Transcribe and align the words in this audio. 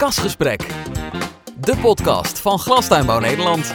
Kasgesprek. 0.00 0.60
De 1.56 1.76
podcast 1.80 2.38
van 2.38 2.58
Glastuinbouw 2.58 3.18
Nederland. 3.18 3.74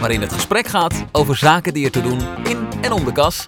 Waarin 0.00 0.20
het 0.20 0.32
gesprek 0.32 0.66
gaat 0.66 1.04
over 1.12 1.36
zaken 1.36 1.74
die 1.74 1.84
er 1.84 1.90
te 1.90 2.02
doen 2.02 2.20
in 2.44 2.68
en 2.82 2.92
om 2.92 3.04
de 3.04 3.12
kas. 3.12 3.46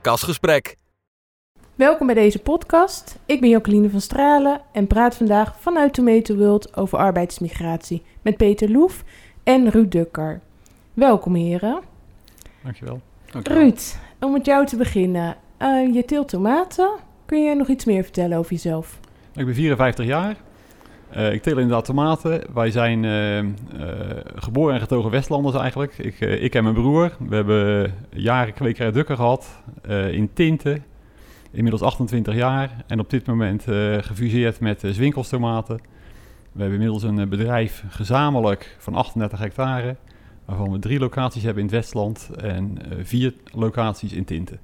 Kasgesprek. 0.00 0.76
Welkom 1.74 2.06
bij 2.06 2.14
deze 2.14 2.38
podcast. 2.38 3.18
Ik 3.26 3.40
ben 3.40 3.48
Jacqueline 3.48 3.90
van 3.90 4.00
Stralen 4.00 4.60
en 4.72 4.86
praat 4.86 5.16
vandaag 5.16 5.60
vanuit 5.60 5.94
Tomato 5.94 6.36
World 6.36 6.76
over 6.76 6.98
arbeidsmigratie 6.98 8.02
met 8.22 8.36
Peter 8.36 8.70
Loef 8.70 9.04
en 9.44 9.70
Ruud 9.70 9.90
Dukker. 9.90 10.40
Welkom 10.94 11.34
heren. 11.34 11.80
Dankjewel. 12.62 13.00
Ruud, 13.32 13.96
om 14.20 14.32
met 14.32 14.46
jou 14.46 14.66
te 14.66 14.76
beginnen. 14.76 15.36
Eh, 15.56 15.94
je 15.94 16.04
teelt 16.04 16.28
tomaten. 16.28 16.90
Kun 17.26 17.42
je 17.42 17.54
nog 17.54 17.68
iets 17.68 17.84
meer 17.84 18.02
vertellen 18.02 18.38
over 18.38 18.52
jezelf? 18.52 19.00
Ik 19.34 19.44
ben 19.44 19.54
54 19.54 20.06
jaar. 20.06 20.36
Eh, 21.08 21.32
ik 21.32 21.42
teel 21.42 21.58
inderdaad 21.58 21.84
tomaten. 21.84 22.42
Wij 22.54 22.70
zijn 22.70 23.04
eh, 23.04 23.44
geboren 24.34 24.74
en 24.74 24.80
getogen 24.80 25.10
Westlanders 25.10 25.56
eigenlijk. 25.56 25.98
Ik, 25.98 26.20
ik 26.20 26.54
en 26.54 26.62
mijn 26.62 26.74
broer. 26.74 27.16
We 27.28 27.34
hebben 27.34 27.94
jaren 28.10 28.54
kwekerij 28.54 28.92
Dukker 28.92 29.16
gehad 29.16 29.62
eh, 29.82 30.12
in 30.12 30.32
Tinten. 30.32 30.84
Inmiddels 31.50 31.82
28 31.82 32.34
jaar. 32.34 32.70
En 32.86 33.00
op 33.00 33.10
dit 33.10 33.26
moment 33.26 33.62
gefuseerd 34.00 34.60
met 34.60 34.84
uh, 34.84 34.90
Zwinkels 34.92 35.28
tomaten. 35.28 35.76
We 36.52 36.60
hebben 36.60 36.80
inmiddels 36.80 37.02
een 37.02 37.28
bedrijf 37.28 37.84
gezamenlijk 37.88 38.76
van 38.78 38.94
38 38.94 39.38
hectare. 39.38 39.96
Waarvan 40.48 40.72
we 40.72 40.78
drie 40.78 40.98
locaties 40.98 41.42
hebben 41.42 41.62
in 41.62 41.68
het 41.68 41.78
Westland 41.78 42.30
en 42.36 42.78
eh, 42.78 42.98
vier 43.02 43.34
locaties 43.52 44.12
in 44.12 44.24
Tinten. 44.24 44.58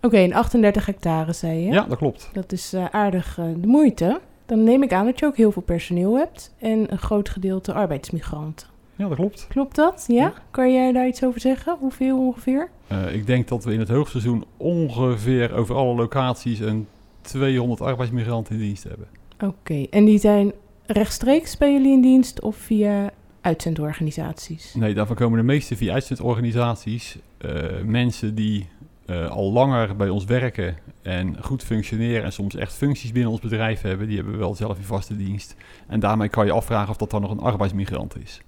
Oké, 0.00 0.16
in 0.16 0.34
38 0.34 0.86
hectare 0.86 1.32
zei 1.32 1.58
je. 1.60 1.72
Ja, 1.72 1.84
dat 1.88 1.98
klopt. 1.98 2.30
Dat 2.32 2.52
is 2.52 2.72
eh, 2.72 2.84
aardig 2.90 3.38
eh, 3.38 3.44
de 3.60 3.66
moeite. 3.66 4.20
Dan 4.46 4.64
neem 4.64 4.82
ik 4.82 4.92
aan 4.92 5.04
dat 5.04 5.18
je 5.18 5.26
ook 5.26 5.36
heel 5.36 5.52
veel 5.52 5.62
personeel 5.62 6.16
hebt 6.16 6.54
en 6.58 6.92
een 6.92 6.98
groot 6.98 7.28
gedeelte 7.28 7.72
arbeidsmigranten. 7.72 8.66
Ja, 8.94 9.08
dat 9.08 9.16
klopt. 9.16 9.46
Klopt 9.48 9.76
dat? 9.76 10.04
Ja? 10.08 10.14
Ja. 10.14 10.32
Kan 10.50 10.72
jij 10.72 10.92
daar 10.92 11.06
iets 11.06 11.24
over 11.24 11.40
zeggen? 11.40 11.76
Hoeveel 11.78 12.18
ongeveer? 12.18 12.70
Ik 13.12 13.26
denk 13.26 13.48
dat 13.48 13.64
we 13.64 13.72
in 13.72 13.78
het 13.78 13.88
hoogseizoen 13.88 14.44
ongeveer 14.56 15.54
over 15.54 15.74
alle 15.74 15.94
locaties 15.94 16.58
een 16.58 16.86
200 17.20 17.80
arbeidsmigranten 17.80 18.54
in 18.54 18.60
dienst 18.60 18.84
hebben. 18.84 19.06
Oké, 19.44 19.86
en 19.90 20.04
die 20.04 20.18
zijn 20.18 20.52
rechtstreeks 20.86 21.56
bij 21.56 21.72
jullie 21.72 21.92
in 21.92 22.00
dienst 22.00 22.40
of 22.40 22.56
via 22.56 23.10
uitzendorganisaties? 23.46 24.74
Nee, 24.74 24.94
daarvan 24.94 25.16
komen 25.16 25.38
de 25.38 25.44
meeste 25.44 25.76
via 25.76 25.92
uitzendorganisaties. 25.92 27.18
eh, 27.38 27.52
mensen 27.84 28.34
die 28.34 28.66
eh, 29.06 29.30
al 29.30 29.52
langer 29.52 29.96
bij 29.96 30.08
ons 30.08 30.24
werken 30.24 30.76
en 31.02 31.36
goed 31.44 31.62
functioneren 31.62 32.24
en 32.24 32.32
soms 32.32 32.54
echt 32.54 32.74
functies 32.74 33.12
binnen 33.12 33.30
ons 33.30 33.40
bedrijf 33.40 33.80
hebben, 33.80 34.06
die 34.06 34.16
hebben 34.16 34.34
we 34.34 34.38
wel 34.40 34.54
zelf 34.54 34.76
in 34.76 34.82
vaste 34.84 35.16
dienst. 35.16 35.54
En 35.86 36.00
daarmee 36.00 36.28
kan 36.28 36.46
je 36.46 36.52
afvragen 36.52 36.90
of 36.90 36.96
dat 36.96 37.10
dan 37.10 37.20
nog 37.20 37.30
een 37.30 37.40
arbeidsmigrant 37.40 38.16
is. 38.22 38.40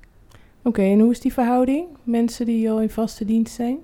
Oké, 0.63 0.83
en 0.83 1.01
hoe 1.01 1.11
is 1.11 1.21
die 1.21 1.33
verhouding? 1.33 1.87
Mensen 2.03 2.47
die 2.47 2.71
al 2.71 2.81
in 2.81 2.91
vaste 2.91 3.25
dienst 3.25 3.55
zijn? 3.55 3.79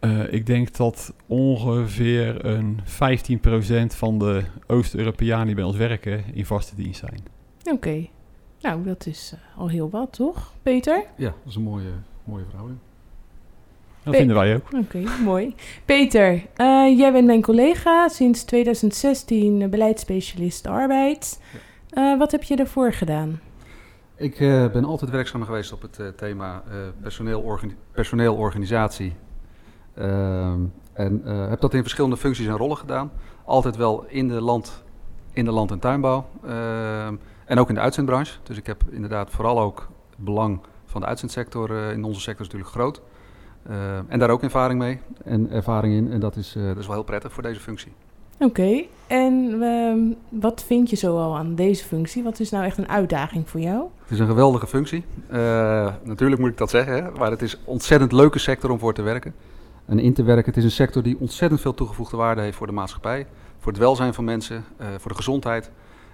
Eh, 0.00 0.32
ik 0.32 0.46
denk 0.46 0.76
dat 0.76 1.14
ongeveer 1.26 2.44
een 2.44 2.80
15% 2.84 3.94
van 3.94 4.18
de 4.18 4.42
Oost-Europeanen 4.66 5.46
die 5.46 5.54
bij 5.54 5.64
ons 5.64 5.76
werken 5.76 6.24
in 6.32 6.46
vaste 6.46 6.74
dienst 6.76 7.00
zijn. 7.00 7.20
Oké, 7.72 8.06
nou 8.60 8.82
dat 8.84 9.06
is 9.06 9.32
eh, 9.34 9.58
al 9.60 9.68
heel 9.68 9.90
wat, 9.90 10.12
toch? 10.12 10.52
Peter? 10.62 11.04
Ja, 11.16 11.26
dat 11.28 11.34
is 11.48 11.54
een 11.54 11.62
mooie, 11.62 11.90
mooie 12.24 12.44
verhouding. 12.48 12.78
Dat 14.02 14.12
Pe- 14.12 14.18
vinden 14.18 14.36
wij 14.36 14.54
ook. 14.54 14.68
Oké, 14.76 15.02
mooi. 15.24 15.54
Peter, 15.84 16.32
eh, 16.56 16.98
jij 16.98 17.12
bent 17.12 17.26
mijn 17.26 17.42
collega 17.42 18.08
sinds 18.08 18.44
2016 18.44 19.62
eh, 19.62 19.68
beleidsspecialist 19.68 20.66
arbeid. 20.66 21.40
Eh, 21.90 22.18
wat 22.18 22.32
heb 22.32 22.42
je 22.42 22.56
daarvoor 22.56 22.92
gedaan? 22.92 23.40
Ik 24.16 24.40
eh, 24.40 24.70
ben 24.70 24.84
altijd 24.84 25.10
werkzaam 25.10 25.42
geweest 25.44 25.72
op 25.72 25.82
het 25.82 25.98
eh, 25.98 26.06
thema 26.08 26.62
eh 26.70 26.76
personeel, 27.02 27.40
organi- 27.40 27.76
personeelorganisatie. 27.92 29.12
Ehm, 29.94 30.60
en 30.92 31.22
eh, 31.24 31.48
heb 31.48 31.60
dat 31.60 31.74
in 31.74 31.80
verschillende 31.82 32.16
functies 32.16 32.46
en 32.46 32.56
rollen 32.56 32.76
gedaan. 32.76 33.10
Altijd 33.44 33.76
wel 33.76 34.04
in 34.08 34.28
de 34.28 34.40
land, 34.40 34.84
in 35.32 35.44
de 35.44 35.50
land- 35.50 35.70
en 35.70 35.78
tuinbouw. 35.78 36.26
En 37.48 37.58
ook 37.58 37.68
in 37.68 37.74
de 37.74 37.80
uitzendbranche. 37.80 38.32
Dus 38.42 38.56
ik 38.56 38.66
heb 38.66 38.82
inderdaad 38.90 39.30
vooral 39.30 39.60
ook 39.60 39.88
het 40.10 40.24
belang 40.24 40.60
van 40.86 41.00
de 41.00 41.06
uitzendsector 41.06 41.70
eh, 41.70 41.92
in 41.92 42.04
onze 42.04 42.20
sector 42.20 42.46
is 42.46 42.52
natuurlijk 42.52 42.70
groot. 42.70 43.00
Ehm, 43.68 44.02
en 44.08 44.18
daar 44.18 44.30
ook 44.30 44.42
ervaring 44.42 44.78
mee 44.78 44.98
en 45.24 45.50
ervaring 45.50 45.94
in. 45.94 46.12
En 46.12 46.20
dat 46.20 46.36
is, 46.36 46.54
eh, 46.56 46.66
dat 46.66 46.76
is 46.76 46.86
wel 46.86 46.94
heel 46.94 47.04
prettig 47.04 47.32
voor 47.32 47.42
deze 47.42 47.60
functie. 47.60 47.92
Oké, 48.38 48.84
en 49.06 49.62
ehm, 49.62 49.98
wat 50.40 50.64
vind 50.66 50.90
je 50.90 50.96
zoal 50.96 51.36
aan 51.36 51.54
deze 51.54 51.84
functie? 51.84 52.22
Wat 52.22 52.40
is 52.40 52.50
nou 52.50 52.64
echt 52.64 52.78
een 52.78 52.88
uitdaging 52.88 53.48
voor 53.48 53.60
jou? 53.60 53.84
Het 54.02 54.10
is 54.10 54.18
een 54.18 54.26
geweldige 54.26 54.66
functie. 54.66 55.04
Eh, 55.28 55.92
natuurlijk 56.02 56.40
moet 56.40 56.50
ik 56.50 56.58
dat 56.58 56.70
zeggen, 56.70 57.04
hè, 57.04 57.10
maar 57.10 57.30
het 57.30 57.42
is 57.42 57.52
een 57.52 57.58
ontzettend 57.64 58.12
leuke 58.12 58.38
sector 58.38 58.70
om 58.70 58.78
voor 58.78 58.94
te 58.94 59.02
werken. 59.02 59.34
En 59.84 59.98
in 59.98 60.14
te 60.14 60.22
werken, 60.22 60.44
het 60.44 60.56
is 60.56 60.64
een 60.64 60.70
sector 60.70 61.02
die 61.02 61.16
ontzettend 61.20 61.60
veel 61.60 61.74
toegevoegde 61.74 62.16
waarde 62.16 62.40
heeft 62.40 62.56
voor 62.56 62.66
de 62.66 62.72
maatschappij, 62.72 63.26
voor 63.58 63.72
het 63.72 63.80
welzijn 63.80 64.14
van 64.14 64.24
mensen, 64.24 64.64
eh, 64.76 64.86
voor 64.98 65.10
de 65.10 65.16
gezondheid. 65.16 65.70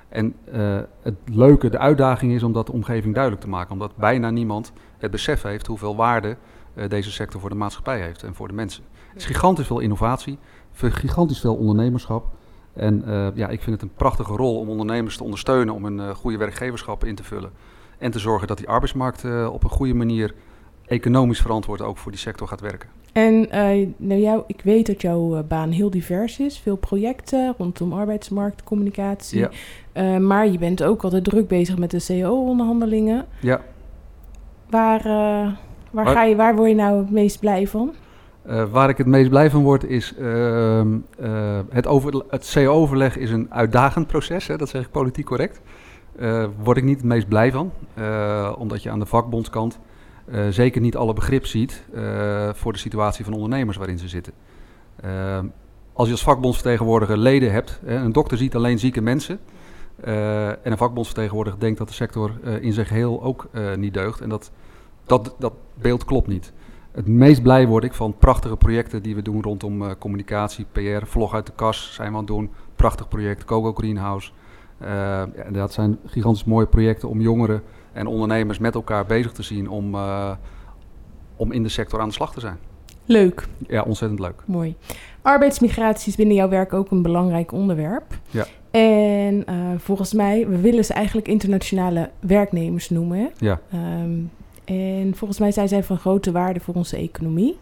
En 0.09 0.35
eh, 0.45 0.79
het 1.03 1.15
leuke, 1.25 1.69
de 1.69 1.79
uitdaging 1.79 2.33
is 2.33 2.43
om 2.43 2.53
dat 2.53 2.67
de 2.67 2.73
omgeving 2.73 3.15
duidelijk 3.15 3.43
te 3.43 3.51
maken, 3.51 3.73
omdat 3.73 3.97
bijna 3.97 4.31
niemand 4.31 4.73
het 4.99 5.11
besef 5.11 5.43
heeft 5.43 5.67
hoeveel 5.67 5.97
waarde 5.97 6.37
eh, 6.75 6.89
deze 6.89 7.13
sector 7.13 7.41
voor 7.41 7.51
de 7.51 7.57
maatschappij 7.57 8.01
heeft 8.01 8.23
en 8.23 8.35
voor 8.35 8.49
de 8.49 8.55
mensen. 8.55 8.85
Het 9.09 9.23
is 9.23 9.27
gigantisch 9.27 9.67
veel 9.67 9.79
innovatie, 9.79 10.39
gigantisch 10.73 11.41
veel 11.41 11.57
ondernemerschap. 11.57 12.27
En 12.73 13.05
eh, 13.05 13.29
ja, 13.35 13.49
ik 13.49 13.63
vind 13.63 13.81
het 13.81 13.91
een 13.91 13.97
prachtige 13.97 14.33
rol 14.33 14.59
om 14.59 14.69
ondernemers 14.69 15.17
te 15.17 15.25
ondersteunen 15.25 15.75
om 15.75 15.85
een 15.85 16.15
goede 16.15 16.39
werkgeverschap 16.39 17.05
in 17.05 17.15
te 17.15 17.25
vullen. 17.25 17.51
En 17.99 18.11
te 18.11 18.19
zorgen 18.19 18.49
dat 18.49 18.59
die 18.59 18.69
arbeidsmarkt 18.69 19.25
op 19.49 19.65
een 19.65 19.71
goede 19.71 19.95
manier 19.95 20.35
economisch 20.87 21.41
verantwoord 21.41 21.83
ook 21.83 21.99
voor 21.99 22.11
die 22.11 22.21
sector 22.21 22.49
gaat 22.49 22.61
werken. 22.61 22.89
En 23.15 23.51
eh, 23.51 23.87
nou 23.97 24.21
jou, 24.21 24.43
ik 24.47 24.61
weet 24.65 24.87
dat 24.87 25.03
jouw 25.03 25.37
eh, 25.37 25.43
baan 25.49 25.71
heel 25.71 25.91
divers 25.91 26.39
is. 26.39 26.59
Veel 26.59 26.77
projecten 26.77 27.55
rondom 27.59 27.93
arbeidsmarktcommunicatie. 27.93 29.39
Ja. 29.39 29.51
Eh, 29.93 30.17
maar 30.17 30.49
je 30.49 30.59
bent 30.59 30.83
ook 30.83 31.03
altijd 31.05 31.25
druk 31.25 31.49
bezig 31.49 31.79
met 31.79 31.91
de 31.91 32.05
CO-onderhandelingen. 32.09 33.27
Ja, 33.41 33.61
Waar, 34.71 35.03
waar, 35.03 35.57
Waar- 35.91 36.07
ga 36.07 36.23
je, 36.25 36.37
waar 36.37 36.57
word 36.57 36.69
je 36.69 36.75
nou 36.75 36.99
het 36.99 37.11
meest 37.11 37.41
blij 37.41 37.67
van? 37.67 37.93
waar 38.71 38.89
ik 38.89 38.97
het 38.99 39.07
meest 39.07 39.29
blij 39.29 39.51
van 39.51 39.63
word 39.63 39.85
is 39.85 40.15
ehm, 40.19 40.99
eh, 41.19 41.59
het, 41.71 41.87
over, 41.87 42.25
het 42.29 42.53
CO-overleg 42.55 43.17
is 43.17 43.31
een 43.31 43.47
uitdagend 43.51 44.07
proces, 44.07 44.47
hè, 44.47 44.57
dat 44.57 44.69
zeg 44.69 44.83
ik 44.85 44.91
politiek 44.91 45.27
correct. 45.27 45.61
Word 46.63 46.77
ik 46.77 46.85
niet 46.85 46.97
het 46.97 47.05
meest 47.07 47.29
blij 47.29 47.53
van, 47.53 47.71
omdat 48.59 48.83
je 48.83 48.91
aan 48.91 48.99
de 48.99 49.07
vakbondskant 49.07 49.79
eh, 50.31 50.49
zeker 50.51 50.81
niet 50.81 50.97
alle 50.97 51.13
begrip 51.13 51.47
ziet 51.47 51.85
eh, 51.95 52.49
voor 52.53 52.73
de 52.73 52.79
situatie 52.79 53.25
van 53.25 53.35
ondernemers 53.35 53.77
waarin 53.77 53.99
ze 53.99 54.09
zitten. 54.09 54.33
Ehm, 55.01 55.47
als 55.93 56.07
je 56.07 56.13
als 56.13 56.23
vakbondsvertegenwoordiger 56.23 57.17
leden 57.19 57.53
hebt, 57.53 57.81
hè, 57.85 57.97
een 57.97 58.13
dokter 58.13 58.39
ziet 58.39 58.55
alleen 58.55 58.79
zieke 58.79 59.01
mensen. 59.01 59.39
eh, 60.01 60.49
en 60.49 60.59
een 60.73 60.77
vakbondsvertegenwoordiger 60.77 61.61
denkt 61.61 61.79
dat 61.79 61.89
de 61.89 61.95
sector 61.95 62.31
eh, 62.45 62.63
in 62.63 62.73
zijn 62.73 62.87
geheel 62.87 63.23
ook 63.23 63.49
eh, 63.53 63.75
niet 63.75 63.95
deugt. 63.95 64.21
En 64.21 64.29
dat, 64.29 64.51
dat, 65.07 65.35
dat 65.39 65.53
beeld 65.75 66.05
klopt 66.05 66.27
niet. 66.29 66.53
Het 66.93 67.07
meest 67.09 67.43
blij 67.43 67.67
word 67.67 67.85
ik 67.85 67.95
van 67.95 68.17
prachtige 68.19 68.57
projecten 68.57 69.03
die 69.03 69.15
we 69.15 69.23
doen 69.23 69.43
rondom 69.43 69.83
eh, 69.83 69.91
communicatie, 69.99 70.67
PR, 70.73 71.05
vlog 71.07 71.35
uit 71.35 71.47
de 71.47 71.53
kas 71.55 71.95
zijn 71.95 72.09
we 72.09 72.15
aan 72.15 72.25
het 72.25 72.33
doen. 72.35 72.51
Prachtig 72.77 73.09
project, 73.09 73.45
Coco 73.45 73.73
Greenhouse. 73.73 74.31
Eh, 74.79 75.23
dat 75.51 75.73
zijn 75.73 75.99
gigantisch 76.07 76.45
mooie 76.45 76.67
projecten 76.67 77.09
om 77.09 77.21
jongeren 77.21 77.63
en 77.95 78.07
ondernemers 78.07 78.59
met 78.59 78.75
elkaar 78.75 79.07
bezig 79.07 79.33
te 79.33 79.43
zien 79.43 79.69
om, 79.69 79.95
eh, 79.95 80.31
om 81.37 81.53
in 81.53 81.63
de 81.63 81.69
sector 81.69 82.01
aan 82.01 82.09
de 82.09 82.15
slag 82.15 82.33
te 82.33 82.41
zijn. 82.41 82.57
Leuk, 83.05 83.47
Ja, 83.69 83.83
ontzettend 83.83 84.21
leuk. 84.21 84.43
mooi. 84.45 84.77
Arbeidsmigratie 85.23 86.09
is 86.09 86.17
binnen 86.17 86.37
jouw 86.37 86.49
werk 86.49 86.73
ook 86.73 86.91
een 86.91 87.03
belangrijk 87.03 87.53
onderwerp. 87.53 88.19
Ja. 88.31 88.45
En 88.71 89.47
eh, 89.47 89.55
volgens 89.79 90.13
mij, 90.13 90.49
we 90.49 90.61
willen 90.61 90.85
ze 90.85 90.93
eigenlijk 90.93 91.29
internationale 91.29 92.11
werknemers 92.21 92.91
noemen. 92.91 93.31
Ja. 93.39 93.61
Ehm, 93.71 94.13
en 94.65 95.13
volgens 95.15 95.39
mij 95.39 95.53
zijn 95.53 95.69
zij 95.69 95.83
van 95.83 95.99
grote 95.99 96.33
waarde 96.33 96.61
voor 96.61 96.75
onze 96.75 96.97
economie. 96.97 97.57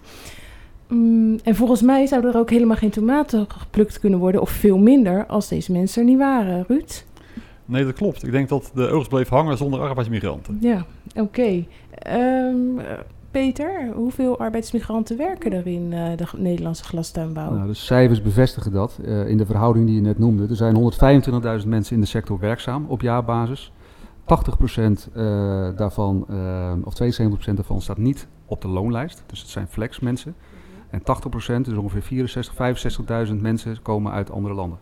Mm, 0.88 1.38
en 1.44 1.54
volgens 1.54 1.82
mij 1.82 2.06
zouden 2.06 2.32
er 2.32 2.38
ook 2.38 2.50
helemaal 2.50 2.76
geen 2.76 2.90
tomaten 2.90 3.46
geplukt 3.58 4.00
kunnen 4.00 4.18
worden, 4.18 4.40
of 4.40 4.50
veel 4.50 4.78
minder, 4.78 5.26
als 5.26 5.48
deze 5.48 5.72
mensen 5.72 6.02
er 6.02 6.08
niet 6.08 6.18
waren, 6.18 6.64
Ruud. 6.68 7.04
Nee, 7.72 7.84
dat 7.84 7.94
klopt. 7.94 8.26
Ik 8.26 8.30
denk 8.32 8.48
dat 8.48 8.70
de 8.74 8.88
oogst 8.88 9.08
bleef 9.08 9.28
hangen 9.28 9.56
zonder 9.56 9.80
arbeidsmigranten. 9.80 10.58
Ja, 10.60 10.86
oké. 11.14 11.64
Ehm, 11.90 12.78
eh, 12.78 12.98
Peter, 13.32 13.92
hoeveel 13.94 14.38
arbeidsmigranten 14.38 15.16
werken 15.16 15.52
er 15.52 15.66
in 15.66 15.92
eh, 15.92 16.16
de 16.16 16.26
Nederlandse 16.36 16.84
glastuinbouw? 16.84 17.52
Nou, 17.52 17.66
de 17.66 17.74
cijfers 17.74 18.22
bevestigen 18.22 18.72
dat 18.72 18.98
eh, 19.04 19.28
in 19.28 19.36
de 19.36 19.46
verhouding 19.46 19.86
die 19.86 19.94
je 19.94 20.00
net 20.00 20.19
noemde. 20.19 20.46
Er 20.48 20.56
zijn 20.56 20.92
125.000 21.62 21.69
mensen 21.69 21.94
in 21.94 22.00
de 22.00 22.06
sector 22.06 22.38
werkzaam 22.38 22.84
op 22.88 23.00
jaarbasis. 23.00 23.72
80% 24.24 25.08
eh, 25.12 25.22
daarvan, 25.76 26.26
of 26.84 26.94
72% 26.94 27.54
daarvan, 27.54 27.80
staat 27.80 27.98
niet 27.98 28.28
op 28.46 28.60
de 28.60 28.69
loonlijst. 28.69 29.22
Dus 29.26 29.40
het 29.40 29.48
zijn 29.48 29.66
flexmensen. 29.69 30.34
En 30.90 31.00
80%, 31.00 31.04
dus 31.62 31.76
ongeveer 31.76 32.02
64, 32.02 33.26
65.000 33.28 33.34
mensen 33.40 33.82
komen 33.82 34.12
uit 34.12 34.30
andere 34.30 34.54
landen. 34.54 34.78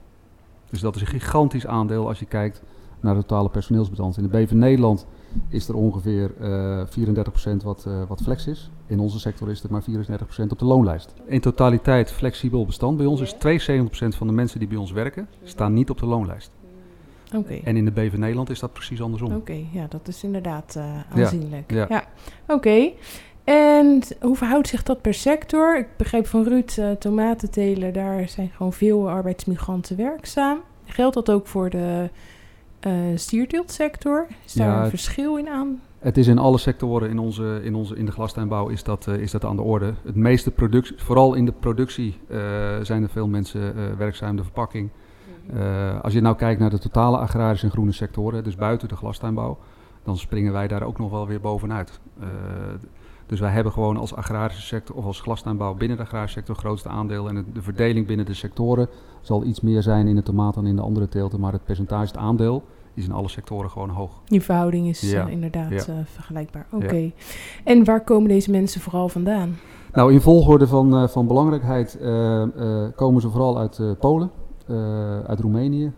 Dus 0.71 0.81
dat 0.81 0.97
is 0.97 1.01
een 1.01 1.07
gigantisch 1.07 1.67
aandeel 1.67 2.09
als 2.09 2.19
je 2.19 2.27
kijkt 2.27 2.63
naar 3.01 3.15
de 3.15 3.21
totale 3.21 3.49
personeelsbestand. 3.49 4.17
In 4.17 4.23
de 4.23 4.29
BV 4.29 4.51
Nederland 4.51 5.07
is 5.49 5.69
er 5.69 5.75
ongeveer 5.75 6.33
uh, 6.41 6.83
34% 7.53 7.57
wat, 7.65 7.85
uh, 7.89 8.03
wat 8.09 8.21
flex 8.23 8.47
is. 8.47 8.71
In 8.87 9.01
onze 9.01 9.19
sector 9.19 9.51
is 9.51 9.63
het 9.63 9.71
maar 9.71 9.83
34% 9.83 10.47
op 10.49 10.59
de 10.59 10.65
loonlijst. 10.65 11.15
In 11.27 11.41
totaliteit 11.41 12.13
flexibel 12.13 12.67
bestand. 12.67 12.97
Bij 12.97 13.07
ons 13.07 13.21
is 13.21 13.35
72% 13.35 13.39
van 14.17 14.27
de 14.27 14.33
mensen 14.33 14.59
die 14.59 14.69
bij 14.69 14.79
ons 14.79 14.93
werken, 14.93 15.29
staan 15.43 15.73
niet 15.73 15.91
op 15.91 15.99
de 15.99 16.07
loonlijst. 16.07 16.51
Oké. 17.35 17.61
En 17.65 17.77
in 17.77 17.85
de 17.85 17.91
BV 17.91 18.13
Nederland 18.17 18.51
is 18.51 18.61
dat 18.61 18.73
precies 18.73 19.03
andersom. 19.03 19.35
Oké, 19.35 19.65
ja, 19.73 19.87
dat 19.89 20.09
is 20.09 20.23
inderdaad 20.23 20.75
uh, 20.79 20.85
aanzienlijk. 21.11 21.73
Ja. 21.73 21.87
ja. 21.89 22.05
Oké. 22.47 22.91
En 23.45 24.03
hoe 24.21 24.37
verhoudt 24.37 24.69
zich 24.69 24.83
dat 24.83 25.01
per 25.01 25.15
sector? 25.15 25.79
Ik 25.79 25.87
begreep 25.97 26.27
van 26.27 26.45
Ruud, 26.45 26.77
uh, 26.79 26.91
tomatentelen, 26.91 27.93
daar 27.93 28.29
zijn 28.29 28.51
gewoon 28.57 28.73
veel 28.73 29.09
arbeidsmigranten 29.09 29.97
werkzaam. 29.97 30.59
Geldt 30.85 31.15
dat 31.15 31.31
ook 31.31 31.47
voor 31.47 31.71
de 31.71 32.11
uh, 32.87 32.93
stierteeltsector? 33.15 34.27
Is 34.45 34.53
daar 34.53 34.69
Ja, 34.69 34.85
een 34.85 34.91
verschil 34.91 35.37
in 35.37 35.49
aan? 35.49 35.81
Het 35.99 36.17
is 36.17 36.27
in 36.27 36.39
alle 36.39 36.59
sectoren 36.59 37.11
in, 37.11 37.19
onze, 37.19 37.61
in, 37.63 37.75
onze, 37.75 37.97
in 37.97 38.07
de 38.07 38.13
glastuinbouw 38.13 38.69
is 38.69 38.83
dat, 38.83 39.07
eh, 39.07 39.15
is 39.15 39.31
dat 39.31 39.45
aan 39.45 39.57
de 39.57 39.63
orde. 39.63 39.95
Het 40.03 40.15
meeste 40.15 40.51
productie, 40.51 40.97
vooral 40.99 41.35
in 41.35 41.45
de 41.45 41.53
productie 41.53 42.19
eh, 42.29 42.39
zijn 42.83 43.03
er 43.03 43.09
veel 43.09 43.29
mensen 43.29 43.97
werkzaam, 43.97 44.37
de 44.37 44.43
verpakking. 44.43 44.91
Eh, 45.55 46.01
als 46.01 46.13
je 46.13 46.21
nou 46.21 46.37
kijkt 46.37 46.61
naar 46.61 46.71
de 46.71 46.79
totale 46.79 47.17
agrarische 47.17 47.67
en 47.67 47.73
groene 47.73 47.93
sectoren, 47.93 48.45
dus 48.45 48.57
buiten 48.57 48.89
de 48.89 48.97
glastuinbouw, 48.97 49.59
dan 50.03 50.17
springen 50.17 50.53
wij 50.53 50.69
daar 50.69 50.83
ook 50.83 50.99
nog 50.99 51.11
wel 51.11 51.27
weer 51.27 51.41
bovenuit. 51.41 52.01
Dus 53.31 53.41
wij 53.41 53.51
hebben 53.51 53.73
gewoon 53.73 53.97
als 53.97 54.15
agrarische 54.15 54.63
sector 54.63 54.97
of 54.97 55.05
als 55.05 55.21
glastuinbouw 55.21 55.75
binnen 55.75 55.97
de 55.97 56.03
agrarische 56.03 56.39
sector 56.39 56.55
het 56.55 56.65
grootste 56.65 56.89
aandeel. 56.89 57.29
En 57.29 57.47
de 57.53 57.63
verdeling 57.63 58.07
binnen 58.07 58.27
de 58.27 58.35
sectoren 58.35 58.89
zal 59.21 59.45
iets 59.45 59.61
meer 59.61 59.83
zijn 59.83 60.07
in 60.07 60.15
de 60.15 60.23
tomaat 60.23 60.55
dan 60.55 60.67
in 60.67 60.77
de 60.77 60.83
andere 60.83 61.09
teelten. 61.09 61.41
Maar 61.41 61.53
het 61.53 61.65
percentage, 61.65 62.07
het 62.07 62.17
aandeel, 62.17 62.63
is 62.95 63.05
in 63.05 63.13
alle 63.13 63.29
sectoren 63.29 63.71
gewoon 63.71 63.89
hoog. 63.89 64.21
Die 64.25 64.43
verhouding 64.43 64.89
is 64.89 65.01
Ja, 65.01 65.27
eh, 65.27 65.33
inderdaad 65.33 65.71
ja. 65.71 65.77
eh, 65.77 65.99
vergelijkbaar. 66.05 66.67
Oké. 66.73 67.13
En 67.65 67.85
waar 67.85 68.05
komen 68.05 68.29
deze 68.29 68.51
mensen 68.51 68.81
vooral 68.81 69.09
vandaan? 69.09 69.57
Nou, 69.93 70.13
in 70.13 70.21
volgorde 70.21 70.67
van, 70.67 70.97
eh, 70.97 71.09
van 71.09 71.27
belangrijkheid 71.27 71.99
komen 72.95 73.21
ze 73.21 73.31
vooral 73.31 73.59
uit 73.59 73.81
Polen, 73.99 74.31
uit 75.27 75.41
Roemenië 75.41 75.93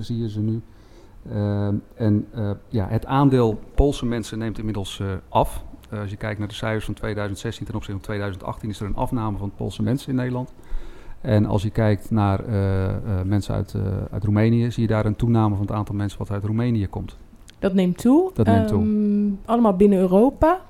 zie 0.00 0.18
je 0.18 0.30
ze 0.30 0.40
nu. 0.40 0.62
En 1.94 2.26
ja, 2.68 2.86
het 2.88 3.06
aandeel 3.06 3.58
Poolse 3.74 4.06
mensen 4.06 4.38
neemt 4.38 4.58
inmiddels 4.58 5.02
af. 5.28 5.64
Eh, 5.92 6.00
als 6.00 6.10
je 6.10 6.16
kijkt 6.16 6.38
naar 6.38 6.48
de 6.48 6.54
cijfers 6.54 6.84
van 6.84 6.94
2016 6.94 7.66
ten 7.66 7.74
opzichte 7.74 8.00
van 8.00 8.08
2018 8.08 8.68
is 8.68 8.80
er 8.80 8.86
een 8.86 8.96
afname 8.96 9.38
van 9.38 9.52
Poolse 9.56 9.82
mensen 9.82 10.08
in 10.08 10.14
Nederland. 10.14 10.52
En 11.20 11.46
als 11.46 11.62
je 11.62 11.70
kijkt 11.70 12.10
naar 12.10 12.44
eh, 12.44 12.88
eh, 12.88 12.96
mensen 13.24 13.54
uit, 13.54 13.74
uit 14.10 14.24
Roemenië, 14.24 14.70
zie 14.70 14.82
je 14.82 14.88
daar 14.88 15.06
een 15.06 15.16
toename 15.16 15.54
van 15.54 15.66
het 15.66 15.74
aantal 15.74 15.94
mensen 15.94 16.18
wat 16.18 16.30
uit 16.30 16.44
Roemenië 16.44 16.86
komt. 16.86 17.16
Dat 17.58 17.74
neemt 17.74 17.98
toe. 17.98 18.30
Dat 18.34 18.46
neemt 18.46 18.68
toe. 18.68 18.82
Ehm, 18.82 19.30
allemaal 19.44 19.76
binnen 19.76 19.98
Europa. 19.98 20.60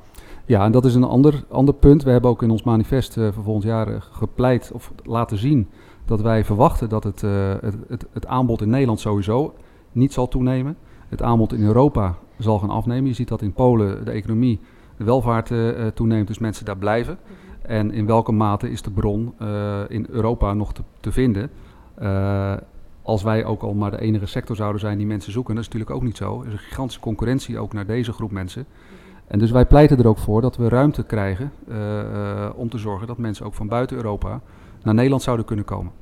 Ja, 0.44 0.64
en 0.64 0.72
dat 0.72 0.84
is 0.84 0.94
een 0.94 1.04
ander, 1.04 1.44
ander 1.48 1.74
punt. 1.74 2.02
We 2.02 2.10
hebben 2.10 2.30
ook 2.30 2.42
in 2.42 2.50
ons 2.50 2.62
manifest 2.62 3.16
eh, 3.16 3.28
voor 3.32 3.44
volgend 3.44 3.64
jaar 3.64 4.08
gepleit 4.12 4.70
of 4.74 4.92
laten 5.04 5.38
zien 5.38 5.68
dat 6.04 6.20
wij 6.20 6.44
verwachten 6.44 6.88
dat 6.88 7.04
het, 7.04 7.20
het, 7.20 7.76
het, 7.88 8.06
het 8.12 8.26
aanbod 8.26 8.62
in 8.62 8.70
Nederland 8.70 9.00
sowieso 9.00 9.54
niet 9.92 10.12
zal 10.12 10.28
toenemen. 10.28 10.76
Het 11.08 11.22
aanbod 11.22 11.52
in 11.52 11.62
Europa 11.62 12.14
zal 12.38 12.58
gaan 12.58 12.70
afnemen. 12.70 13.06
Je 13.06 13.14
ziet 13.14 13.28
dat 13.28 13.42
in 13.42 13.52
Polen 13.52 14.04
de 14.04 14.10
economie, 14.10 14.60
de 14.96 15.04
welvaart 15.04 15.50
eh, 15.50 15.86
eh, 15.86 15.92
toeneemt, 15.94 16.26
dus 16.26 16.38
mensen 16.38 16.64
daar 16.64 16.76
blijven. 16.78 17.18
En 17.62 17.92
in 17.92 18.06
welke 18.06 18.32
mate 18.32 18.70
is 18.70 18.82
de 18.82 18.90
bron 18.90 19.32
eh, 19.38 19.80
in 19.88 20.06
Europa 20.10 20.54
nog 20.54 20.72
te, 20.72 20.82
te 21.00 21.12
vinden? 21.12 21.50
Eh, 21.94 22.54
als 23.02 23.22
wij 23.22 23.44
ook 23.44 23.62
al 23.62 23.74
maar 23.74 23.90
de 23.90 24.00
enige 24.00 24.26
sector 24.26 24.56
zouden 24.56 24.80
zijn 24.80 24.98
die 24.98 25.06
mensen 25.06 25.32
zoeken, 25.32 25.54
dat 25.54 25.62
is 25.64 25.68
natuurlijk 25.70 25.96
ook 25.96 26.04
niet 26.06 26.16
zo. 26.16 26.40
Er 26.40 26.46
is 26.46 26.52
een 26.52 26.58
gigantische 26.58 27.00
concurrentie 27.00 27.58
ook 27.58 27.72
naar 27.72 27.86
deze 27.86 28.12
groep 28.12 28.30
mensen. 28.30 28.66
En 29.26 29.38
dus 29.38 29.50
wij 29.50 29.66
pleiten 29.66 29.98
er 29.98 30.06
ook 30.08 30.18
voor 30.18 30.40
dat 30.40 30.56
we 30.56 30.68
ruimte 30.68 31.02
krijgen 31.04 31.52
om 32.56 32.68
te 32.68 32.78
zorgen 32.78 33.06
dat 33.06 33.18
mensen 33.18 33.46
ook 33.46 33.54
van 33.54 33.68
buiten 33.68 33.96
Europa 33.96 34.40
naar 34.82 34.94
Nederland 34.94 35.22
zouden 35.22 35.46
kunnen 35.46 35.64
komen. 35.64 35.92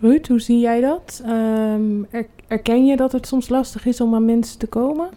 Ruud, 0.00 0.26
hoe 0.28 0.40
zie 0.40 0.58
jij 0.58 0.80
dat? 0.80 1.22
Ehm, 1.24 2.02
er- 2.10 2.26
erken 2.48 2.86
je 2.86 2.96
dat 2.96 3.12
het 3.12 3.26
soms 3.26 3.48
lastig 3.48 3.86
is 3.86 4.00
om 4.00 4.14
aan 4.14 4.24
mensen 4.24 4.58
te 4.58 4.66
komen? 4.66 5.08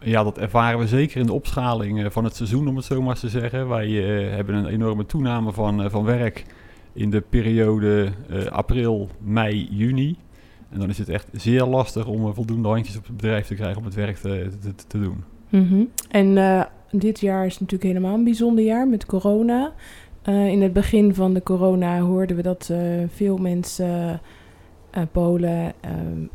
Ja, 0.00 0.24
dat 0.24 0.38
ervaren 0.38 0.78
we 0.78 0.86
zeker 0.86 1.20
in 1.20 1.26
de 1.26 1.32
opschaling 1.32 2.04
eh, 2.04 2.10
van 2.10 2.24
het 2.24 2.36
seizoen, 2.36 2.68
om 2.68 2.76
het 2.76 2.84
zo 2.84 3.02
maar 3.02 3.18
te 3.18 3.28
zeggen. 3.28 3.68
Wij 3.68 3.86
eh, 3.86 4.34
hebben 4.34 4.54
een 4.54 4.66
enorme 4.66 5.06
toename 5.06 5.52
van, 5.52 5.82
eh, 5.82 5.90
van 5.90 6.04
werk 6.04 6.44
in 6.92 7.10
de 7.10 7.20
periode 7.20 8.12
april, 8.50 9.08
mei, 9.20 9.68
juni. 9.70 10.16
En 10.70 10.78
dan 10.78 10.88
is 10.88 10.98
het 10.98 11.08
echt 11.08 11.28
zeer 11.32 11.64
lastig 11.64 12.06
om 12.06 12.34
voldoende 12.34 12.68
handjes 12.68 12.96
op 12.96 13.06
het 13.06 13.16
bedrijf 13.16 13.46
te 13.46 13.54
krijgen 13.54 13.78
om 13.78 13.84
het 13.84 13.94
werk 13.94 14.16
te, 14.16 14.50
te, 14.86 14.98
doen. 15.00 15.24
Mhm. 15.48 15.84
En 16.10 16.66
dit 16.90 17.20
jaar 17.20 17.46
is 17.46 17.60
natuurlijk 17.60 17.90
helemaal 17.90 18.14
een 18.14 18.24
bijzonder 18.24 18.64
jaar 18.64 18.88
met 18.88 19.06
corona. 19.06 19.72
In 20.24 20.62
het 20.62 20.72
begin 20.72 21.14
van 21.14 21.34
de 21.34 21.42
corona 21.42 22.00
hoorden 22.00 22.36
we 22.36 22.42
dat 22.42 22.72
veel 23.08 23.36
mensen, 23.36 24.20
Polen, 25.12 25.72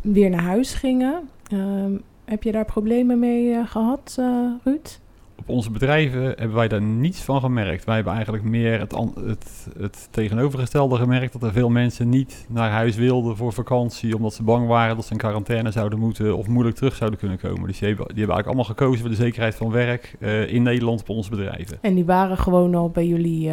weer 0.01 0.29
naar 0.29 0.43
huis 0.43 0.73
gingen. 0.73 1.29
Ehm, 1.47 1.93
heb 2.25 2.43
je 2.43 2.51
daar 2.51 2.65
problemen 2.65 3.19
mee 3.19 3.53
eh, 3.53 3.67
gehad, 3.67 4.15
eh, 4.19 4.51
Ruud? 4.63 4.99
Op 5.35 5.49
onze 5.49 5.71
bedrijven 5.71 6.23
hebben 6.23 6.53
wij 6.53 6.67
daar 6.67 6.81
niets 6.81 7.21
van 7.21 7.39
gemerkt. 7.39 7.85
Wij 7.85 7.95
hebben 7.95 8.13
eigenlijk 8.13 8.43
meer 8.43 8.79
het, 8.79 8.91
het, 9.25 9.67
het 9.77 10.07
tegenovergestelde 10.11 10.95
gemerkt. 10.95 11.33
Dat 11.33 11.43
er 11.43 11.51
veel 11.51 11.69
mensen 11.69 12.09
niet 12.09 12.45
naar 12.49 12.69
huis 12.69 12.95
wilden 12.95 13.37
voor 13.37 13.53
vakantie. 13.53 14.15
Omdat 14.15 14.33
ze 14.33 14.43
bang 14.43 14.67
waren 14.67 14.95
dat 14.95 15.05
ze 15.05 15.11
in 15.11 15.17
quarantaine 15.17 15.71
zouden 15.71 15.99
moeten 15.99 16.37
of 16.37 16.47
moeilijk 16.47 16.75
terug 16.75 16.95
zouden 16.95 17.19
kunnen 17.19 17.37
komen. 17.37 17.67
Dus 17.67 17.79
die 17.79 17.87
hebben, 17.87 18.07
die 18.07 18.17
hebben 18.17 18.35
eigenlijk 18.35 18.47
allemaal 18.47 18.63
gekozen 18.63 18.99
voor 18.99 19.09
de 19.09 19.23
zekerheid 19.23 19.55
van 19.55 19.71
werk 19.71 20.15
eh, 20.19 20.53
in 20.53 20.63
Nederland 20.63 21.01
op 21.01 21.09
onze 21.09 21.29
bedrijven. 21.29 21.77
En 21.81 21.95
die 21.95 22.05
waren 22.05 22.37
gewoon 22.37 22.75
al 22.75 22.89
bij 22.89 23.07
jullie, 23.07 23.51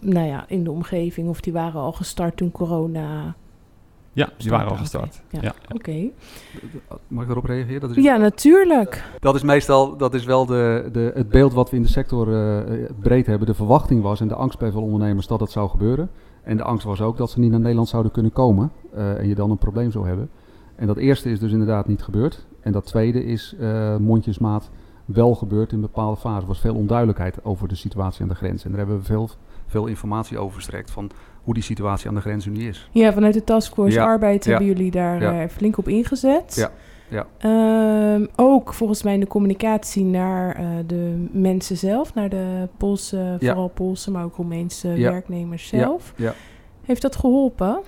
nou 0.00 0.26
ja, 0.26 0.44
in 0.48 0.64
de 0.64 0.70
omgeving. 0.70 1.28
Of 1.28 1.40
die 1.40 1.52
waren 1.52 1.80
al 1.80 1.92
gestart 1.92 2.36
toen 2.36 2.50
corona... 2.50 3.34
Ja, 4.12 4.28
die 4.36 4.50
waren 4.50 4.70
al 4.70 4.76
gestart. 4.76 5.22
ja. 5.30 5.38
Ja. 5.42 5.54
Oké. 5.74 6.10
Mag 7.08 7.24
ik 7.24 7.30
erop 7.30 7.44
reageren? 7.44 7.80
Dat 7.80 7.90
is, 7.90 8.04
Ja, 8.04 8.16
natuurlijk. 8.16 9.04
dat 9.20 9.34
is 9.34 9.42
meestal 9.42 9.96
dat 9.96 10.14
is 10.14 10.24
wel 10.24 10.46
de, 10.46 10.88
de, 10.92 11.10
het 11.14 11.28
beeld 11.28 11.52
wat 11.52 11.70
we 11.70 11.76
in 11.76 11.82
de 11.82 11.88
sector 11.88 12.28
eh, 12.32 12.58
eh, 12.84 12.90
breed 13.00 13.26
hebben. 13.26 13.46
De 13.46 13.54
verwachting 13.54 14.02
was 14.02 14.20
en 14.20 14.28
de 14.28 14.34
angst 14.34 14.58
bij 14.58 14.70
veel 14.70 14.82
ondernemers 14.82 15.26
dat 15.26 15.38
dat 15.38 15.50
zou 15.50 15.68
gebeuren. 15.68 16.10
En 16.42 16.56
de 16.56 16.62
angst 16.62 16.84
was 16.84 17.00
ook 17.00 17.16
dat 17.16 17.30
ze 17.30 17.38
niet 17.40 17.50
naar 17.50 17.60
Nederland 17.60 17.88
zouden 17.88 18.12
kunnen 18.12 18.32
komen 18.32 18.72
eh, 18.94 19.18
en 19.18 19.28
je 19.28 19.34
dan 19.34 19.50
een 19.50 19.58
probleem 19.58 19.90
zou 19.90 20.06
hebben. 20.06 20.30
En 20.76 20.86
dat 20.86 20.96
eerste 20.96 21.30
is 21.30 21.38
dus 21.38 21.52
inderdaad 21.52 21.86
niet 21.86 22.02
gebeurd. 22.02 22.46
En 22.60 22.72
dat 22.72 22.86
tweede 22.86 23.24
is 23.24 23.54
eh, 23.60 23.96
mondjesmaat 23.96 24.70
wel 25.04 25.34
gebeurd 25.34 25.72
in 25.72 25.80
bepaalde 25.80 26.16
fases. 26.16 26.42
Er 26.42 26.48
was 26.48 26.60
veel 26.60 26.74
onduidelijkheid 26.74 27.44
over 27.44 27.68
de 27.68 27.74
situatie 27.74 28.22
aan 28.22 28.28
de 28.28 28.34
grens. 28.34 28.64
En 28.64 28.70
daar 28.70 28.78
hebben 28.78 28.98
we 28.98 29.04
veel, 29.04 29.28
veel 29.66 29.86
informatie 29.86 30.38
over 30.38 30.52
verstrekt 30.54 30.90
van 30.90 31.10
hoe 31.42 31.54
die 31.54 31.62
situatie 31.62 32.08
aan 32.08 32.14
de 32.14 32.20
grens 32.20 32.46
nu 32.46 32.68
is. 32.68 32.88
Ja, 32.92 33.12
vanuit 33.12 33.34
de 33.34 33.44
Taskforce 33.44 33.96
Ja, 33.98 34.04
Arbeid 34.04 34.44
hebben 34.44 34.66
jullie 34.66 34.90
daar 34.90 35.22
eh, 35.22 35.48
flink 35.48 35.78
op 35.78 35.88
ingezet. 35.88 36.54
Ja, 36.54 36.70
ja. 37.08 37.26
Ehm, 37.38 38.26
ook 38.36 38.74
volgens 38.74 39.02
mij 39.02 39.14
in 39.14 39.20
de 39.20 39.26
communicatie 39.26 40.04
naar 40.04 40.56
eh, 40.56 40.66
de 40.86 41.26
mensen 41.32 41.76
zelf, 41.76 42.14
naar 42.14 42.28
de 42.28 42.68
Poolse, 42.76 43.16
Ja. 43.16 43.36
vooral 43.38 43.68
Poolse, 43.68 44.10
maar 44.10 44.24
ook 44.24 44.36
Roemeense 44.36 44.88
Ja. 44.88 45.10
werknemers 45.10 45.68
zelf. 45.68 46.12
ja. 46.16 46.34
Heeft 46.82 47.02
dat 47.02 47.16
geholpen? 47.16 47.80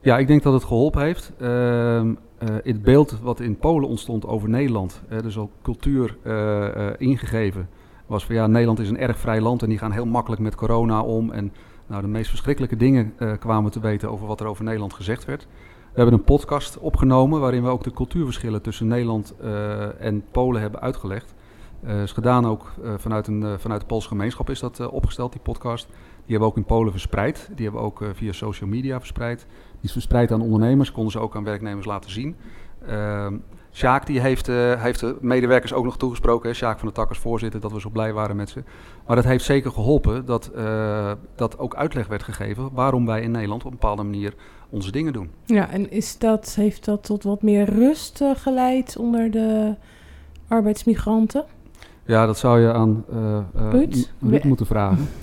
Ja, 0.00 0.18
ik 0.18 0.26
denk 0.26 0.42
dat 0.42 0.52
het 0.52 0.64
geholpen 0.64 1.02
heeft. 1.02 1.32
Ehm, 1.40 2.14
eh, 2.38 2.48
het 2.62 2.82
beeld 2.82 3.18
wat 3.22 3.40
in 3.40 3.56
Polen 3.56 3.88
ontstond 3.88 4.26
over 4.26 4.48
Nederland, 4.48 5.02
dus 5.22 5.38
al 5.38 5.50
cultuur 5.62 6.16
ingegeven, 6.98 7.68
was 8.06 8.24
van 8.24 8.34
ja, 8.34 8.46
Nederland 8.46 8.78
is 8.78 8.88
een 8.88 8.98
erg 8.98 9.18
vrij 9.18 9.40
land 9.40 9.62
en 9.62 9.68
die 9.68 9.78
gaan 9.78 9.92
heel 9.92 10.06
makkelijk 10.06 10.42
met 10.42 10.54
corona 10.54 11.02
om. 11.02 11.30
En 11.30 11.52
nou, 11.92 12.04
de 12.04 12.10
meest 12.10 12.28
verschrikkelijke 12.28 12.76
dingen 12.76 13.12
eh, 13.18 13.32
kwamen 13.38 13.70
te 13.70 13.80
weten 13.80 14.10
over 14.10 14.26
wat 14.26 14.40
er 14.40 14.46
over 14.46 14.64
Nederland 14.64 14.92
gezegd 14.92 15.24
werd. 15.24 15.46
We 15.92 16.00
hebben 16.00 16.14
een 16.14 16.24
podcast 16.24 16.78
opgenomen 16.78 17.40
waarin 17.40 17.62
we 17.62 17.68
ook 17.68 17.84
de 17.84 17.92
cultuurverschillen 17.92 18.62
tussen 18.62 18.86
Nederland 18.86 19.34
eh, 19.40 20.00
en 20.00 20.24
Polen 20.30 20.60
hebben 20.60 20.80
uitgelegd. 20.80 21.34
Eh 21.84 22.02
is 22.02 22.12
gedaan 22.12 22.46
ook 22.46 22.72
vanuit, 22.96 23.26
een, 23.26 23.60
vanuit 23.60 23.80
de 23.80 23.86
Poolse 23.86 24.08
gemeenschap 24.08 24.50
is 24.50 24.60
dat 24.60 24.88
opgesteld, 24.88 25.32
die 25.32 25.40
podcast. 25.40 25.86
Die 25.86 25.96
hebben 26.26 26.38
we 26.38 26.44
ook 26.44 26.56
in 26.56 26.64
Polen 26.64 26.92
verspreid. 26.92 27.50
Die 27.54 27.64
hebben 27.64 27.82
we 27.82 27.86
ook 27.86 28.04
via 28.12 28.32
social 28.32 28.68
media 28.68 28.98
verspreid. 28.98 29.46
Die 29.70 29.80
is 29.82 29.92
verspreid 29.92 30.32
aan 30.32 30.40
ondernemers, 30.40 30.92
konden 30.92 31.12
ze 31.12 31.18
ook 31.18 31.36
aan 31.36 31.44
werknemers 31.44 31.86
laten 31.86 32.10
zien. 32.10 32.36
Sjaak 33.72 34.06
die 34.06 34.20
heeft, 34.20 34.48
eh, 34.48 34.82
heeft 34.82 35.00
de 35.00 35.16
medewerkers 35.20 35.72
ook 35.72 35.84
nog 35.84 35.96
toegesproken. 35.96 36.48
Hè? 36.48 36.54
Sjaak 36.54 36.78
van 36.78 36.88
de 36.88 36.94
Tak 36.94 37.08
als 37.08 37.18
voorzitter, 37.18 37.60
dat 37.60 37.72
we 37.72 37.80
zo 37.80 37.90
blij 37.90 38.12
waren 38.12 38.36
met 38.36 38.50
ze. 38.50 38.62
Maar 39.06 39.16
dat 39.16 39.24
heeft 39.24 39.44
zeker 39.44 39.70
geholpen 39.70 40.24
dat, 40.26 40.50
eh, 40.54 41.12
dat 41.34 41.58
ook 41.58 41.74
uitleg 41.74 42.06
werd 42.06 42.22
gegeven 42.22 42.68
waarom 42.72 43.06
wij 43.06 43.22
in 43.22 43.30
Nederland 43.30 43.64
op 43.64 43.70
een 43.70 43.78
bepaalde 43.78 44.02
manier 44.02 44.34
onze 44.72 44.90
dingen 44.90 45.12
doen. 45.12 45.30
Ja, 45.44 45.70
en 45.70 45.90
is 45.90 46.18
dat, 46.18 46.54
heeft 46.54 46.84
dat 46.84 47.04
tot 47.04 47.22
wat 47.22 47.42
meer 47.42 47.64
rust 47.64 48.20
eh, 48.20 48.30
geleid 48.34 48.96
onder 48.96 49.30
de 49.30 49.74
arbeidsmigranten? 50.48 51.44
Ja, 52.04 52.26
dat 52.26 52.38
zou 52.38 52.60
je 52.60 52.72
aan 52.72 53.04
eh 53.10 53.36
eh, 53.36 53.70
Ruud? 53.70 54.10
Moeten 54.44 54.66
vragen. 54.66 55.08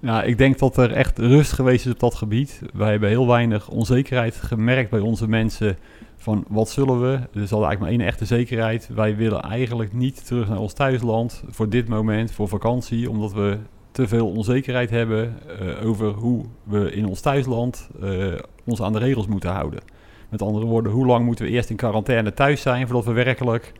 Nou, 0.00 0.26
ik 0.26 0.38
denk 0.38 0.58
dat 0.58 0.76
er 0.76 0.92
echt 0.92 1.18
rust 1.18 1.52
geweest 1.52 1.86
is 1.86 1.92
op 1.92 2.00
dat 2.00 2.14
gebied. 2.14 2.60
Wij 2.74 2.90
hebben 2.90 3.08
heel 3.08 3.26
weinig 3.26 3.68
onzekerheid 3.68 4.34
gemerkt 4.34 4.90
bij 4.90 5.00
onze 5.00 5.28
mensen 5.28 5.78
van 6.18 6.44
wat 6.48 6.68
zullen 6.68 7.00
we. 7.00 7.12
Er 7.12 7.42
is 7.42 7.50
eigenlijk 7.50 7.78
maar 7.80 7.90
één 7.90 8.00
echte 8.00 8.24
zekerheid. 8.24 8.88
Wij 8.94 9.16
willen 9.16 9.42
eigenlijk 9.42 9.92
niet 9.92 10.26
terug 10.26 10.48
naar 10.48 10.58
ons 10.58 10.72
thuisland 10.72 11.42
voor 11.48 11.68
dit 11.68 11.88
moment, 11.88 12.32
voor 12.32 12.48
vakantie, 12.48 13.10
omdat 13.10 13.32
we 13.32 13.58
te 13.90 14.08
veel 14.08 14.30
onzekerheid 14.30 14.90
hebben 14.90 15.36
uh, 15.60 15.86
over 15.86 16.08
hoe 16.08 16.44
we 16.62 16.92
in 16.92 17.06
ons 17.06 17.20
thuisland 17.20 17.88
uh, 18.02 18.34
ons 18.64 18.82
aan 18.82 18.92
de 18.92 18.98
regels 18.98 19.26
moeten 19.26 19.50
houden. 19.50 19.80
Met 20.28 20.42
andere 20.42 20.66
woorden, 20.66 20.92
hoe 20.92 21.06
lang 21.06 21.24
moeten 21.24 21.44
we 21.44 21.50
eerst 21.50 21.70
in 21.70 21.76
quarantaine 21.76 22.34
thuis 22.34 22.60
zijn 22.60 22.86
voordat 22.86 23.04
we 23.04 23.12
werkelijk 23.12 23.72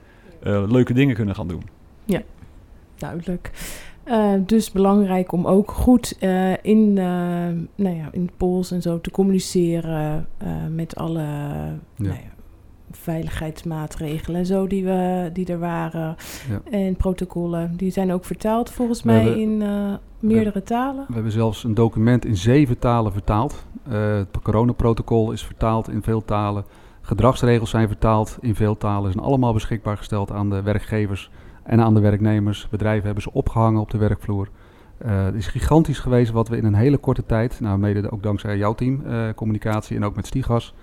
uh, 0.42 0.64
leuke 0.68 0.92
dingen 0.92 1.14
kunnen 1.14 1.34
gaan 1.34 1.48
doen? 1.48 1.62
Ja, 2.04 2.22
duidelijk. 2.96 3.50
Uh, 4.08 4.32
dus 4.46 4.72
belangrijk 4.72 5.32
om 5.32 5.46
ook 5.46 5.70
goed 5.70 6.16
uh, 6.20 6.52
in, 6.62 6.88
uh, 6.88 7.04
nou 7.74 7.96
ja, 7.96 8.08
in 8.10 8.30
polls 8.36 8.70
en 8.70 8.82
zo 8.82 9.00
te 9.00 9.10
communiceren 9.10 10.28
met 10.70 10.96
alle 10.96 11.20
ja. 11.20 11.78
nou 11.96 12.14
ja, 12.14 12.32
veiligheidsmaatregelen 12.90 14.40
en 14.40 14.46
zo 14.46 14.66
die, 14.66 14.84
we, 14.84 15.30
die 15.32 15.46
er 15.46 15.58
waren. 15.58 16.16
Ja. 16.48 16.60
En 16.70 16.96
protocollen. 16.96 17.76
Die 17.76 17.90
zijn 17.90 18.12
ook 18.12 18.24
vertaald 18.24 18.70
volgens 18.70 19.02
mij 19.02 19.22
hebben, 19.22 19.40
in 19.40 19.62
meerdere 20.18 20.58
we, 20.58 20.62
talen. 20.62 21.04
We 21.08 21.14
hebben 21.14 21.32
zelfs 21.32 21.64
een 21.64 21.74
document 21.74 22.24
in 22.24 22.36
zeven 22.36 22.78
talen 22.78 23.12
vertaald. 23.12 23.66
het 23.88 24.42
coronaprotocol 24.42 25.32
is 25.32 25.44
vertaald 25.44 25.88
in 25.88 26.02
veel 26.02 26.24
talen. 26.24 26.64
Gedragsregels 27.00 27.70
zijn 27.70 27.88
vertaald 27.88 28.38
in 28.40 28.54
veel 28.54 28.76
talen. 28.76 29.12
Zijn 29.12 29.24
allemaal 29.24 29.52
beschikbaar 29.52 29.96
gesteld 29.96 30.32
aan 30.32 30.50
de 30.50 30.62
werkgevers 30.62 31.30
en 31.68 31.80
aan 31.80 31.94
de 31.94 32.00
werknemers. 32.00 32.68
Bedrijven 32.70 33.04
hebben 33.04 33.22
ze 33.22 33.32
opgehangen 33.32 33.80
op 33.80 33.90
de 33.90 33.98
werkvloer. 33.98 34.48
Uh, 35.06 35.24
het 35.24 35.34
is 35.34 35.46
gigantisch 35.46 35.98
geweest 35.98 36.30
wat 36.32 36.48
we 36.48 36.56
in 36.56 36.64
een 36.64 36.74
hele 36.74 36.96
korte 36.96 37.26
tijd, 37.26 37.60
nou 37.60 37.78
mede 37.78 38.10
ook 38.10 38.22
dankzij 38.22 38.56
jouw 38.56 38.74
team, 38.74 39.02
uh, 39.06 39.28
communicatie 39.34 39.96
en 39.96 40.04
ook 40.04 40.16
met 40.16 40.26
Stigas, 40.26 40.74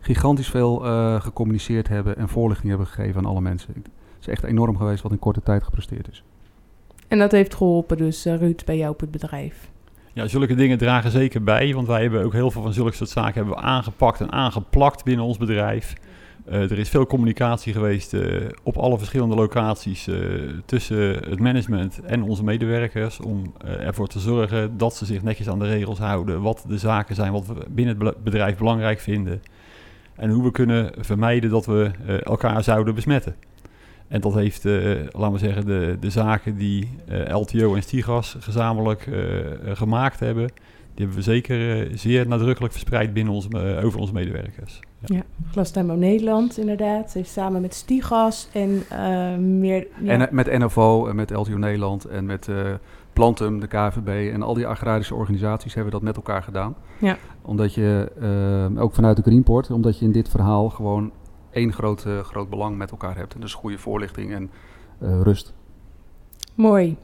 gigantisch 0.00 0.48
veel 0.48 0.86
uh, 0.86 1.20
gecommuniceerd 1.20 1.88
hebben 1.88 2.16
en 2.16 2.28
voorlichting 2.28 2.68
hebben 2.68 2.86
gegeven 2.86 3.20
aan 3.20 3.26
alle 3.26 3.40
mensen. 3.40 3.72
Het 3.74 3.88
is 4.20 4.28
echt 4.28 4.42
enorm 4.42 4.76
geweest 4.76 5.02
wat 5.02 5.12
in 5.12 5.18
korte 5.18 5.42
tijd 5.42 5.62
gepresteerd 5.62 6.08
is. 6.10 6.24
En 7.08 7.18
dat 7.18 7.32
heeft 7.32 7.54
geholpen 7.54 7.96
dus, 7.96 8.24
Ruud, 8.24 8.64
bij 8.64 8.76
jou 8.76 8.92
op 8.92 9.00
het 9.00 9.10
bedrijf? 9.10 9.70
Ja, 10.12 10.26
zulke 10.26 10.54
dingen 10.54 10.78
dragen 10.78 11.10
zeker 11.10 11.42
bij, 11.42 11.74
want 11.74 11.86
wij 11.86 12.02
hebben 12.02 12.24
ook 12.24 12.32
heel 12.32 12.50
veel 12.50 12.62
van 12.62 12.72
zulke 12.72 12.94
soort 12.94 13.10
zaken 13.10 13.34
hebben 13.34 13.54
we 13.54 13.60
aangepakt 13.60 14.20
en 14.20 14.32
aangeplakt 14.32 15.04
binnen 15.04 15.24
ons 15.24 15.36
bedrijf. 15.36 15.94
Uh, 16.48 16.70
er 16.70 16.78
is 16.78 16.88
veel 16.88 17.06
communicatie 17.06 17.72
geweest 17.72 18.12
uh, 18.12 18.48
op 18.62 18.76
alle 18.76 18.98
verschillende 18.98 19.34
locaties 19.34 20.08
uh, 20.08 20.16
tussen 20.64 20.98
het 21.30 21.40
management 21.40 22.00
en 22.00 22.22
onze 22.22 22.44
medewerkers 22.44 23.20
om 23.20 23.52
ervoor 23.64 24.08
te 24.08 24.18
zorgen 24.18 24.76
dat 24.76 24.96
ze 24.96 25.04
zich 25.04 25.22
netjes 25.22 25.48
aan 25.48 25.58
de 25.58 25.66
regels 25.66 25.98
houden, 25.98 26.42
wat 26.42 26.64
de 26.68 26.78
zaken 26.78 27.14
zijn, 27.14 27.32
wat 27.32 27.46
we 27.46 27.54
binnen 27.68 28.00
het 28.00 28.22
bedrijf 28.22 28.56
belangrijk 28.56 29.00
vinden 29.00 29.42
en 30.16 30.30
hoe 30.30 30.42
we 30.42 30.50
kunnen 30.50 30.92
vermijden 30.98 31.50
dat 31.50 31.66
we 31.66 31.90
elkaar 32.24 32.62
zouden 32.62 32.94
besmetten. 32.94 33.36
En 34.08 34.20
dat 34.20 34.34
heeft, 34.34 34.64
laten 34.64 35.32
we 35.32 35.38
zeggen, 35.38 35.66
de, 35.66 35.96
de 36.00 36.10
zaken 36.10 36.56
die 36.56 36.88
LTO 37.28 37.74
en 37.74 37.82
Stigas 37.82 38.36
gezamenlijk 38.40 39.08
gemaakt 39.64 40.20
hebben, 40.20 40.50
die 40.94 41.04
hebben 41.04 41.16
we 41.16 41.22
zeker 41.22 41.88
zeer 41.98 42.28
nadrukkelijk 42.28 42.72
verspreid 42.72 43.12
binnen 43.12 43.34
ons, 43.34 43.48
over 43.82 44.00
onze 44.00 44.12
medewerkers. 44.12 44.80
Ja, 45.06 45.22
Glastuinbouw 45.50 45.96
Nederland 45.96 46.58
inderdaad. 46.58 47.12
Heeft 47.12 47.30
samen 47.30 47.60
met 47.60 47.74
Stigas 47.74 48.48
en 48.52 48.82
uh, 48.92 49.36
meer... 49.36 49.86
Ja. 50.02 50.10
En 50.10 50.28
met 50.34 50.58
NOVO 50.58 51.06
en 51.06 51.16
met 51.16 51.30
LTO 51.30 51.56
Nederland 51.56 52.04
en 52.04 52.26
met 52.26 52.46
uh, 52.48 52.72
Plantum, 53.12 53.60
de 53.60 53.66
KVB 53.66 54.32
en 54.32 54.42
al 54.42 54.54
die 54.54 54.66
agrarische 54.66 55.14
organisaties 55.14 55.74
hebben 55.74 55.92
dat 55.92 56.02
met 56.02 56.16
elkaar 56.16 56.42
gedaan. 56.42 56.76
Ja. 56.98 57.16
Omdat 57.42 57.74
je, 57.74 58.12
uh, 58.74 58.82
ook 58.82 58.94
vanuit 58.94 59.16
de 59.16 59.22
Greenport, 59.22 59.70
omdat 59.70 59.98
je 59.98 60.04
in 60.04 60.12
dit 60.12 60.28
verhaal 60.28 60.70
gewoon 60.70 61.12
één 61.50 61.72
groot, 61.72 62.06
groot 62.22 62.50
belang 62.50 62.76
met 62.76 62.90
elkaar 62.90 63.16
hebt. 63.16 63.34
En 63.34 63.40
dus 63.40 63.54
goede 63.54 63.78
voorlichting 63.78 64.32
en 64.32 64.50
rust. 65.00 65.54
Mooi. 66.54 66.96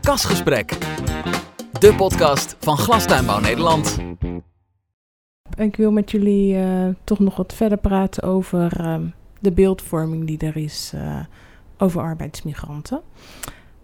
Kasgesprek. 0.00 0.78
De 1.78 1.94
podcast 1.96 2.56
van 2.58 2.76
Glastuinbouw 2.76 3.40
Nederland. 3.40 3.98
Ik 5.56 5.76
wil 5.76 5.92
met 5.92 6.10
jullie 6.10 6.54
uh, 6.54 6.88
toch 7.04 7.18
nog 7.18 7.36
wat 7.36 7.54
verder 7.54 7.78
praten 7.78 8.22
over 8.22 8.80
uh, 8.80 8.96
de 9.40 9.52
beeldvorming 9.52 10.26
die 10.26 10.38
er 10.38 10.56
is 10.56 10.92
uh, 10.94 11.20
over 11.78 12.00
arbeidsmigranten. 12.00 13.00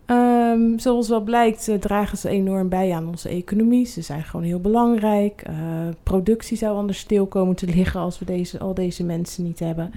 Um, 0.06 0.78
zoals 0.78 1.08
wel 1.08 1.20
blijkt, 1.20 1.70
dragen 1.80 2.18
ze 2.18 2.28
enorm 2.28 2.68
bij 2.68 2.92
aan 2.92 3.08
onze 3.08 3.28
economie. 3.28 3.86
Ze 3.86 4.02
zijn 4.02 4.22
gewoon 4.22 4.46
heel 4.46 4.60
belangrijk. 4.60 5.42
productie 6.02 6.56
zou 6.56 6.76
anders 6.76 6.98
stil 6.98 7.26
komen 7.26 7.56
te 7.56 7.66
liggen 7.66 8.00
als 8.00 8.18
we 8.18 8.24
deze, 8.24 8.58
al 8.58 8.74
deze 8.74 9.04
mensen 9.04 9.44
niet 9.44 9.58
hebben. 9.58 9.92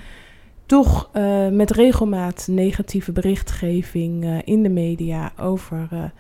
Toch 0.65 1.09
met 1.51 1.71
regelmaat 1.71 2.47
negatieve 2.49 3.11
berichtgeving 3.11 4.41
in 4.45 4.63
de 4.63 4.69
media 4.69 5.31
over 5.39 6.11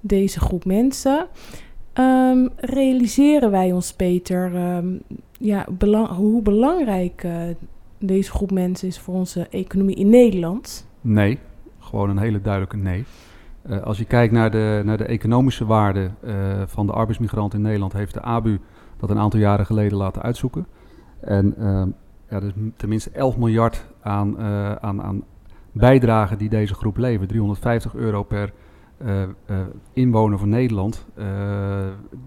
deze 0.00 0.40
groep 0.40 0.64
mensen. 0.64 1.26
Um, 1.98 2.48
realiseren 2.56 3.50
wij 3.50 3.72
ons, 3.72 3.92
Peter, 3.92 4.76
um, 4.76 5.02
ja, 5.38 5.66
belang, 5.70 6.08
hoe 6.08 6.42
belangrijk 6.42 7.24
uh, 7.24 7.32
deze 7.98 8.30
groep 8.30 8.50
mensen 8.50 8.88
is 8.88 8.98
voor 8.98 9.14
onze 9.14 9.46
economie 9.50 9.96
in 9.96 10.08
Nederland? 10.08 10.88
Nee, 11.00 11.38
gewoon 11.78 12.10
een 12.10 12.18
hele 12.18 12.40
duidelijke 12.40 12.76
nee. 12.76 13.04
Uh, 13.70 13.82
als 13.82 13.98
je 13.98 14.04
kijkt 14.04 14.32
naar 14.32 14.50
de, 14.50 14.82
naar 14.84 14.96
de 14.96 15.04
economische 15.04 15.64
waarde 15.64 16.10
uh, 16.24 16.62
van 16.66 16.86
de 16.86 16.92
arbeidsmigrant 16.92 17.54
in 17.54 17.60
Nederland, 17.60 17.92
heeft 17.92 18.14
de 18.14 18.22
ABU 18.22 18.58
dat 18.96 19.10
een 19.10 19.18
aantal 19.18 19.40
jaren 19.40 19.66
geleden 19.66 19.98
laten 19.98 20.22
uitzoeken. 20.22 20.66
En 21.20 21.54
ehm, 21.58 21.88
ja, 22.30 22.40
is 22.40 22.52
tenminste 22.76 23.10
11 23.10 23.36
miljard 23.36 23.86
aan, 24.00 24.38
aan, 24.80 25.02
aan 25.02 25.24
bijdragen 25.72 26.38
die 26.38 26.48
deze 26.48 26.74
groep 26.74 26.96
levert. 26.96 27.28
350 27.28 27.94
euro 27.94 28.22
per 28.22 28.52
inwoner 29.92 30.38
van 30.38 30.48
Nederland 30.48 31.06
uh, 31.18 31.26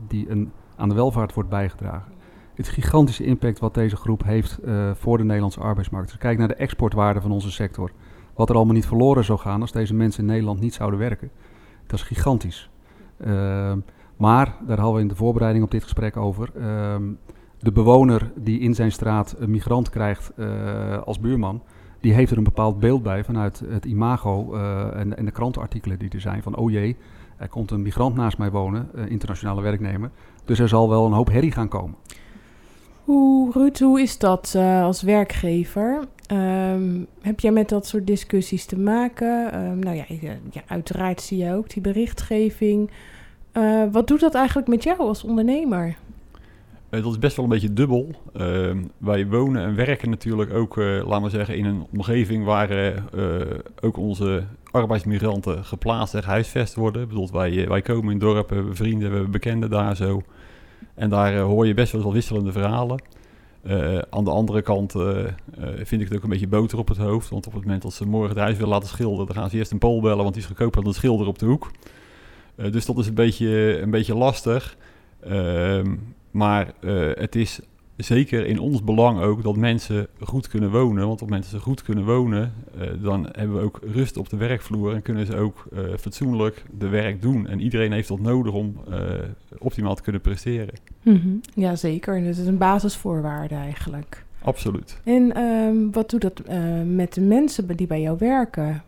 die 0.07 0.29
een, 0.29 0.51
aan 0.75 0.89
de 0.89 0.95
welvaart 0.95 1.33
wordt 1.33 1.49
bijgedragen. 1.49 2.11
Het 2.55 2.67
gigantische 2.67 3.23
impact 3.23 3.59
wat 3.59 3.73
deze 3.73 3.95
groep 3.95 4.23
heeft 4.23 4.59
voor 4.93 5.17
de 5.17 5.23
Nederlandse 5.23 5.59
arbeidsmarkt. 5.59 6.09
Dus 6.09 6.17
kijk 6.17 6.37
naar 6.37 6.47
de 6.47 6.55
exportwaarde 6.55 7.21
van 7.21 7.31
onze 7.31 7.51
sector. 7.51 7.91
Wat 8.33 8.49
er 8.49 8.55
allemaal 8.55 8.73
niet 8.73 8.85
verloren 8.87 9.23
zou 9.23 9.39
gaan 9.39 9.61
als 9.61 9.71
deze 9.71 9.93
mensen 9.93 10.21
in 10.23 10.29
Nederland 10.29 10.59
niet 10.59 10.73
zouden 10.73 10.99
werken. 10.99 11.31
Dat 11.87 11.99
is 11.99 12.05
gigantisch. 12.05 12.69
maar, 14.17 14.55
daar 14.67 14.77
hadden 14.77 14.95
we 14.95 15.01
in 15.01 15.07
de 15.07 15.15
voorbereiding 15.15 15.63
op 15.63 15.71
dit 15.71 15.83
gesprek 15.83 16.17
over. 16.17 16.51
Ehm, 16.55 17.03
de 17.59 17.71
bewoner 17.71 18.31
die 18.35 18.59
in 18.59 18.75
zijn 18.75 18.91
straat 18.91 19.35
een 19.37 19.51
migrant 19.51 19.89
krijgt 19.89 20.33
als 21.05 21.19
buurman 21.19 21.61
die 21.99 22.13
heeft 22.13 22.31
er 22.31 22.37
een 22.37 22.43
bepaald 22.43 22.79
beeld 22.79 23.03
bij 23.03 23.23
vanuit 23.23 23.61
het 23.69 23.85
imago 23.85 24.55
uh, 24.55 24.99
en, 24.99 25.17
en, 25.17 25.25
de 25.25 25.31
krantenartikelen 25.31 25.99
die 25.99 26.09
er 26.09 26.21
zijn. 26.21 26.43
Van, 26.43 26.55
oh 26.55 26.71
jee, 26.71 26.95
er 27.37 27.47
komt 27.47 27.71
een 27.71 27.81
migrant 27.81 28.15
naast 28.15 28.37
mij 28.37 28.51
wonen, 28.51 28.89
uh, 28.95 29.09
internationale 29.09 29.61
werknemer. 29.61 30.09
Dus 30.45 30.59
er 30.59 30.67
zal 30.67 30.89
wel 30.89 31.05
een 31.05 31.11
hoop 31.11 31.29
herrie 31.29 31.51
gaan 31.51 31.67
komen. 31.67 31.95
Hoe, 33.03 33.51
Ruud, 33.51 33.79
hoe 33.79 34.01
is 34.01 34.17
dat 34.17 34.53
uh, 34.55 34.83
als 34.83 35.01
werkgever? 35.01 36.03
Um, 36.31 37.07
heb 37.21 37.39
jij 37.39 37.51
met 37.51 37.69
dat 37.69 37.87
soort 37.87 38.07
discussies 38.07 38.65
te 38.65 38.79
maken? 38.79 39.65
Um, 39.65 39.79
nou 39.79 39.95
ja, 39.95 40.05
ja, 40.51 40.61
uiteraard 40.67 41.21
zie 41.21 41.37
je 41.37 41.53
ook 41.53 41.69
die 41.69 41.81
berichtgeving. 41.81 42.91
wat 43.91 44.07
doet 44.07 44.19
dat 44.19 44.35
eigenlijk 44.35 44.67
met 44.67 44.83
jou 44.83 44.99
als 44.99 45.23
ondernemer? 45.23 45.97
Uh, 46.89 47.03
dat 47.03 47.11
is 47.11 47.19
best 47.19 47.35
wel 47.35 47.45
een 47.45 47.51
beetje 47.51 47.73
dubbel. 47.73 48.15
Uh, 48.35 48.71
wij 48.97 49.27
wonen 49.27 49.63
en 49.63 49.75
werken 49.75 50.09
natuurlijk 50.09 50.53
ook, 50.53 50.77
uh, 50.77 51.07
laten 51.07 51.23
we 51.23 51.29
zeggen, 51.29 51.57
in 51.57 51.65
een 51.65 51.85
omgeving 51.93 52.45
waar 52.45 52.71
uh, 52.71 53.41
ook 53.81 53.97
onze 53.97 54.43
arbeidsmigranten 54.71 55.65
geplaatst 55.65 56.13
en 56.13 56.23
gehuisvest 56.23 56.75
worden. 56.75 57.01
Ik 57.01 57.07
bedoel, 57.07 57.29
wij, 57.31 57.67
wij 57.67 57.81
komen 57.81 58.13
in 58.13 58.19
dorpen, 58.19 58.55
hebben 58.55 58.75
vrienden, 58.75 59.07
we 59.07 59.13
hebben 59.13 59.31
bekenden 59.31 59.69
daar 59.69 59.95
zo. 59.95 60.21
En 60.93 61.09
daar 61.09 61.37
hoor 61.37 61.67
je 61.67 61.73
best 61.73 61.91
wel 61.91 62.03
eens 62.03 62.13
wisselende 62.13 62.51
verhalen. 62.51 63.01
aan 64.09 64.23
de 64.23 64.31
andere 64.31 64.61
kant 64.61 64.91
vind 65.75 66.01
ik 66.01 66.07
het 66.07 66.15
ook 66.15 66.23
een 66.23 66.29
beetje 66.29 66.47
boter 66.47 66.77
op 66.77 66.87
het 66.87 66.97
hoofd. 66.97 67.29
Want 67.29 67.47
op 67.47 67.53
het 67.53 67.63
moment 67.63 67.81
dat 67.81 67.93
ze 67.93 68.05
morgen 68.05 68.29
het 68.29 68.37
huis 68.37 68.55
willen 68.55 68.69
laten 68.69 68.89
schilderen, 68.89 69.25
dan 69.25 69.35
gaan 69.35 69.49
ze 69.49 69.57
eerst 69.57 69.71
een 69.71 69.77
pool 69.77 70.01
bellen, 70.01 70.23
want 70.23 70.33
die 70.33 70.41
is 70.43 70.47
goedkoper 70.47 70.81
dan 70.81 70.89
een 70.89 70.95
schilder 70.95 71.27
op 71.27 71.39
de 71.39 71.45
hoek. 71.45 71.71
dus 72.55 72.85
dat 72.85 72.97
is 72.97 73.07
een 73.07 73.13
beetje, 73.13 73.79
een 73.81 73.91
beetje 73.91 74.15
lastig. 74.15 74.77
Ehm, 76.31 76.37
maar 76.37 76.73
uh, 76.81 77.11
het 77.13 77.35
is 77.35 77.59
zeker 77.97 78.45
in 78.45 78.59
ons 78.59 78.83
belang 78.83 79.21
ook 79.21 79.43
dat 79.43 79.55
mensen 79.55 80.07
goed 80.19 80.47
kunnen 80.47 80.71
wonen. 80.71 81.07
Want 81.07 81.21
op 81.21 81.29
mensen 81.29 81.59
goed 81.59 81.81
kunnen 81.81 82.05
wonen, 82.05 82.53
uh, 82.77 83.03
dan 83.03 83.29
hebben 83.31 83.57
we 83.57 83.63
ook 83.63 83.79
rust 83.81 84.17
op 84.17 84.29
de 84.29 84.37
werkvloer 84.37 84.93
en 84.93 85.01
kunnen 85.01 85.25
ze 85.25 85.37
ook 85.37 85.67
uh, 85.73 85.79
fatsoenlijk 85.99 86.63
de 86.77 86.87
werk 86.87 87.21
doen. 87.21 87.47
En 87.47 87.61
iedereen 87.61 87.91
heeft 87.91 88.07
dat 88.07 88.19
nodig 88.19 88.53
om 88.53 88.77
optimaal 89.57 89.95
te 89.95 90.01
kunnen 90.01 90.21
presteren. 90.21 90.73
Mm 91.03 91.15
-hmm. 91.21 91.41
Ja, 91.53 91.75
zeker. 91.75 92.19
Dus 92.19 92.27
het 92.27 92.37
is 92.37 92.47
een 92.47 92.57
basisvoorwaarde 92.57 93.55
eigenlijk. 93.55 94.25
Absoluut. 94.41 94.99
En 95.03 95.41
um, 95.41 95.91
wat 95.91 96.09
doet 96.09 96.21
dat 96.21 96.41
met 96.85 97.13
de 97.13 97.21
mensen 97.21 97.75
die 97.75 97.87
bij 97.87 98.01
jou 98.01 98.17
werken? 98.19 98.83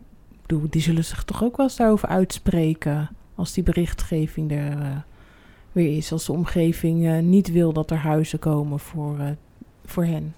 Die 0.70 0.82
zullen 0.82 1.04
zich 1.04 1.24
toch 1.24 1.44
ook 1.44 1.56
wel 1.56 1.66
eens 1.66 1.76
daarover 1.76 2.08
uitspreken 2.08 3.10
als 3.34 3.52
die 3.52 3.62
berichtgeving 3.62 4.52
er 4.52 5.04
weer 5.72 5.96
is 5.96 6.12
als 6.12 6.26
de 6.26 6.32
omgeving 6.32 7.06
eh, 7.06 7.18
niet 7.18 7.52
wil 7.52 7.72
dat 7.72 7.90
er 7.90 7.96
huizen 7.96 8.38
komen 8.38 8.78
voor, 8.78 9.18
eh, 9.18 9.26
voor 9.84 10.04
hen. 10.04 10.34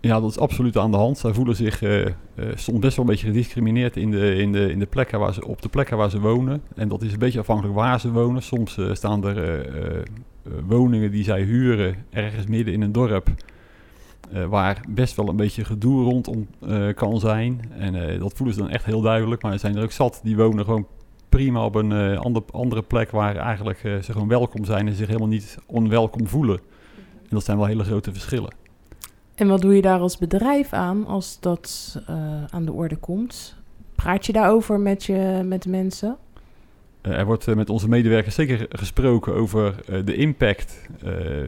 Ja, 0.00 0.20
dat 0.20 0.30
is 0.30 0.38
absoluut 0.38 0.76
aan 0.76 0.90
de 0.90 0.96
hand. 0.96 1.18
Zij 1.18 1.32
voelen 1.32 1.56
zich 1.56 1.82
eh, 1.82 2.06
soms 2.54 2.78
best 2.78 2.96
wel 2.96 3.04
een 3.04 3.10
beetje 3.10 3.26
gediscrimineerd 3.26 3.96
in 3.96 4.10
de, 4.10 4.34
in, 4.34 4.52
de, 4.52 4.70
in 4.70 4.78
de 4.78 4.86
plekken 4.86 5.18
waar 5.18 5.34
ze, 5.34 5.46
op 5.46 5.62
de 5.62 5.68
plekken 5.68 5.96
waar 5.96 6.10
ze 6.10 6.20
wonen. 6.20 6.62
En 6.74 6.88
dat 6.88 7.02
is 7.02 7.12
een 7.12 7.18
beetje 7.18 7.38
afhankelijk 7.38 7.74
waar 7.74 8.00
ze 8.00 8.12
wonen. 8.12 8.42
Soms 8.42 8.78
staan 8.92 9.24
er 9.26 10.06
woningen 10.66 11.10
die 11.10 11.24
zij 11.24 11.42
huren 11.42 11.94
ergens 12.10 12.46
midden 12.46 12.74
in 12.74 12.80
een 12.80 12.92
dorp. 12.92 13.28
waar 14.48 14.84
best 14.88 15.16
wel 15.16 15.28
een 15.28 15.36
beetje 15.36 15.64
gedoe 15.64 16.04
rondom 16.04 16.46
kan 16.94 17.20
zijn. 17.20 17.60
En 17.78 18.18
dat 18.18 18.32
voelen 18.34 18.54
ze 18.54 18.60
dan 18.60 18.70
echt 18.70 18.84
heel 18.84 19.00
duidelijk. 19.00 19.42
Maar 19.42 19.52
er 19.52 19.58
zijn 19.58 19.76
er 19.76 19.82
ook 19.82 19.92
zat 19.92 20.20
die 20.22 20.36
wonen 20.36 20.64
gewoon 20.64 20.86
prima 21.36 21.64
op 21.64 21.74
een 21.74 21.92
eh, 21.92 22.18
ander, 22.18 22.42
andere 22.50 22.82
plek 22.82 23.10
waar 23.10 23.36
eigenlijk 23.36 23.84
eh, 23.84 23.98
ze 23.98 24.12
gewoon 24.12 24.28
welkom 24.28 24.64
zijn 24.64 24.86
en 24.86 24.94
zich 24.94 25.06
helemaal 25.06 25.28
niet 25.28 25.58
onwelkom 25.66 26.26
voelen. 26.26 26.60
En 26.96 27.28
dat 27.28 27.44
zijn 27.44 27.56
wel 27.56 27.66
hele 27.66 27.84
grote 27.84 28.12
verschillen. 28.12 28.54
En 29.34 29.48
wat 29.48 29.60
doe 29.60 29.74
je 29.74 29.82
daar 29.82 30.00
als 30.00 30.18
bedrijf 30.18 30.72
aan 30.72 31.06
als 31.06 31.40
dat 31.40 32.00
eh, 32.06 32.44
aan 32.50 32.64
de 32.64 32.72
orde 32.72 32.96
komt? 32.96 33.56
Praat 33.94 34.26
je 34.26 34.32
daarover 34.32 34.80
met, 34.80 35.04
je, 35.04 35.42
met 35.44 35.62
de 35.62 35.68
mensen? 35.68 36.16
Er 37.00 37.26
wordt 37.26 37.54
met 37.54 37.70
onze 37.70 37.88
medewerkers 37.88 38.34
zeker 38.34 38.66
gesproken 38.68 39.34
over 39.34 39.74
de 40.04 40.14
impact 40.14 40.88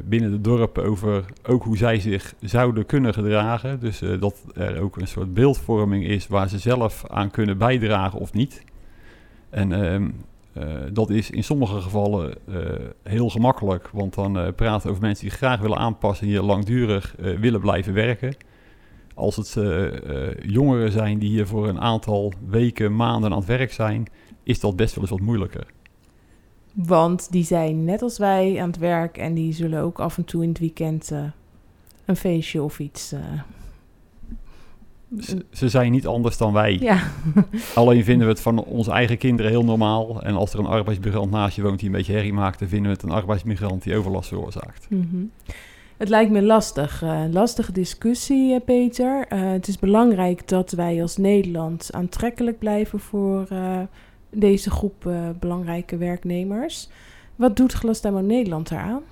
binnen 0.05 0.31
de 0.31 0.41
dorpen, 0.41 0.85
over 0.85 1.25
ook 1.47 1.62
hoe 1.62 1.76
zij 1.76 2.00
zich 2.00 2.35
zouden 2.41 2.87
kunnen 2.87 3.14
gedragen. 3.14 3.81
Dus 3.81 4.03
dat 4.21 4.45
er 4.55 4.81
ook 4.81 4.97
een 4.97 5.07
soort 5.07 5.35
beeldvorming 5.35 6.07
is 6.07 6.26
waar 6.26 6.49
ze 6.49 6.59
zelf 6.59 7.07
aan 7.07 7.31
kunnen 7.31 7.59
bijdragen 7.59 8.19
of 8.19 8.33
niet. 8.33 8.62
En 9.54 9.73
ehm, 9.73 10.11
eh, 10.52 10.66
dat 10.92 11.11
is 11.11 11.30
in 11.30 11.44
sommige 11.44 11.80
gevallen 11.80 12.34
eh, 12.49 12.56
heel 13.02 13.30
gemakkelijk, 13.30 13.88
want 13.92 14.14
dan 14.14 14.38
eh, 14.38 14.52
praten 14.56 14.90
over 14.90 15.02
mensen 15.02 15.28
die 15.28 15.37
graag 15.37 15.61
willen 15.61 15.78
aanpassen 15.78 16.26
en 16.26 16.32
hier 16.32 16.42
langdurig 16.42 17.14
willen 17.18 17.61
blijven 17.61 17.92
werken. 17.92 18.37
Als 19.14 19.37
het 19.37 19.56
jongeren 20.42 20.92
zijn 20.92 21.18
die 21.18 21.28
hier 21.28 21.46
voor 21.46 21.68
een 21.68 21.80
aantal 21.80 22.32
weken, 22.49 22.96
maanden 22.96 23.30
aan 23.30 23.38
het 23.38 23.46
werk 23.46 23.73
zijn, 23.73 24.06
is 24.42 24.61
dat 24.61 24.76
best 24.76 24.94
wel 24.94 25.02
eens 25.02 25.12
wat 25.12 25.20
moeilijker. 25.20 25.66
Want 26.73 27.32
die 27.32 27.44
zijn 27.44 27.84
net 27.84 28.02
als 28.02 28.18
wij 28.18 28.61
aan 28.61 28.68
het 28.68 28.78
werk 28.78 29.18
en 29.18 29.34
die 29.34 29.52
zullen 29.52 29.82
ook 29.82 30.00
af 30.00 30.16
en 30.16 30.25
toe 30.25 30.42
in 30.42 30.49
het 30.49 30.58
weekend 30.58 31.12
een 32.04 32.16
feestje 32.16 32.62
of 32.62 32.78
iets. 32.78 33.14
Ze, 35.21 35.44
ze 35.52 35.68
zijn 35.68 35.92
niet 35.92 36.06
anders 36.06 36.37
dan 36.37 36.52
wij. 36.52 36.78
ja, 36.80 36.99
Alleen 37.75 38.04
vinden 38.04 38.26
we 38.26 38.33
het 38.33 38.42
van 38.42 38.64
onze 38.64 38.90
eigen 38.90 39.18
kinderen 39.18 39.50
heel 39.50 39.64
normaal. 39.64 40.23
En 40.23 40.35
als 40.35 40.52
er 40.52 40.59
een 40.59 40.66
arbeidsmigrant 40.66 41.30
naast 41.30 41.56
je 41.56 41.62
woont 41.62 41.78
die 41.78 41.88
een 41.88 41.94
beetje 41.94 42.12
herrie 42.12 42.33
maakt, 42.33 42.59
dan 42.59 42.68
vinden 42.68 42.87
we 42.90 42.97
het 42.97 43.02
een 43.06 43.11
arbeidsmigrant 43.16 43.83
die 43.83 43.97
overlast 43.97 44.28
veroorzaakt. 44.28 44.87
Mhm. 44.90 45.23
Het 45.97 46.09
lijkt 46.09 46.30
me 46.30 46.42
lastig. 46.42 47.02
eh, 47.02 47.21
lastige 47.30 47.73
discussie, 47.73 48.54
eh, 48.54 48.61
Peter. 48.64 49.26
Eh, 49.28 49.40
het 49.50 49.68
is 49.68 49.78
belangrijk 49.78 50.49
dat 50.49 50.71
wij 50.73 51.02
als 51.02 51.16
Nederland 51.16 51.88
aantrekkelijk 51.92 52.59
blijven 52.59 53.00
voor 53.00 53.47
eh, 53.50 53.78
deze 54.30 54.71
groep 54.71 55.06
eh, 55.06 55.28
belangrijke 55.40 55.97
werknemers. 55.97 56.88
Wat 57.37 57.56
doet 57.56 57.73
Glasdamo 57.73 58.21
Nederland 58.21 58.68
daaraan? 58.68 59.02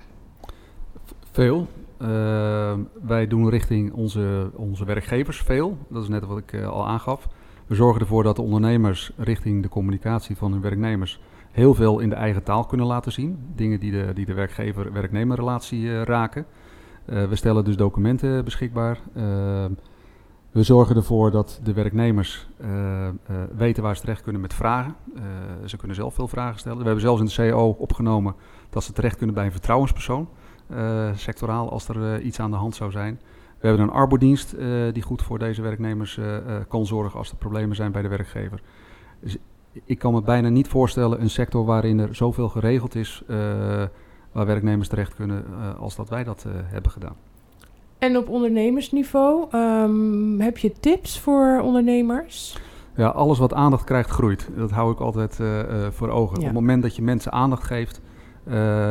Veel. 1.31 1.67
Eh, 2.03 2.73
wij 3.01 3.27
doen 3.27 3.49
richting 3.49 3.93
onze, 3.93 4.51
onze 4.55 4.85
werkgevers 4.85 5.41
veel. 5.41 5.77
Dat 5.89 6.03
is 6.03 6.09
net 6.09 6.25
wat 6.25 6.37
ik 6.37 6.53
eh, 6.53 6.67
al 6.67 6.87
aangaf. 6.87 7.27
We 7.67 7.75
zorgen 7.75 8.01
ervoor 8.01 8.23
dat 8.23 8.35
de 8.35 8.41
ondernemers 8.41 9.11
richting 9.17 9.61
de 9.61 9.69
communicatie 9.69 10.37
van 10.37 10.51
hun 10.51 10.61
werknemers 10.61 11.19
heel 11.51 11.73
veel 11.73 11.99
in 11.99 12.09
de 12.09 12.15
eigen 12.15 12.43
taal 12.43 12.65
kunnen 12.65 12.87
laten 12.87 13.11
zien. 13.11 13.37
Dingen 13.55 13.79
die 13.79 13.91
de, 13.91 14.11
die 14.13 14.25
de 14.25 14.33
werkgever-werknemerrelatie 14.33 15.89
eh, 15.89 16.01
raken. 16.01 16.45
We 17.05 17.35
stellen 17.35 17.63
dus 17.63 17.75
documenten 17.77 18.43
beschikbaar. 18.43 18.99
We 20.51 20.63
zorgen 20.63 20.95
ervoor 20.95 21.31
dat 21.31 21.59
de 21.63 21.73
werknemers 21.73 22.47
weten 23.55 23.83
waar 23.83 23.95
ze 23.95 24.01
terecht 24.01 24.21
kunnen 24.21 24.41
met 24.41 24.53
vragen. 24.53 24.95
Ze 25.65 25.77
kunnen 25.77 25.95
zelf 25.95 26.13
veel 26.13 26.27
vragen 26.27 26.59
stellen. 26.59 26.77
We 26.77 26.83
hebben 26.83 27.01
zelfs 27.01 27.21
in 27.21 27.27
de 27.27 27.51
CO 27.51 27.75
opgenomen 27.79 28.35
dat 28.69 28.83
ze 28.83 28.93
terecht 28.93 29.17
kunnen 29.17 29.35
bij 29.35 29.45
een 29.45 29.51
vertrouwenspersoon 29.51 30.27
sectoraal 31.15 31.71
als 31.71 31.87
er 31.87 32.13
eh, 32.13 32.25
iets 32.25 32.39
aan 32.39 32.51
de 32.51 32.57
hand 32.57 32.75
zou 32.75 32.91
zijn. 32.91 33.19
We 33.59 33.67
hebben 33.67 33.87
een 33.87 33.93
arbodienst 33.93 34.53
eh, 34.53 34.67
die 34.93 35.03
goed 35.03 35.21
voor 35.21 35.39
deze 35.39 35.61
werknemers 35.61 36.17
eh, 36.17 36.37
eh, 36.37 36.43
kan 36.67 36.85
zorgen 36.85 37.19
als 37.19 37.29
er 37.29 37.35
problemen 37.37 37.75
zijn 37.75 37.91
bij 37.91 38.01
de 38.01 38.07
werkgever. 38.07 38.61
Dus 39.19 39.37
ik 39.85 39.99
kan 39.99 40.13
me 40.13 40.21
bijna 40.21 40.49
niet 40.49 40.67
voorstellen 40.67 41.21
een 41.21 41.29
sector 41.29 41.65
waarin 41.65 41.99
er 41.99 42.15
zoveel 42.15 42.49
geregeld 42.49 42.95
is 42.95 43.23
eh, 43.27 43.37
waar 44.31 44.45
werknemers 44.45 44.87
terecht 44.87 45.15
kunnen 45.15 45.45
eh, 45.45 45.79
als 45.79 45.95
dat 45.95 46.09
wij 46.09 46.23
dat 46.23 46.45
eh, 46.47 46.51
hebben 46.55 46.91
gedaan. 46.91 47.15
En 47.97 48.17
op 48.17 48.29
ondernemersniveau, 48.29 49.45
ehm, 49.51 50.39
heb 50.39 50.57
je 50.57 50.71
tips 50.79 51.19
voor 51.19 51.59
ondernemers? 51.63 52.57
Ja, 52.95 53.07
alles 53.07 53.37
wat 53.37 53.53
aandacht 53.53 53.83
krijgt 53.83 54.09
groeit. 54.09 54.49
Dat 54.57 54.71
hou 54.71 54.91
ik 54.91 54.99
altijd 54.99 55.39
eh, 55.39 55.85
eh, 55.85 55.91
voor 55.91 56.09
ogen. 56.09 56.35
Ja. 56.35 56.39
Op 56.39 56.43
het 56.43 56.53
moment 56.53 56.81
dat 56.83 56.95
je 56.95 57.01
mensen 57.01 57.31
aandacht 57.31 57.63
geeft, 57.63 57.97
eh, 57.97 58.02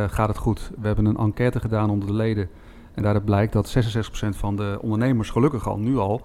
gaat 0.09 0.29
het 0.29 0.37
goed. 0.37 0.71
We 0.81 0.87
hebben 0.87 1.05
een 1.05 1.17
enquête 1.17 1.61
gedaan 1.61 1.91
onder 1.91 2.09
de 2.09 2.15
leden. 2.15 2.49
En 2.95 3.03
daaruit 3.03 3.25
blijkt 3.25 3.53
dat 3.53 3.77
66% 3.77 4.37
van 4.37 4.57
de 4.57 4.79
ondernemers 4.81 5.31
gelukkig 5.31 5.69
al 5.69 5.79
nu 5.79 5.99
al 5.99 6.23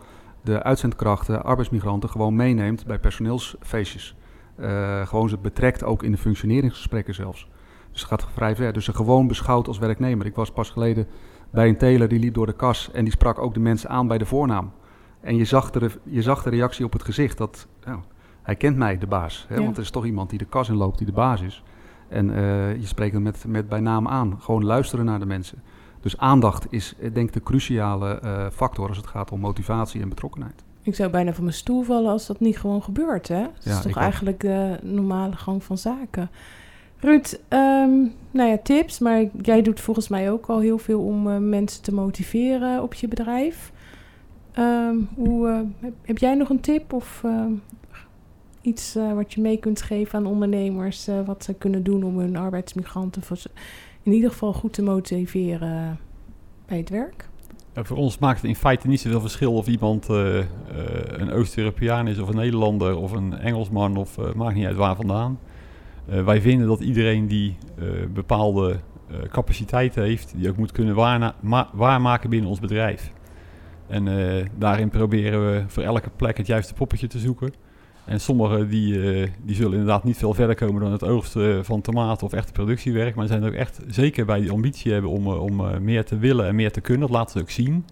de 0.47 0.63
uitzendkrachten, 0.63 1.43
arbeidsmigranten 1.43 2.09
gewoon 2.09 2.35
meeneemt 2.35 2.85
bij 2.85 2.99
personeelsfeestjes. 2.99 4.15
Eh, 4.55 5.07
gewoon 5.07 5.29
ze 5.29 5.37
betrekt 5.37 5.83
ook 5.83 6.03
in 6.03 6.11
de 6.11 6.17
functioneringsgesprekken 6.17 7.13
zelfs. 7.13 7.49
Dus 7.91 8.01
het 8.01 8.09
gaat 8.09 8.27
vrij 8.33 8.55
ver. 8.55 8.73
Dus 8.73 8.85
ze 8.85 8.93
gewoon 8.93 9.27
beschouwt 9.27 9.67
als 9.67 9.77
werknemer. 9.77 10.25
Ik 10.25 10.35
was 10.35 10.51
pas 10.51 10.69
geleden 10.69 11.07
bij 11.49 11.67
een 11.67 11.77
teler 11.77 12.07
die 12.07 12.19
liep 12.19 12.33
door 12.33 12.45
de 12.45 12.55
kas 12.55 12.91
en 12.91 13.03
die 13.03 13.13
sprak 13.13 13.39
ook 13.39 13.53
de 13.53 13.59
mensen 13.59 13.89
aan 13.89 14.07
bij 14.07 14.17
de 14.17 14.25
voornaam. 14.25 14.71
En 15.21 15.35
je 15.35 15.45
zag 15.45 15.71
de, 15.71 15.91
je 16.03 16.21
zag 16.21 16.43
de 16.43 16.49
reactie 16.49 16.85
op 16.85 16.93
het 16.93 17.03
gezicht 17.03 17.37
dat 17.37 17.67
ja, 17.85 17.99
hij 18.41 18.55
kent 18.55 18.77
mij, 18.77 18.97
de 18.97 19.07
baas. 19.07 19.45
Hè? 19.47 19.55
Ja. 19.55 19.61
Want 19.61 19.77
er 19.77 19.83
is 19.83 19.89
toch 19.89 20.05
iemand 20.05 20.29
die 20.29 20.39
de 20.39 20.45
kas 20.45 20.69
inloopt, 20.69 20.97
die 20.97 21.07
de 21.07 21.13
baas 21.13 21.41
is. 21.41 21.63
En 22.09 22.35
eh, 22.35 22.75
je 22.75 22.85
spreekt 22.87 23.13
hem 23.13 23.23
met, 23.23 23.43
met 23.47 23.69
bij 23.69 23.79
naam 23.79 24.07
aan. 24.07 24.37
Gewoon 24.39 24.65
luisteren 24.65 25.05
naar 25.05 25.19
de 25.19 25.25
mensen. 25.25 25.61
Dus 26.01 26.17
aandacht 26.17 26.67
is 26.69 26.93
eh, 26.99 27.13
denk 27.13 27.27
ik 27.27 27.33
de 27.33 27.43
cruciale 27.43 28.19
eh, 28.19 28.45
factor 28.51 28.87
als 28.87 28.97
het 28.97 29.07
gaat 29.07 29.31
om 29.31 29.39
motivatie 29.39 30.01
en 30.01 30.09
betrokkenheid. 30.09 30.63
Ik 30.81 30.95
zou 30.95 31.09
bijna 31.09 31.33
van 31.33 31.43
mijn 31.43 31.55
stoel 31.55 31.83
vallen 31.83 32.11
als 32.11 32.27
dat 32.27 32.39
niet 32.39 32.57
gewoon 32.57 32.83
gebeurt. 32.83 33.27
Hè? 33.27 33.41
Dat 33.41 33.63
Ja, 33.63 33.71
is 33.71 33.81
toch 33.81 33.95
ook. 33.95 34.01
eigenlijk 34.01 34.39
de 34.39 34.79
normale 34.81 35.35
gang 35.35 35.63
van 35.63 35.77
zaken. 35.77 36.29
Ruud, 36.99 37.39
ehm, 37.47 37.89
nou 38.31 38.49
ja, 38.49 38.57
tips. 38.63 38.99
Maar 38.99 39.23
jij 39.41 39.61
doet 39.61 39.79
volgens 39.79 40.07
mij 40.07 40.31
ook 40.31 40.45
al 40.45 40.59
heel 40.59 40.77
veel 40.77 41.01
om 41.01 41.49
mensen 41.49 41.81
te 41.83 41.93
motiveren 41.93 42.83
op 42.83 42.93
je 42.93 43.07
bedrijf. 43.07 43.71
Ehm, 44.51 44.95
hoe, 45.15 45.65
heb, 45.79 45.93
heb 46.01 46.17
jij 46.17 46.35
nog 46.35 46.49
een 46.49 46.59
tip 46.59 46.93
of 46.93 47.21
ehm, 47.23 47.51
iets 48.67 48.95
eh, 48.95 49.13
wat 49.13 49.33
je 49.33 49.41
mee 49.41 49.57
kunt 49.57 49.81
geven 49.81 50.19
aan 50.19 50.25
ondernemers? 50.25 51.07
eh, 51.07 51.25
wat 51.25 51.43
ze 51.43 51.53
kunnen 51.53 51.83
doen 51.83 52.03
om 52.03 52.19
hun 52.19 52.35
arbeidsmigranten 52.35 53.21
voor 53.21 53.37
in 54.03 54.13
ieder 54.13 54.29
geval 54.29 54.53
goed 54.53 54.73
te 54.73 54.81
motiveren 54.81 55.99
bij 56.65 56.77
het 56.77 56.89
werk? 56.89 57.29
Voor 57.73 57.97
ons 57.97 58.17
maakt 58.17 58.41
het 58.41 58.49
in 58.49 58.55
feite 58.55 58.87
niet 58.87 58.99
zoveel 58.99 59.21
verschil 59.21 59.53
of 59.53 59.67
iemand 59.67 60.09
eh, 60.09 60.35
een 61.07 61.31
Oost-Europeaan 61.31 62.07
is 62.07 62.19
of 62.19 62.29
een 62.29 62.35
Nederlander 62.35 62.97
of 62.97 63.11
een 63.11 63.33
Engelsman 63.37 63.97
of 63.97 64.33
maakt 64.35 64.55
niet 64.55 64.65
uit 64.65 64.75
waar 64.75 64.95
vandaan. 64.95 65.39
Wij 66.05 66.41
vinden 66.41 66.67
dat 66.67 66.79
iedereen 66.79 67.27
die 67.27 67.57
bepaalde 68.13 68.79
capaciteiten 69.31 70.03
heeft, 70.03 70.33
die 70.37 70.49
ook 70.49 70.57
moet 70.57 70.71
kunnen 70.71 70.95
waarmaken 71.73 72.29
binnen 72.29 72.49
ons 72.49 72.59
bedrijf. 72.59 73.11
En 73.87 74.05
daarin 74.57 74.89
proberen 74.89 75.45
we 75.45 75.63
voor 75.67 75.83
elke 75.83 76.09
plek 76.15 76.37
het 76.37 76.47
juiste 76.47 76.73
poppetje 76.73 77.07
te 77.07 77.19
zoeken. 77.19 77.53
En 78.07 78.19
sommigen 78.19 78.69
die, 78.69 79.01
eh, 79.01 79.29
die 79.43 79.55
zullen 79.55 79.71
inderdaad 79.71 80.03
niet 80.03 80.17
veel 80.17 80.33
verder 80.33 80.55
komen 80.55 80.81
dan 80.81 80.91
het 80.91 81.03
oogsten 81.03 81.65
van 81.65 81.81
tomaten 81.81 82.25
of 82.25 82.33
echte 82.33 82.51
productiewerk. 82.51 83.15
Maar 83.15 83.27
zijn 83.27 83.43
er 83.43 83.47
ook 83.47 83.55
echt 83.55 83.79
zeker 83.87 84.25
bij 84.25 84.39
die 84.39 84.51
ambitie 84.51 84.91
hebben 84.91 85.11
om, 85.11 85.25
eh, 85.25 85.41
om 85.41 85.59
eh, 85.59 85.77
meer 85.77 86.05
te 86.05 86.17
willen 86.17 86.47
en 86.47 86.55
meer 86.55 86.71
te 86.71 86.81
kunnen. 86.81 87.07
Dat 87.07 87.17
laten 87.17 87.31
ze 87.31 87.39
ook 87.39 87.49
zien. 87.49 87.85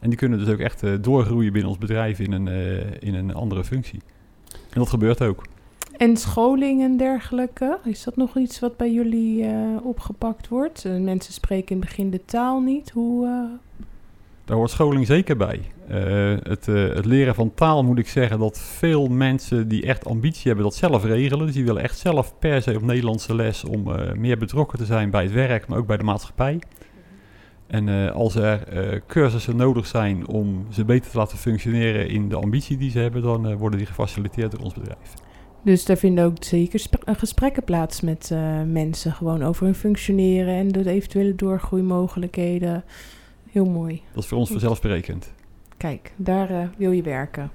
En 0.00 0.08
die 0.08 0.18
kunnen 0.18 0.38
dus 0.38 0.48
ook 0.48 0.58
echt 0.58 1.02
doorgroeien 1.02 1.52
binnen 1.52 1.70
ons 1.70 1.78
bedrijf 1.78 2.18
in 2.18 2.32
een, 2.32 2.48
in 3.00 3.14
een 3.14 3.34
andere 3.34 3.64
functie. 3.64 4.00
En 4.52 4.78
dat 4.78 4.88
gebeurt 4.88 5.22
ook. 5.22 5.42
En 5.96 6.16
scholing 6.16 6.82
en 6.82 6.96
dergelijke, 6.96 7.78
is 7.84 8.04
dat 8.04 8.16
nog 8.16 8.36
iets 8.36 8.60
wat 8.60 8.76
bij 8.76 8.92
jullie 8.92 9.46
opgepakt 9.82 10.48
wordt? 10.48 10.84
Mensen 10.84 11.32
spreken 11.32 11.68
in 11.68 11.80
het 11.80 11.88
begin 11.88 12.10
de 12.10 12.24
taal 12.24 12.60
niet. 12.60 12.90
Hoe, 12.90 13.48
Daar 14.44 14.56
hoort 14.56 14.70
scholing 14.70 15.06
zeker 15.06 15.36
bij. 15.36 15.60
Eh, 15.88 16.34
het, 16.42 16.68
eh, 16.68 16.88
het 16.94 17.04
leren 17.04 17.34
van 17.34 17.54
taal 17.54 17.84
moet 17.84 17.98
ik 17.98 18.08
zeggen 18.08 18.38
dat 18.38 18.58
veel 18.60 19.06
mensen 19.06 19.68
die 19.68 19.86
echt 19.86 20.06
ambitie 20.06 20.42
hebben 20.44 20.64
dat 20.64 20.74
zelf 20.74 21.04
regelen. 21.04 21.46
Dus 21.46 21.54
die 21.54 21.64
willen 21.64 21.82
echt 21.82 21.98
zelf 21.98 22.38
per 22.38 22.62
se 22.62 22.76
op 22.76 22.82
Nederlandse 22.82 23.34
les 23.34 23.64
om 23.64 23.92
eh, 23.92 24.12
meer 24.12 24.38
betrokken 24.38 24.78
te 24.78 24.84
zijn 24.84 25.10
bij 25.10 25.22
het 25.22 25.32
werk, 25.32 25.66
maar 25.68 25.78
ook 25.78 25.86
bij 25.86 25.96
de 25.96 26.04
maatschappij. 26.04 26.58
En 27.66 28.12
als 28.12 28.34
er 28.34 29.02
cursussen 29.06 29.56
nodig 29.56 29.86
zijn 29.86 30.28
om 30.28 30.66
ze 30.70 30.84
beter 30.84 31.10
te 31.10 31.16
laten 31.16 31.38
functioneren 31.38 32.08
in 32.08 32.28
de 32.28 32.36
ambitie 32.36 32.76
die 32.76 32.90
ze 32.90 32.98
hebben, 32.98 33.22
dan 33.22 33.56
worden 33.56 33.78
die 33.78 33.86
gefaciliteerd 33.86 34.50
door 34.50 34.60
ons 34.60 34.74
bedrijf. 34.74 35.14
Dus 35.64 35.84
daar 35.84 35.96
vinden 35.96 36.24
ook 36.24 36.44
zeker 36.44 36.78
sp- 36.78 37.02
gesprekken 37.06 37.64
plaats 37.64 38.00
met 38.00 38.30
mensen. 38.66 39.12
Gewoon 39.12 39.42
over 39.42 39.64
hun 39.64 39.74
functioneren 39.74 40.54
en 40.54 40.68
de 40.68 40.90
eventuele 40.90 41.34
doorgroeimogelijkheden. 41.34 42.84
Heel 43.50 43.66
mooi. 43.66 44.02
Dat 44.12 44.22
is 44.22 44.28
voor 44.28 44.38
ons 44.38 44.50
vanzelfsprekend. 44.50 45.32
Kijk, 45.78 46.12
daar 46.16 46.50
eh, 46.50 46.68
wil 46.76 46.90
je 46.90 47.02
werken. 47.02 47.50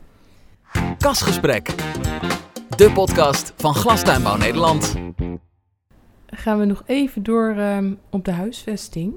Kasgesprek. 0.97 1.75
De 2.77 2.91
podcast 2.93 3.53
van 3.55 3.73
Glastuinbouw 3.73 4.37
Nederland. 4.37 4.95
gaan 6.25 6.59
we 6.59 6.65
nog 6.65 6.83
even 6.85 7.23
door 7.23 7.55
ehm, 7.57 7.93
op 8.09 8.25
de 8.25 8.31
huisvesting. 8.31 9.13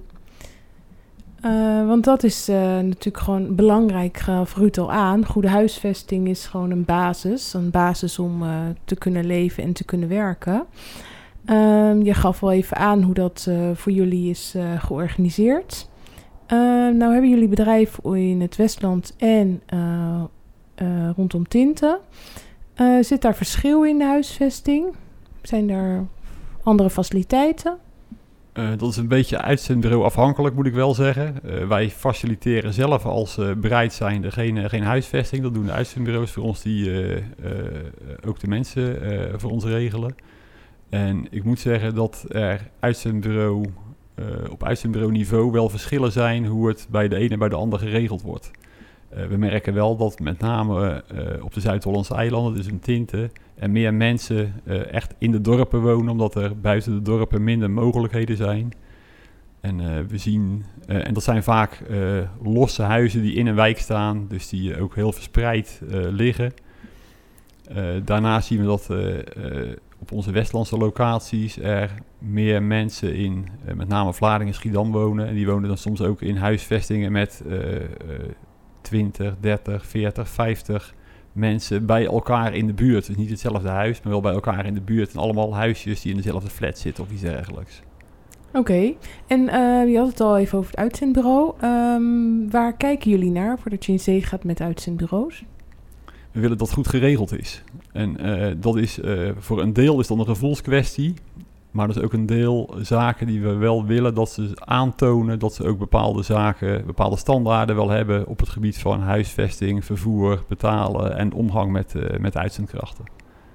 Eh, 1.41 1.87
want 1.87 2.05
dat 2.05 2.23
is 2.23 2.49
eh, 2.49 2.57
natuurlijk 2.57 3.19
gewoon 3.19 3.55
belangrijk, 3.55 4.19
gaf 4.19 4.57
Ruud 4.57 4.79
al 4.79 4.93
aan. 4.93 5.27
Goede 5.27 5.49
huisvesting 5.49 6.29
is 6.29 6.47
gewoon 6.47 6.71
een 6.71 6.85
basis. 6.85 7.55
Een 7.55 7.71
basis 7.71 8.19
om 8.19 8.45
te 8.85 8.97
kunnen 8.97 9.27
leven 9.27 9.63
en 9.63 9.73
te 9.73 9.85
kunnen 9.85 10.09
werken. 10.09 10.67
Ehm, 11.45 12.03
je 12.03 12.15
gaf 12.15 12.43
al 12.43 12.53
even 12.53 12.77
aan 12.77 13.03
hoe 13.03 13.15
dat 13.15 13.51
voor 13.75 13.93
jullie 13.93 14.31
is 14.31 14.55
georganiseerd. 14.79 15.89
Ehm, 16.47 16.97
nou 16.97 17.13
hebben 17.13 17.31
jullie 17.31 17.49
bedrijf 17.49 17.99
in 18.05 18.41
het 18.41 18.57
Westland 18.57 19.15
en 19.17 19.63
eh, 19.67 20.25
eh, 20.75 21.11
rondom 21.17 21.49
Tinten. 21.49 21.99
Eh, 22.77 22.97
zit 23.01 23.23
daar 23.23 23.35
verschil 23.35 23.85
in 23.85 23.99
de 23.99 24.05
huisvesting? 24.05 24.95
Zijn 25.43 25.71
er 25.71 26.07
andere 26.63 26.91
faciliteiten? 26.91 27.79
Eh, 28.53 28.69
dat 28.77 28.91
is 28.91 28.97
een 28.97 29.09
beetje 29.09 29.41
uitzendbureau 29.41 30.05
afhankelijk, 30.05 30.55
moet 30.55 30.67
ik 30.67 30.75
wel 30.75 30.95
zeggen. 30.95 31.35
Eh, 31.45 31.69
wij 31.69 31.91
faciliteren 31.91 32.73
zelf 32.73 33.05
als 33.05 33.39
bereid 33.57 33.93
zijnde 33.93 34.31
geen, 34.31 34.71
geen 34.71 34.83
huisvesting. 34.83 35.43
Dat 35.43 35.55
doen 35.55 35.67
de 35.67 35.73
uitzendbureaus 35.73 36.31
voor 36.31 36.43
ons 36.43 36.63
die 36.63 36.91
ook 38.27 38.41
de 38.41 38.49
mensen 38.49 39.01
voor 39.41 39.51
ons 39.51 39.65
regelen. 39.65 40.15
En 40.89 41.27
ik 41.31 41.45
moet 41.45 41.59
zeggen 41.59 41.95
dat 41.95 42.25
er 42.29 42.71
uitzendbureau, 42.81 43.65
op 44.51 44.65
uitzendbureau 44.65 45.13
niveau 45.13 45.51
wel 45.51 45.69
verschillen 45.69 46.13
zijn 46.13 46.47
hoe 46.47 46.69
het 46.69 46.87
bij 46.91 47.09
de 47.09 47.17
ene 47.17 47.29
en 47.29 47.39
bij 47.39 47.49
de 47.49 47.55
ander 47.55 47.79
geregeld 47.79 48.23
wordt. 48.23 48.51
we 49.29 49.37
merken 49.37 49.75
wel 49.75 49.97
dat 49.97 50.19
met 50.19 50.39
name 50.39 51.05
op 51.43 51.55
de 51.55 51.61
Zuid-Hollandse 51.61 52.15
eilanden, 52.15 52.55
dus 52.55 52.67
in 52.67 52.81
Tinten, 52.81 53.31
en 53.55 53.73
meer 53.73 53.95
mensen 53.95 54.63
echt 54.91 55.15
in 55.19 55.31
de 55.31 55.41
dorpen 55.41 55.81
wonen, 55.81 56.11
omdat 56.11 56.35
er 56.35 56.61
buiten 56.61 56.95
de 56.95 57.03
dorpen 57.03 57.45
minder 57.45 57.71
mogelijkheden 57.71 58.37
zijn. 58.37 58.73
En 59.61 60.07
we 60.09 60.19
zien, 60.19 60.65
en 60.87 61.15
dat 61.15 61.23
zijn 61.23 61.43
vaak 61.43 61.83
losse 62.43 62.83
huizen 62.83 63.23
die 63.23 63.35
in 63.35 63.47
een 63.47 63.55
wijk 63.55 63.79
staan, 63.79 64.27
dus 64.29 64.49
die 64.49 64.81
ook 64.81 64.95
heel 64.95 65.13
verspreid 65.13 65.81
liggen. 66.11 66.53
daarnaast 68.05 68.47
zien 68.47 68.61
we 68.61 68.67
dat 68.67 68.91
op 69.99 70.13
onze 70.13 70.31
Westlandse 70.31 70.77
locaties 70.77 71.59
er 71.59 71.91
meer 72.19 72.63
mensen 72.63 73.15
in, 73.15 73.49
met 73.75 73.89
name 73.89 74.15
Vlaardingen 74.15 74.53
en 74.53 74.59
Schiedam 74.59 74.93
wonen. 74.93 75.27
En 75.27 75.35
die 75.35 75.47
wonen 75.47 75.69
dan 75.69 75.79
soms 75.79 76.03
ook 76.03 76.23
in 76.23 76.37
huisvestingen 76.37 77.13
met 77.13 77.43
20, 78.81 79.35
30, 79.41 79.87
40, 79.87 80.29
50 80.29 80.95
mensen 81.33 81.87
bij 81.87 82.07
elkaar 82.07 82.55
in 82.55 82.67
de 82.67 82.73
buurt. 82.73 83.07
Dus 83.07 83.17
niet 83.17 83.31
hetzelfde 83.31 83.69
huis, 83.69 84.03
maar 84.03 84.13
wel 84.13 84.21
bij 84.21 84.33
elkaar 84.33 84.67
in 84.67 84.75
de 84.75 84.81
buurt. 84.81 85.13
En 85.13 85.21
allemaal 85.21 85.55
huisjes 85.55 86.01
die 86.01 86.11
in 86.11 86.17
dezelfde 86.17 86.51
flat 86.51 86.79
zitten 86.79 87.05
of 87.05 87.11
iets 87.11 87.21
dergelijks. 87.21 87.83
Oké, 88.49 88.59
okay. 88.59 88.97
en 89.27 89.41
uh, 89.41 89.93
je 89.93 89.99
had 89.99 90.09
het 90.09 90.21
al 90.21 90.39
even 90.39 90.59
over 90.59 90.71
het 90.71 90.81
uitzendbureau. 90.81 91.55
Um, 91.65 92.51
waar 92.51 92.77
kijken 92.77 93.11
jullie 93.11 93.31
naar 93.31 93.59
voordat 93.59 93.85
je 93.85 93.93
in 93.93 94.01
zee 94.01 94.23
gaat 94.23 94.45
met 94.45 94.61
uitzendbureaus? 94.61 95.45
We 96.33 96.41
willen 96.41 96.59
dat 96.59 96.73
goed 96.73 96.89
geregeld 96.89 97.39
is. 97.39 97.63
En 97.97 98.27
uh, 98.27 98.55
dat 98.57 98.77
is 98.77 98.99
uh, 98.99 99.31
voor 99.39 99.61
een 99.63 99.73
deel 99.73 100.01
is 100.01 100.07
dan 100.07 100.19
een 100.19 100.27
gevoelskwestie. 100.27 101.15
Maar 101.71 101.87
dat 101.87 101.97
is 101.97 102.03
ook 102.03 102.13
een 102.13 102.27
deel 102.27 102.75
zaken 102.81 103.27
die 103.27 103.41
we 103.41 103.55
wel 103.55 103.85
willen 103.85 104.15
dat 104.15 104.31
ze 104.31 104.51
aantonen 104.55 105.39
dat 105.39 105.55
ze 105.55 105.67
ook 105.67 105.79
bepaalde 105.79 106.23
zaken, 106.23 106.87
bepaalde 106.87 107.17
standaarden 107.17 107.77
wel 107.77 107.91
hebben 107.91 108.27
op 108.27 108.39
het 108.39 108.49
gebied 108.49 108.79
van 108.79 109.01
huisvesting, 109.01 109.85
vervoer, 109.85 110.43
betalen 110.49 111.17
en 111.17 111.33
omgang 111.33 111.73
met, 111.73 111.95
uh, 111.97 112.19
met 112.19 112.37
uitzendkrachten. 112.37 113.05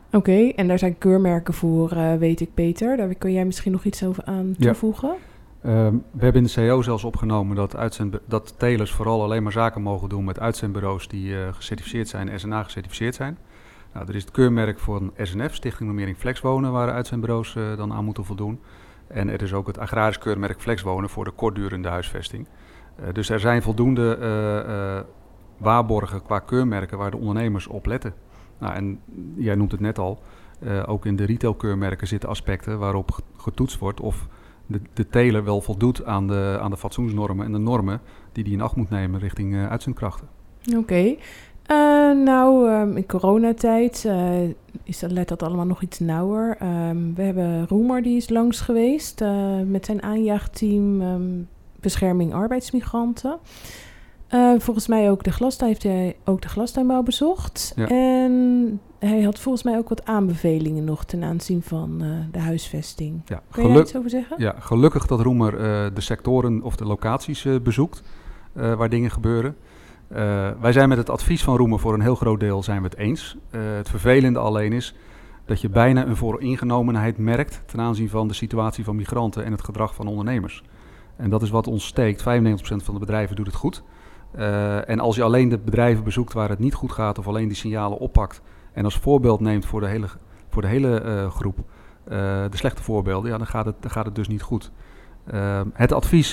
Oké, 0.08 0.18
okay, 0.18 0.54
en 0.56 0.68
daar 0.68 0.80
zijn 0.80 0.98
keurmerken 0.98 1.54
voor, 1.54 1.94
uh, 1.94 2.16
weet 2.16 2.42
ik 2.42 2.54
Peter. 2.54 2.98
Daar 2.98 3.16
kun 3.16 3.32
jij 3.32 3.46
misschien 3.46 3.72
nog 3.72 3.84
iets 3.84 4.04
over 4.04 4.24
aan 4.24 4.56
toevoegen? 4.60 5.14
Ja. 5.64 5.86
Um, 5.86 6.04
we 6.12 6.24
hebben 6.24 6.42
in 6.42 6.48
de 6.48 6.68
CO 6.68 6.82
zelfs 6.82 7.04
opgenomen 7.04 7.56
dat, 7.56 7.76
uitzend, 7.76 8.18
dat 8.26 8.54
telers 8.58 8.92
vooral 8.92 9.24
alleen 9.24 9.44
maar 9.44 9.52
zaken 9.52 9.82
mogen 9.82 10.10
doen 10.10 10.24
met 10.24 10.40
uitzendbureaus 10.40 11.08
die 11.08 11.30
uh, 11.30 11.38
gecertificeerd 11.52 12.08
zijn, 12.08 12.40
SNA 12.40 12.64
gecertificeerd 12.64 13.16
zijn. 13.16 13.38
Nou, 13.94 14.08
er 14.08 14.16
is 14.16 14.22
het 14.22 14.32
keurmerk 14.32 14.80
voor 14.80 15.02
een 15.02 15.28
SNF, 15.28 15.56
Stichting 15.56 15.90
Normering 15.90 16.18
Flexwonen, 16.18 16.72
waar 16.72 16.92
uitzendbureaus 16.92 17.56
uh, 17.56 17.78
dan 17.78 17.94
aan 17.94 18.06
moeten 18.06 18.26
voldoen. 18.26 18.60
En 19.08 19.30
er 19.30 19.42
is 19.42 19.54
ook 19.54 19.68
het 19.68 19.78
agrarisch 19.78 20.18
keurmerk 20.18 20.62
Flexwonen 20.62 21.10
voor 21.10 21.26
de 21.26 21.32
kortdurende 21.32 21.88
huisvesting. 21.88 22.48
Uh, 23.00 23.14
dus 23.14 23.30
er 23.30 23.40
zijn 23.40 23.62
voldoende 23.62 24.18
uh, 24.20 25.00
waarborgen 25.58 26.24
qua 26.24 26.40
keurmerken 26.40 26.98
waar 26.98 27.12
de 27.12 27.18
ondernemers 27.18 27.68
op 27.68 27.86
letten. 27.86 28.14
Nou, 28.58 28.74
en 28.74 29.00
jij 29.36 29.56
noemt 29.56 29.72
het 29.72 29.82
net 29.82 30.00
al, 30.00 30.22
ook 30.86 31.06
in 31.06 31.16
de 31.16 31.26
retailkeurmerken 31.26 32.08
zitten 32.08 32.30
aspecten 32.30 32.80
waarop 32.80 33.20
getoetst 33.38 33.80
wordt 33.80 34.00
of 34.00 34.28
de, 34.66 34.82
de 34.94 35.08
teler 35.08 35.44
wel 35.44 35.62
voldoet 35.62 36.06
aan 36.06 36.28
de, 36.28 36.58
aan 36.62 36.72
de 36.72 36.78
fatsoensnormen 36.78 37.46
en 37.46 37.52
de 37.52 37.58
normen 37.58 38.02
die 38.32 38.44
die 38.44 38.54
in 38.54 38.62
acht 38.62 38.76
moet 38.76 38.90
nemen 38.90 39.20
richting 39.20 39.68
uitzendkrachten. 39.68 40.28
Oké. 40.78 41.16
Uh, 41.72 41.78
nou, 42.24 42.72
um, 42.72 42.98
in 42.98 43.06
coronatijd 43.06 44.04
uh, 44.08 44.42
is 44.84 45.00
dat, 45.00 45.12
let 45.12 45.28
dat 45.28 45.44
allemaal 45.44 45.66
nog 45.66 45.82
iets 45.82 46.00
nauwer. 46.00 46.58
Um, 46.90 47.16
we 47.16 47.22
hebben 47.22 47.68
Roemer, 47.68 48.02
die 48.02 48.18
is 48.18 48.30
langs 48.30 48.62
geweest 48.62 49.22
uh, 49.22 49.60
met 49.66 49.86
zijn 49.86 50.04
aanjaagteam 50.04 51.02
um, 51.02 51.48
bescherming 51.80 52.34
arbeidsmigranten. 52.34 53.38
volgens 54.58 54.88
mij 54.88 55.12
ook 55.12 55.24
de 55.24 55.32
glastuin, 55.32 55.70
heeft 55.70 55.84
hij 55.84 56.16
ook 56.26 56.42
de 56.42 56.48
glastuinbouw 56.48 57.04
bezocht. 57.04 57.74
Ja. 57.76 57.88
En 57.88 58.80
hij 59.00 59.22
had 59.22 59.40
volgens 59.40 59.64
mij 59.64 59.78
ook 59.78 59.90
wat 59.90 60.06
aanbevelingen 60.06 60.84
nog 60.84 61.06
ten 61.06 61.24
aanzien 61.24 61.62
van 61.62 62.04
de 62.32 62.40
huisvesting. 62.40 63.22
Ja, 63.26 63.42
Kun 63.52 63.68
je 63.68 63.74
daar 63.74 63.82
iets 63.82 63.96
over 63.96 64.10
zeggen? 64.10 64.36
Ja, 64.40 64.56
gelukkig 64.60 65.06
dat 65.06 65.20
Roemer 65.20 65.52
de 65.94 66.02
sectoren 66.02 66.62
of 66.62 66.76
de 66.76 66.86
locaties 66.86 67.48
bezoekt 67.64 68.04
waar 68.54 68.90
dingen 68.90 69.12
gebeuren. 69.12 69.56
Uh, 70.16 70.50
wij 70.60 70.72
zijn 70.72 70.90
met 70.90 70.98
het 70.98 71.10
advies 71.10 71.44
van 71.44 71.58
Roemen 71.58 71.80
voor 71.80 71.94
een 71.94 72.02
heel 72.02 72.16
groot 72.16 72.40
deel 72.40 72.64
zijn 72.64 72.82
we 72.82 72.88
het 72.88 72.98
eens. 72.98 73.38
Uh, 73.52 73.62
het 73.76 73.90
vervelende 73.90 74.40
alleen 74.40 74.74
is 74.74 74.96
dat 75.46 75.62
je 75.62 75.70
bijna 75.70 76.06
een 76.06 76.16
vooringenomenheid 76.16 77.18
merkt 77.18 77.64
ten 77.66 77.80
aanzien 77.80 78.10
van 78.10 78.28
de 78.28 78.34
situatie 78.34 78.84
van 78.84 78.96
migranten 78.96 79.46
en 79.46 79.52
het 79.52 79.64
gedrag 79.64 79.96
van 79.96 80.08
ondernemers. 80.08 80.64
En 81.16 81.30
dat 81.30 81.42
is 81.42 81.50
wat 81.50 81.68
ons 81.68 81.86
steekt. 81.86 82.22
95% 82.22 82.24
van 82.84 82.94
de 82.94 83.00
bedrijven 83.00 83.36
doet 83.36 83.46
het 83.46 83.56
goed. 83.56 83.84
Uh, 84.36 84.90
en 84.90 85.00
als 85.00 85.16
je 85.16 85.24
alleen 85.24 85.50
de 85.50 85.58
bedrijven 85.58 86.04
bezoekt 86.04 86.34
waar 86.34 86.50
het 86.50 86.60
niet 86.60 86.74
goed 86.74 86.92
gaat 86.92 87.20
of 87.20 87.28
alleen 87.28 87.48
die 87.48 87.58
signalen 87.58 87.98
oppakt 87.98 88.42
en 88.74 88.84
als 88.84 88.98
voorbeeld 88.98 89.40
neemt 89.40 89.66
voor 89.66 89.80
de 89.80 89.88
hele, 89.88 90.08
voor 90.50 90.62
de 90.62 90.68
hele 90.68 91.28
groep 91.30 91.58
de 92.50 92.50
slechte 92.58 92.84
voorbeelden, 92.84 93.32
ja, 93.32 93.38
dan, 93.38 93.48
gaat 93.48 93.66
het, 93.66 93.76
dan 93.80 93.92
gaat 93.92 94.06
het 94.06 94.16
dus 94.16 94.28
niet 94.28 94.42
goed. 94.42 94.72
het 95.74 95.92
advies 95.92 96.32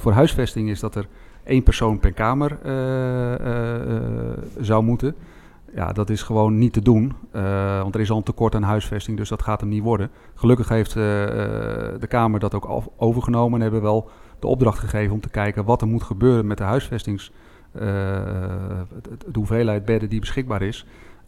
voor 0.00 0.12
huisvesting 0.12 0.68
is 0.68 0.80
dat 0.80 0.94
er 0.94 1.06
één 1.44 1.62
persoon 1.62 1.98
per 1.98 2.12
kamer 2.12 2.58
uh, 2.66 3.30
uh, 3.30 4.30
zou 4.60 4.82
moeten. 4.82 5.14
Ja, 5.74 5.92
dat 5.92 6.10
is 6.10 6.22
gewoon 6.22 6.58
niet 6.58 6.72
te 6.72 6.82
doen, 6.82 7.12
want 7.82 7.94
er 7.94 8.00
is 8.00 8.10
al 8.10 8.16
een 8.16 8.22
tekort 8.22 8.54
aan 8.54 8.62
huisvesting, 8.62 9.16
dus 9.16 9.28
dat 9.28 9.42
gaat 9.42 9.60
hem 9.60 9.68
niet 9.68 9.82
worden. 9.82 10.10
Gelukkig 10.34 10.68
heeft 10.68 10.92
de 10.92 12.06
Kamer 12.08 12.40
dat 12.40 12.54
ook 12.54 12.82
overgenomen 12.96 13.54
en 13.54 13.62
hebben 13.62 13.82
wel 13.82 14.10
de 14.38 14.46
opdracht 14.46 14.78
gegeven 14.78 15.14
om 15.14 15.20
te 15.20 15.28
kijken 15.28 15.64
wat 15.64 15.80
er 15.80 15.86
moet 15.86 16.02
gebeuren 16.02 16.46
met 16.46 16.58
de 16.58 16.64
huisvestings, 16.64 17.32
de 17.72 18.86
hoeveelheid 19.32 19.84
bedden 19.84 20.08
die 20.08 20.20
beschikbaar 20.20 20.62
is, 20.62 20.86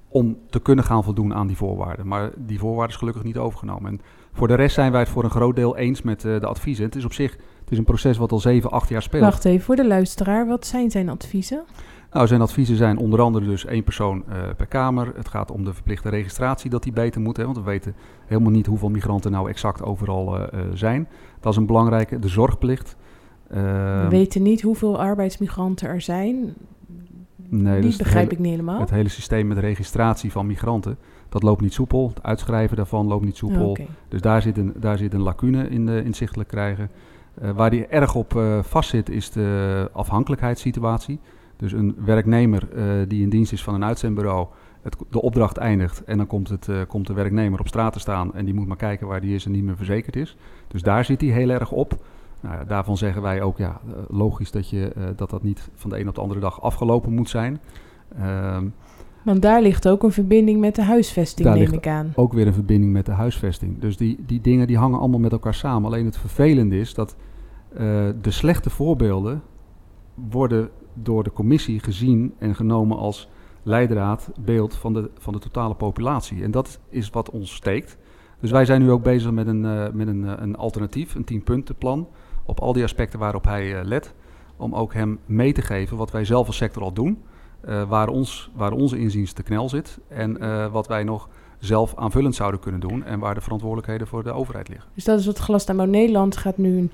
om 0.08 0.38
te 0.50 0.60
kunnen 0.60 0.84
gaan 0.84 1.04
voldoen 1.04 1.34
aan 1.34 1.46
die 1.46 1.56
voorwaarden. 1.56 2.06
Maar 2.06 2.30
die 2.36 2.58
voorwaarden 2.58 2.94
is 2.94 2.98
gelukkig 2.98 3.22
niet 3.22 3.38
overgenomen. 3.38 3.90
En 3.90 4.00
voor 4.34 4.48
de 4.48 4.54
rest 4.54 4.74
zijn 4.74 4.92
wij 4.92 5.00
het 5.00 5.08
voor 5.08 5.24
een 5.24 5.30
groot 5.30 5.56
deel 5.56 5.76
eens 5.76 6.02
met 6.02 6.20
de 6.20 6.46
adviezen. 6.46 6.84
Het 6.84 6.96
is 6.96 7.04
op 7.04 7.12
zich 7.12 7.36
het 7.64 7.72
is 7.72 7.78
een 7.78 7.84
proces 7.84 8.16
wat 8.16 8.32
al 8.32 8.38
7, 8.38 8.70
8 8.70 8.88
jaar 8.88 9.02
speelt. 9.02 9.22
Wacht 9.22 9.44
even, 9.44 9.64
voor 9.64 9.76
de 9.76 9.86
luisteraar, 9.86 10.46
wat 10.46 10.66
zijn 10.66 10.90
zijn 10.90 11.08
adviezen? 11.08 11.64
Nou, 12.12 12.26
zijn 12.26 12.40
adviezen 12.40 12.76
zijn 12.76 12.98
onder 12.98 13.20
andere 13.20 13.46
dus 13.46 13.64
één 13.64 13.84
persoon 13.84 14.24
uh, 14.28 14.34
per 14.56 14.66
kamer. 14.66 15.12
Het 15.16 15.28
gaat 15.28 15.50
om 15.50 15.64
de 15.64 15.74
verplichte 15.74 16.08
registratie, 16.08 16.70
dat 16.70 16.82
die 16.82 16.92
beter 16.92 17.20
moet. 17.20 17.36
Hè, 17.36 17.44
want 17.44 17.56
we 17.56 17.62
weten 17.62 17.94
helemaal 18.26 18.50
niet 18.50 18.66
hoeveel 18.66 18.88
migranten 18.88 19.30
nou 19.30 19.48
exact 19.48 19.82
overal 19.82 20.38
uh, 20.38 20.46
zijn. 20.74 21.08
Dat 21.40 21.52
is 21.52 21.58
een 21.58 21.66
belangrijke. 21.66 22.18
De 22.18 22.28
zorgplicht. 22.28 22.96
we 23.48 24.06
weten 24.08 24.42
niet 24.42 24.62
hoeveel 24.62 25.00
arbeidsmigranten 25.00 25.88
er 25.88 26.00
zijn. 26.00 26.54
Nee, 27.62 27.80
die 27.80 27.82
dus 27.82 27.96
begrijp 27.96 28.24
hele, 28.24 28.32
ik 28.32 28.38
niet 28.38 28.50
helemaal. 28.50 28.80
Het 28.80 28.90
hele 28.90 29.08
systeem 29.08 29.46
met 29.46 29.58
registratie 29.58 30.32
van 30.32 30.46
migranten, 30.46 30.98
dat 31.28 31.42
loopt 31.42 31.60
niet 31.60 31.72
soepel. 31.72 32.08
Het 32.08 32.22
uitschrijven 32.22 32.76
daarvan 32.76 33.06
loopt 33.06 33.24
niet 33.24 33.36
soepel. 33.36 33.64
Oh, 33.64 33.70
okay. 33.70 33.88
Dus 34.08 34.20
daar 34.20 34.42
zit 34.42 34.58
een, 34.58 34.72
daar 34.76 34.98
zit 34.98 35.14
een 35.14 35.22
lacune 35.22 35.68
in 35.68 35.86
de 35.86 36.04
inzichtelijk 36.04 36.48
krijgen. 36.48 36.90
Uh, 37.42 37.50
waar 37.50 37.70
die 37.70 37.86
erg 37.86 38.14
op 38.14 38.34
uh, 38.34 38.62
vastzit 38.62 39.10
is 39.10 39.30
de 39.30 39.90
afhankelijkheidssituatie. 39.92 41.20
Dus 41.56 41.72
een 41.72 41.96
werknemer 42.04 42.68
uh, 42.76 42.84
die 43.08 43.22
in 43.22 43.28
dienst 43.28 43.52
is 43.52 43.62
van 43.62 43.74
een 43.74 43.84
uitzendbureau 43.84 44.46
het, 44.84 44.96
de 45.10 45.22
opdracht 45.22 45.56
eindigt 45.56 46.04
en 46.04 46.16
dan 46.16 46.26
komt, 46.26 46.48
het, 46.48 46.68
eh, 46.68 46.76
komt 46.88 47.06
de 47.06 47.12
werknemer 47.12 47.60
op 47.60 47.68
straat 47.68 47.92
te 47.92 47.98
staan 47.98 48.34
en 48.34 48.44
die 48.44 48.54
moet 48.54 48.66
maar 48.66 48.76
kijken 48.76 49.06
waar 49.06 49.20
die 49.20 49.34
is 49.34 49.44
en 49.44 49.52
niet 49.52 49.64
meer 49.64 49.76
verzekerd 49.76 50.16
is. 50.16 50.36
Dus 50.68 50.82
daar 50.82 51.04
zit 51.04 51.20
hij 51.20 51.30
heel 51.30 51.50
erg 51.50 51.70
op. 51.70 52.04
Nou, 52.44 52.56
ja, 52.56 52.64
daarvan 52.64 52.96
zeggen 52.96 53.22
wij 53.22 53.42
ook, 53.42 53.58
ja, 53.58 53.80
eh, 53.86 53.92
logisch 54.08 54.50
dat, 54.50 54.70
je, 54.70 54.88
eh, 54.88 55.02
dat 55.16 55.30
dat 55.30 55.42
niet 55.42 55.70
van 55.74 55.90
de 55.90 55.98
een 56.00 56.08
op 56.08 56.14
de 56.14 56.20
andere 56.20 56.40
dag 56.40 56.62
afgelopen 56.62 57.12
moet 57.12 57.28
zijn. 57.28 57.60
Ehm, 58.18 58.66
Want 59.22 59.42
daar 59.42 59.62
ligt 59.62 59.88
ook 59.88 60.02
een 60.02 60.12
verbinding 60.12 60.60
met 60.60 60.74
de 60.74 60.82
huisvesting, 60.82 61.46
Daar 61.46 61.56
neem 61.56 61.64
ligt 61.64 61.76
ik 61.84 61.86
aan. 61.86 62.12
ook 62.14 62.32
weer 62.32 62.46
een 62.46 62.52
verbinding 62.54 62.92
met 62.92 63.06
de 63.06 63.12
huisvesting. 63.12 63.78
Dus 63.80 63.96
die, 63.96 64.24
die 64.26 64.40
dingen 64.40 64.66
die 64.66 64.78
hangen 64.78 64.98
allemaal 64.98 65.20
met 65.20 65.32
elkaar 65.32 65.54
samen. 65.54 65.84
Alleen 65.90 66.04
het 66.04 66.18
vervelende 66.18 66.78
is 66.78 66.94
dat 66.94 67.16
eh, 67.72 67.78
de 68.20 68.30
slechte 68.30 68.70
voorbeelden 68.70 69.42
worden 70.30 70.68
door 70.94 71.24
de 71.24 71.32
commissie 71.32 71.80
gezien 71.80 72.34
en 72.38 72.54
genomen 72.54 72.96
als 72.96 73.28
leidraad, 73.62 74.30
beeld 74.40 74.74
van 74.76 74.92
de, 74.92 75.10
van 75.18 75.32
de 75.32 75.38
totale 75.38 75.74
populatie. 75.74 76.42
En 76.42 76.50
dat 76.50 76.80
is 76.88 77.10
wat 77.10 77.30
ons 77.30 77.54
steekt. 77.54 77.98
Dus 78.40 78.50
wij 78.50 78.64
zijn 78.64 78.82
nu 78.82 78.90
ook 78.90 79.02
bezig 79.02 79.30
met 79.30 79.46
een, 79.46 79.64
eh, 79.64 79.92
met 79.92 80.06
een, 80.08 80.42
een 80.42 80.56
alternatief, 80.56 81.14
een 81.14 81.24
tienpuntenplan, 81.24 82.08
op 82.44 82.60
al 82.60 82.72
die 82.72 82.82
aspecten 82.82 83.18
waarop 83.18 83.44
hij 83.44 83.78
eh, 83.78 83.84
let. 83.84 84.12
Om 84.56 84.74
ook 84.74 84.94
hem 84.94 85.18
mee 85.26 85.52
te 85.52 85.62
geven 85.62 85.96
wat 85.96 86.10
wij 86.10 86.24
zelf 86.24 86.46
als 86.46 86.56
sector 86.56 86.82
al 86.82 86.92
doen, 86.92 87.18
eh, 87.60 87.82
waar, 87.88 88.08
ons, 88.08 88.50
waar 88.54 88.72
onze 88.72 88.98
inziens 88.98 89.32
te 89.32 89.42
knel 89.42 89.68
zit 89.68 89.98
en 90.08 90.40
eh, 90.40 90.72
wat 90.72 90.86
wij 90.86 91.04
nog 91.04 91.28
zelf 91.58 91.92
aanvullend 91.96 92.34
zouden 92.34 92.60
kunnen 92.60 92.80
doen 92.80 93.04
en 93.04 93.18
waar 93.18 93.34
de 93.34 93.40
verantwoordelijkheden 93.40 94.06
voor 94.06 94.22
de 94.22 94.32
overheid 94.32 94.68
liggen. 94.68 94.88
Dus 94.94 95.04
dat 95.04 95.18
is 95.20 95.26
wat 95.26 95.38
Glastuinbouw 95.38 95.86
Nederland 95.86 96.36
gaat 96.36 96.56
nu 96.58 96.78
een 96.78 96.90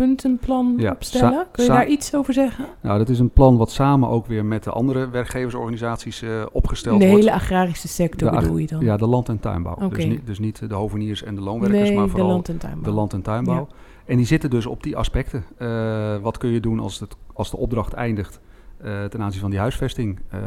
10-puntenplan 0.00 0.74
Ja, 0.76 0.90
opstellen. 0.92 1.46
Kun 1.52 1.64
je 1.64 1.70
daar 1.70 1.86
iets 1.88 2.14
over 2.14 2.32
zeggen? 2.34 2.64
Nou, 2.80 2.98
dat 2.98 3.08
is 3.08 3.18
een 3.18 3.30
plan 3.30 3.56
wat 3.56 3.70
samen 3.70 4.08
ook 4.08 4.26
weer 4.26 4.44
met 4.44 4.64
de 4.64 4.70
andere 4.70 5.10
werkgeversorganisaties 5.10 6.22
opgesteld 6.52 7.00
de 7.00 7.06
wordt. 7.08 7.20
hele 7.24 7.34
agrarische 7.36 7.88
sector 7.88 8.30
De 8.30 8.36
ag- 8.36 8.42
bedoel 8.42 8.56
je 8.58 8.66
dan? 8.66 8.80
Ja, 8.80 8.96
de 8.96 9.06
land- 9.06 9.28
en 9.28 9.40
tuinbouw. 9.40 9.88
Dus, 9.88 10.04
niet, 10.04 10.26
dus 10.26 10.38
niet 10.38 10.68
de 10.68 10.74
hoveniers 10.74 11.22
en 11.22 11.34
de 11.34 11.40
loonwerkers, 11.40 11.82
nee, 11.88 11.94
maar 11.96 12.04
de 12.04 12.10
vooral 12.10 12.28
land- 12.28 12.48
en 12.48 12.58
tuinbouw. 12.58 12.82
de 12.82 12.90
land- 12.90 13.12
en 13.12 13.22
tuinbouw. 13.22 13.68
En 14.06 14.16
die 14.16 14.26
zitten 14.26 14.50
dus 14.50 14.66
op 14.66 14.82
die 14.82 14.96
aspecten. 14.96 15.44
Eh, 15.58 16.16
wat 16.16 16.38
kun 16.38 16.50
je 16.50 16.60
doen 16.60 16.80
als, 16.80 17.00
het, 17.00 17.16
als 17.32 17.50
de 17.50 17.56
opdracht 17.56 17.92
eindigt 17.92 18.40
eh, 18.76 19.04
ten 19.04 19.22
aanzien 19.22 19.40
van 19.40 19.50
die 19.50 19.58
huisvesting? 19.58 20.20
Eh, 20.28 20.40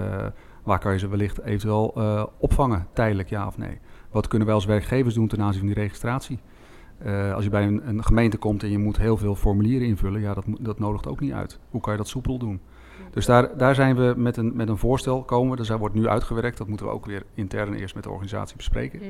waar 0.64 0.80
kan 0.80 0.92
je 0.92 1.00
ze 1.00 1.08
wellicht 1.08 1.42
eventueel 1.42 1.94
opvangen, 2.38 2.88
tijdelijk 2.94 3.30
ja 3.30 3.48
of 3.48 3.58
nee? 3.58 3.80
Wat 4.12 4.28
kunnen 4.28 4.48
wij 4.48 4.56
als 4.56 4.66
werkgevers 4.66 5.14
doen 5.14 5.28
ten 5.28 5.42
aanzien 5.42 5.60
van 5.60 5.74
die 5.74 5.84
registratie? 5.84 6.40
Als 7.34 7.44
je 7.44 7.50
bij 7.50 7.68
een, 7.68 7.88
een 7.88 8.04
gemeente 8.04 8.38
komt 8.38 8.64
en 8.64 8.70
je 8.70 8.78
moet 8.78 8.98
heel 8.98 9.18
veel 9.18 9.36
formulieren 9.36 9.88
invullen, 9.88 10.22
ja, 10.22 10.34
dat, 10.34 10.46
dat 10.60 10.80
nodigt 10.80 11.08
ook 11.08 11.20
niet 11.20 11.32
uit. 11.32 11.60
Hoe 11.70 11.82
kan 11.82 11.92
je 11.92 11.98
dat 11.98 12.08
soepel 12.08 12.38
doen? 12.38 12.60
Dus 13.20 13.28
daar, 13.28 13.58
daar 13.58 13.76
zijn 13.76 13.96
we 13.96 14.14
met 14.18 14.38
een, 14.38 14.52
met 14.56 14.70
een 14.70 14.78
voorstel 14.78 15.22
komen. 15.22 15.58
Dus 15.58 15.68
dat 15.68 15.80
wordt 15.80 15.96
nu 15.96 16.08
uitgewerkt. 16.08 16.58
Dat 16.58 16.68
moeten 16.68 16.86
we 16.86 16.92
ook 16.92 17.06
weer 17.06 17.24
intern 17.34 17.74
eerst 17.74 17.96
met 17.96 18.04
de 18.04 18.10
organisatie 18.10 18.56
bespreken. 18.56 19.02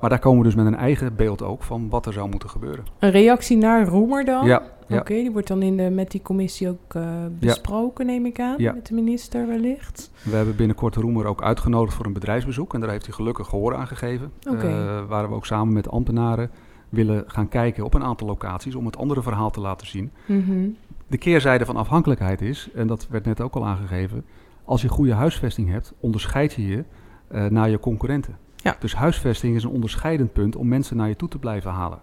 Maar 0.00 0.10
daar 0.10 0.18
komen 0.18 0.38
we 0.38 0.44
dus 0.44 0.54
met 0.54 0.66
een 0.66 0.76
eigen 0.76 1.16
beeld 1.16 1.42
ook 1.42 1.62
van 1.62 1.88
wat 1.88 2.06
er 2.06 2.12
zou 2.12 2.28
moeten 2.28 2.50
gebeuren. 2.50 2.84
Een 2.98 3.10
reactie 3.10 3.56
naar 3.56 3.86
Roemer 3.86 4.24
dan? 4.24 4.46
Ja, 4.46 4.62
ja. 4.86 4.98
Oké, 4.98 5.14
die 5.14 5.32
wordt 5.32 5.48
dan 5.48 5.62
in 5.62 5.76
de, 5.76 5.90
met 5.90 6.10
die 6.10 6.22
commissie 6.22 6.68
ook 6.68 6.94
eh, 6.94 7.02
besproken, 7.30 8.06
neem 8.06 8.26
ik 8.26 8.40
aan. 8.40 8.54
Ja. 8.58 8.72
Met 8.72 8.86
de 8.86 8.94
minister 8.94 9.46
wellicht. 9.46 10.10
We 10.22 10.36
hebben 10.36 10.56
binnenkort 10.56 10.94
Roemer 10.94 11.26
ook 11.26 11.42
uitgenodigd 11.42 11.96
voor 11.96 12.06
een 12.06 12.12
bedrijfsbezoek. 12.12 12.74
En 12.74 12.80
daar 12.80 12.90
heeft 12.90 13.06
hij 13.06 13.14
gelukkig 13.14 13.46
gehoor 13.46 13.74
aan 13.74 13.86
gegeven. 13.86 14.32
Oké. 14.50 14.66
Eh, 14.66 15.08
waar 15.08 15.28
we 15.28 15.34
ook 15.34 15.46
samen 15.46 15.72
met 15.72 15.90
ambtenaren 15.90 16.50
willen 16.88 17.24
gaan 17.26 17.48
kijken 17.48 17.84
op 17.84 17.94
een 17.94 18.04
aantal 18.04 18.26
locaties 18.26 18.74
om 18.74 18.86
het 18.86 18.96
andere 18.96 19.22
verhaal 19.22 19.50
te 19.50 19.60
laten 19.60 19.86
zien. 19.86 20.10
Mhm. 20.26 20.68
De 21.08 21.18
keerzijde 21.18 21.64
van 21.64 21.76
afhankelijkheid 21.76 22.40
is, 22.40 22.68
en 22.74 22.86
dat 22.86 23.08
werd 23.10 23.24
net 23.24 23.40
ook 23.40 23.54
al 23.54 23.66
aangegeven, 23.66 24.24
als 24.64 24.82
je 24.82 24.88
goede 24.88 25.14
huisvesting 25.14 25.70
hebt, 25.70 25.94
onderscheid 26.00 26.52
je 26.52 26.66
je 26.66 26.84
eh, 27.28 27.46
naar 27.46 27.70
je 27.70 27.80
concurrenten. 27.80 28.38
Ja. 28.56 28.76
Dus 28.78 28.94
huisvesting 28.94 29.56
is 29.56 29.64
een 29.64 29.70
onderscheidend 29.70 30.32
punt 30.32 30.56
om 30.56 30.68
mensen 30.68 30.96
naar 30.96 31.08
je 31.08 31.16
toe 31.16 31.28
te 31.28 31.38
blijven 31.38 31.70
halen. 31.70 31.98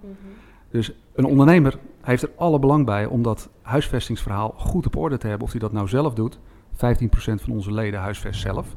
Dus 0.70 0.91
een 1.13 1.26
ondernemer 1.26 1.78
heeft 2.02 2.24
er 2.24 2.30
alle 2.36 2.60
belang 2.60 2.86
bij 2.86 3.06
om 3.06 3.22
dat 3.22 3.50
huisvestingsverhaal 3.62 4.54
goed 4.58 4.86
op 4.86 4.96
orde 4.96 5.18
te 5.18 5.28
hebben. 5.28 5.46
Of 5.46 5.52
hij 5.52 5.62
dat 5.62 5.72
nou 5.72 5.88
zelf 5.88 6.13
doet, 6.13 6.39
15% 6.74 6.78
van 7.18 7.52
onze 7.52 7.74
leden 7.74 8.00
huisvest 8.00 8.41
zelf. 8.41 8.76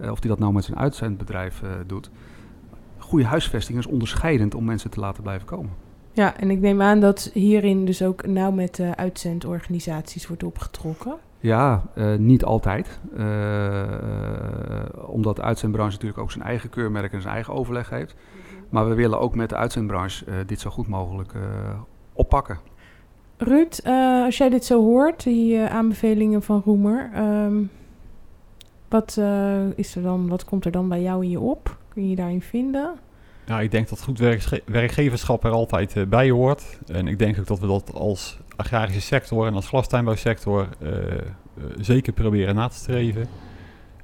Eh, 0.00 0.10
of 0.10 0.20
hij 0.20 0.28
dat 0.28 0.38
nou 0.38 0.52
met 0.52 0.64
zijn 0.64 0.78
uitzendbedrijf 0.78 1.62
eh, 1.62 1.70
doet. 1.86 2.10
Goede 2.98 3.24
huisvesting 3.24 3.78
is 3.78 3.86
onderscheidend 3.86 4.54
om 4.54 4.64
mensen 4.64 4.90
te 4.90 5.00
laten 5.00 5.22
blijven 5.22 5.46
komen. 5.46 5.70
Ja, 6.18 6.36
en 6.36 6.50
ik 6.50 6.60
neem 6.60 6.82
aan 6.82 7.00
dat 7.00 7.30
hierin 7.32 7.84
dus 7.84 8.02
ook 8.02 8.26
nauw 8.26 8.50
met 8.50 8.74
de 8.74 8.96
uitzendorganisaties 8.96 10.26
wordt 10.26 10.42
opgetrokken. 10.42 11.16
Ja, 11.40 11.82
eh, 11.94 12.14
niet 12.14 12.44
altijd. 12.44 13.00
Eh, 13.16 13.82
omdat 15.06 15.36
de 15.36 15.42
uitzendbranche 15.42 15.92
natuurlijk 15.92 16.20
ook 16.20 16.30
zijn 16.30 16.44
eigen 16.44 16.70
keurmerk 16.70 17.12
en 17.12 17.20
zijn 17.20 17.34
eigen 17.34 17.54
overleg 17.54 17.90
heeft. 17.90 18.14
Maar 18.68 18.88
we 18.88 18.94
willen 18.94 19.20
ook 19.20 19.34
met 19.34 19.48
de 19.48 19.56
uitzendbranche 19.56 20.24
eh, 20.24 20.34
dit 20.46 20.60
zo 20.60 20.70
goed 20.70 20.88
mogelijk 20.88 21.32
oppakken. 22.12 22.58
Ruud, 23.36 23.80
als 24.24 24.38
jij 24.38 24.48
dit 24.48 24.64
zo 24.64 24.82
hoort, 24.82 25.22
die 25.22 25.60
aanbevelingen 25.60 26.42
van 26.42 26.62
Roemer, 26.64 27.10
ehm, 27.14 27.62
wat, 28.88 29.20
is 29.74 29.96
er 29.96 30.02
dan, 30.02 30.28
wat 30.28 30.44
komt 30.44 30.64
er 30.64 30.70
dan 30.70 30.88
bij 30.88 31.02
jou 31.02 31.22
in 31.22 31.30
je 31.30 31.40
op? 31.40 31.76
Kun 31.88 32.02
je 32.02 32.08
je 32.08 32.16
daarin 32.16 32.42
vinden? 32.42 32.94
Nou, 33.48 33.62
ik 33.62 33.70
denk 33.70 33.88
dat 33.88 34.02
goed 34.02 34.18
werkge- 34.18 34.62
werkgeverschap 34.66 35.44
er 35.44 35.50
altijd 35.50 35.96
eh, 35.96 36.06
bij 36.06 36.30
hoort. 36.30 36.78
En 36.86 37.06
ik 37.08 37.18
denk 37.18 37.38
ook 37.38 37.46
dat 37.46 37.58
we 37.58 37.66
dat 37.66 37.92
als 37.94 38.38
agrarische 38.56 39.00
sector 39.00 39.46
en 39.46 39.54
als 39.54 39.68
glastuinbouwsector 39.68 40.68
eh, 40.80 41.18
eh, 41.18 41.24
zeker 41.80 42.12
proberen 42.12 42.54
na 42.54 42.68
te 42.68 42.76
streven. 42.76 43.28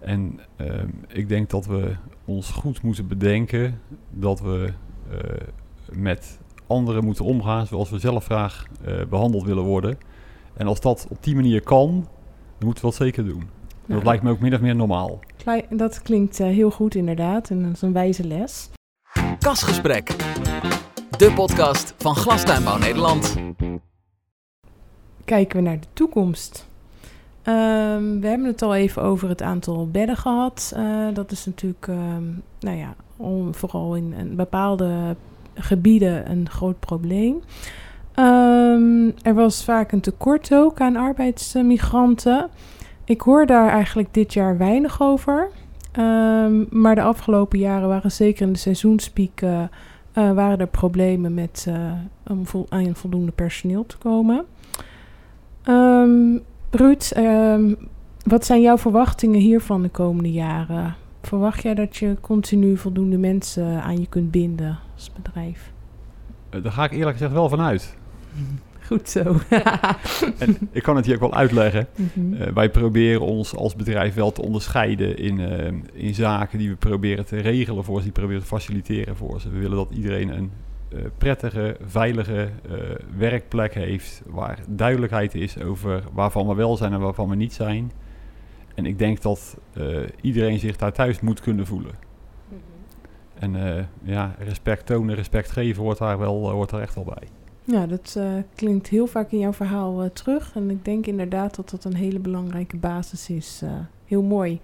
En 0.00 0.40
ehm, 0.56 0.88
ik 1.08 1.28
denk 1.28 1.50
dat 1.50 1.66
we 1.66 1.96
ons 2.24 2.50
goed 2.50 2.82
moeten 2.82 3.08
bedenken 3.08 3.80
dat 4.10 4.40
we 4.40 4.72
met 5.92 6.38
anderen 6.66 7.04
moeten 7.04 7.24
omgaan 7.24 7.66
zoals 7.66 7.90
we 7.90 7.98
zelf 7.98 8.24
graag 8.24 8.66
eh, 8.84 8.94
behandeld 9.08 9.44
willen 9.44 9.62
worden. 9.62 9.98
En 10.56 10.66
als 10.66 10.80
dat 10.80 11.06
op 11.10 11.22
die 11.22 11.34
manier 11.34 11.62
kan, 11.62 11.90
dan 12.58 12.66
moeten 12.66 12.84
we 12.84 12.90
dat 12.90 12.98
zeker 12.98 13.24
doen. 13.24 13.42
Nou, 13.86 14.00
dat 14.00 14.04
lijkt 14.04 14.22
me 14.22 14.30
ook 14.30 14.40
min 14.40 14.54
of 14.54 14.60
meer 14.60 14.76
normaal. 14.76 15.18
dat 15.70 16.02
klinkt 16.02 16.38
heel 16.38 16.70
goed 16.70 16.94
inderdaad 16.94 17.50
en 17.50 17.62
dat 17.62 17.72
is 17.72 17.82
een 17.82 17.92
wijze 17.92 18.26
les. 18.26 18.70
Kasgesprek. 19.44 20.06
De 21.18 21.32
podcast 21.34 21.94
van 21.98 22.16
Glastuinbouw 22.16 22.78
Nederland. 22.78 23.36
Kijken 25.24 25.56
we 25.56 25.62
naar 25.62 25.80
de 25.80 25.86
toekomst. 25.92 26.68
Ehm, 27.42 28.20
we 28.20 28.26
hebben 28.26 28.46
het 28.46 28.62
al 28.62 28.74
even 28.74 29.02
over 29.02 29.28
het 29.28 29.42
aantal 29.42 29.88
bedden 29.90 30.16
gehad. 30.16 30.72
Eh, 30.76 31.06
dat 31.14 31.30
is 31.30 31.46
natuurlijk, 31.46 31.88
ehm, 31.88 32.24
nou 32.60 32.76
ja, 32.76 32.94
vooral 33.50 33.94
in, 33.94 34.12
in 34.12 34.36
bepaalde 34.36 35.16
gebieden 35.54 36.30
een 36.30 36.50
groot 36.50 36.80
probleem. 36.80 37.42
Ehm, 38.14 39.10
er 39.22 39.34
was 39.34 39.64
vaak 39.64 39.92
een 39.92 40.00
tekort 40.00 40.54
ook 40.54 40.80
aan 40.80 40.96
arbeidsmigranten. 40.96 42.50
Ik 43.04 43.20
hoor 43.20 43.46
daar 43.46 43.68
eigenlijk 43.68 44.14
dit 44.14 44.32
jaar 44.32 44.58
weinig 44.58 45.02
over. 45.02 45.50
Ehm, 45.94 46.64
maar 46.70 46.94
de 46.94 47.02
afgelopen 47.02 47.58
jaren 47.58 47.88
waren 47.88 48.12
zeker 48.12 48.46
in 48.46 48.52
de 48.52 48.58
seizoenspieken 48.58 49.70
eh, 50.12 50.32
waren 50.32 50.58
er 50.58 50.66
problemen 50.66 51.34
met 51.34 51.64
eh, 51.68 51.92
om 52.26 52.46
vol- 52.46 52.66
aan 52.68 52.94
voldoende 52.94 53.32
personeel 53.32 53.86
te 53.86 53.98
komen. 53.98 54.44
Ehm 55.62 56.38
Ruud, 56.70 57.10
ehm, 57.12 57.74
wat 58.24 58.44
zijn 58.44 58.60
jouw 58.60 58.78
verwachtingen 58.78 59.40
hiervan 59.40 59.82
de 59.82 59.88
komende 59.88 60.32
jaren? 60.32 60.94
Verwacht 61.22 61.62
jij 61.62 61.74
dat 61.74 61.96
je 61.96 62.16
continu 62.20 62.76
voldoende 62.76 63.18
mensen 63.18 63.82
aan 63.82 64.00
je 64.00 64.06
kunt 64.06 64.30
binden 64.30 64.78
als 64.94 65.10
bedrijf? 65.12 65.72
Eh, 66.50 66.62
daar 66.62 66.72
ga 66.72 66.84
ik 66.84 66.90
eerlijk 66.92 67.12
gezegd 67.12 67.32
wel 67.32 67.48
vanuit. 67.48 67.96
Goed 68.86 69.08
zo. 69.08 69.36
En 70.38 70.56
ik 70.70 70.82
kan 70.82 70.96
het 70.96 71.06
hier 71.06 71.14
ook 71.14 71.20
wel 71.20 71.34
uitleggen. 71.34 71.86
Mhm. 71.96 72.34
Eh, 72.34 72.52
wij 72.52 72.70
proberen 72.70 73.20
ons 73.20 73.56
als 73.56 73.76
bedrijf 73.76 74.14
wel 74.14 74.32
te 74.32 74.42
onderscheiden 74.42 75.18
in, 75.18 75.40
eh, 75.40 75.72
in 75.92 76.14
zaken 76.14 76.58
die 76.58 76.68
we 76.68 76.76
proberen 76.76 77.26
te 77.26 77.36
regelen 77.36 77.84
voor 77.84 77.96
ze, 77.96 78.02
die 78.02 78.12
proberen 78.12 78.40
te 78.40 78.46
faciliteren 78.46 79.16
voor 79.16 79.40
ze. 79.40 79.50
We 79.50 79.58
willen 79.58 79.76
dat 79.76 79.90
iedereen 79.90 80.28
een 80.28 80.50
eh, 80.88 80.98
prettige, 81.18 81.76
veilige 81.84 82.48
werkplek 83.16 83.74
heeft, 83.74 84.22
waar 84.26 84.58
duidelijkheid 84.68 85.34
is 85.34 85.62
over 85.62 86.02
waarvan 86.12 86.48
we 86.48 86.54
wel 86.54 86.76
zijn 86.76 86.92
en 86.92 87.00
waarvan 87.00 87.28
we 87.28 87.34
niet 87.34 87.52
zijn. 87.52 87.92
En 88.74 88.86
ik 88.86 88.98
denk 88.98 89.22
dat 89.22 89.56
iedereen 90.20 90.58
zich 90.58 90.76
daar 90.76 90.92
thuis 90.92 91.20
moet 91.20 91.40
kunnen 91.40 91.66
voelen. 91.66 92.04
En 93.34 93.76
eh, 93.76 93.84
ja, 94.02 94.34
respect 94.38 94.86
tonen, 94.86 95.14
respect 95.14 95.50
geven 95.50 95.82
hoort 95.82 95.98
daar, 95.98 96.18
wel, 96.18 96.50
hoort 96.50 96.70
daar 96.70 96.80
echt 96.80 96.94
wel 96.94 97.04
bij. 97.04 97.28
Ja, 97.66 97.86
dat 97.86 98.14
eh, 98.18 98.26
klinkt 98.54 98.88
heel 98.88 99.06
vaak 99.06 99.32
in 99.32 99.38
jouw 99.38 99.52
verhaal 99.52 100.02
eh, 100.02 100.10
terug. 100.10 100.52
En 100.54 100.70
ik 100.70 100.84
denk 100.84 101.06
inderdaad 101.06 101.54
dat 101.56 101.70
dat 101.70 101.84
een 101.84 101.94
hele 101.94 102.18
belangrijke 102.18 102.76
basis 102.76 103.30
is. 103.30 103.60
Eh, 103.62 103.70
heel 104.04 104.22
mooi. 104.22 104.60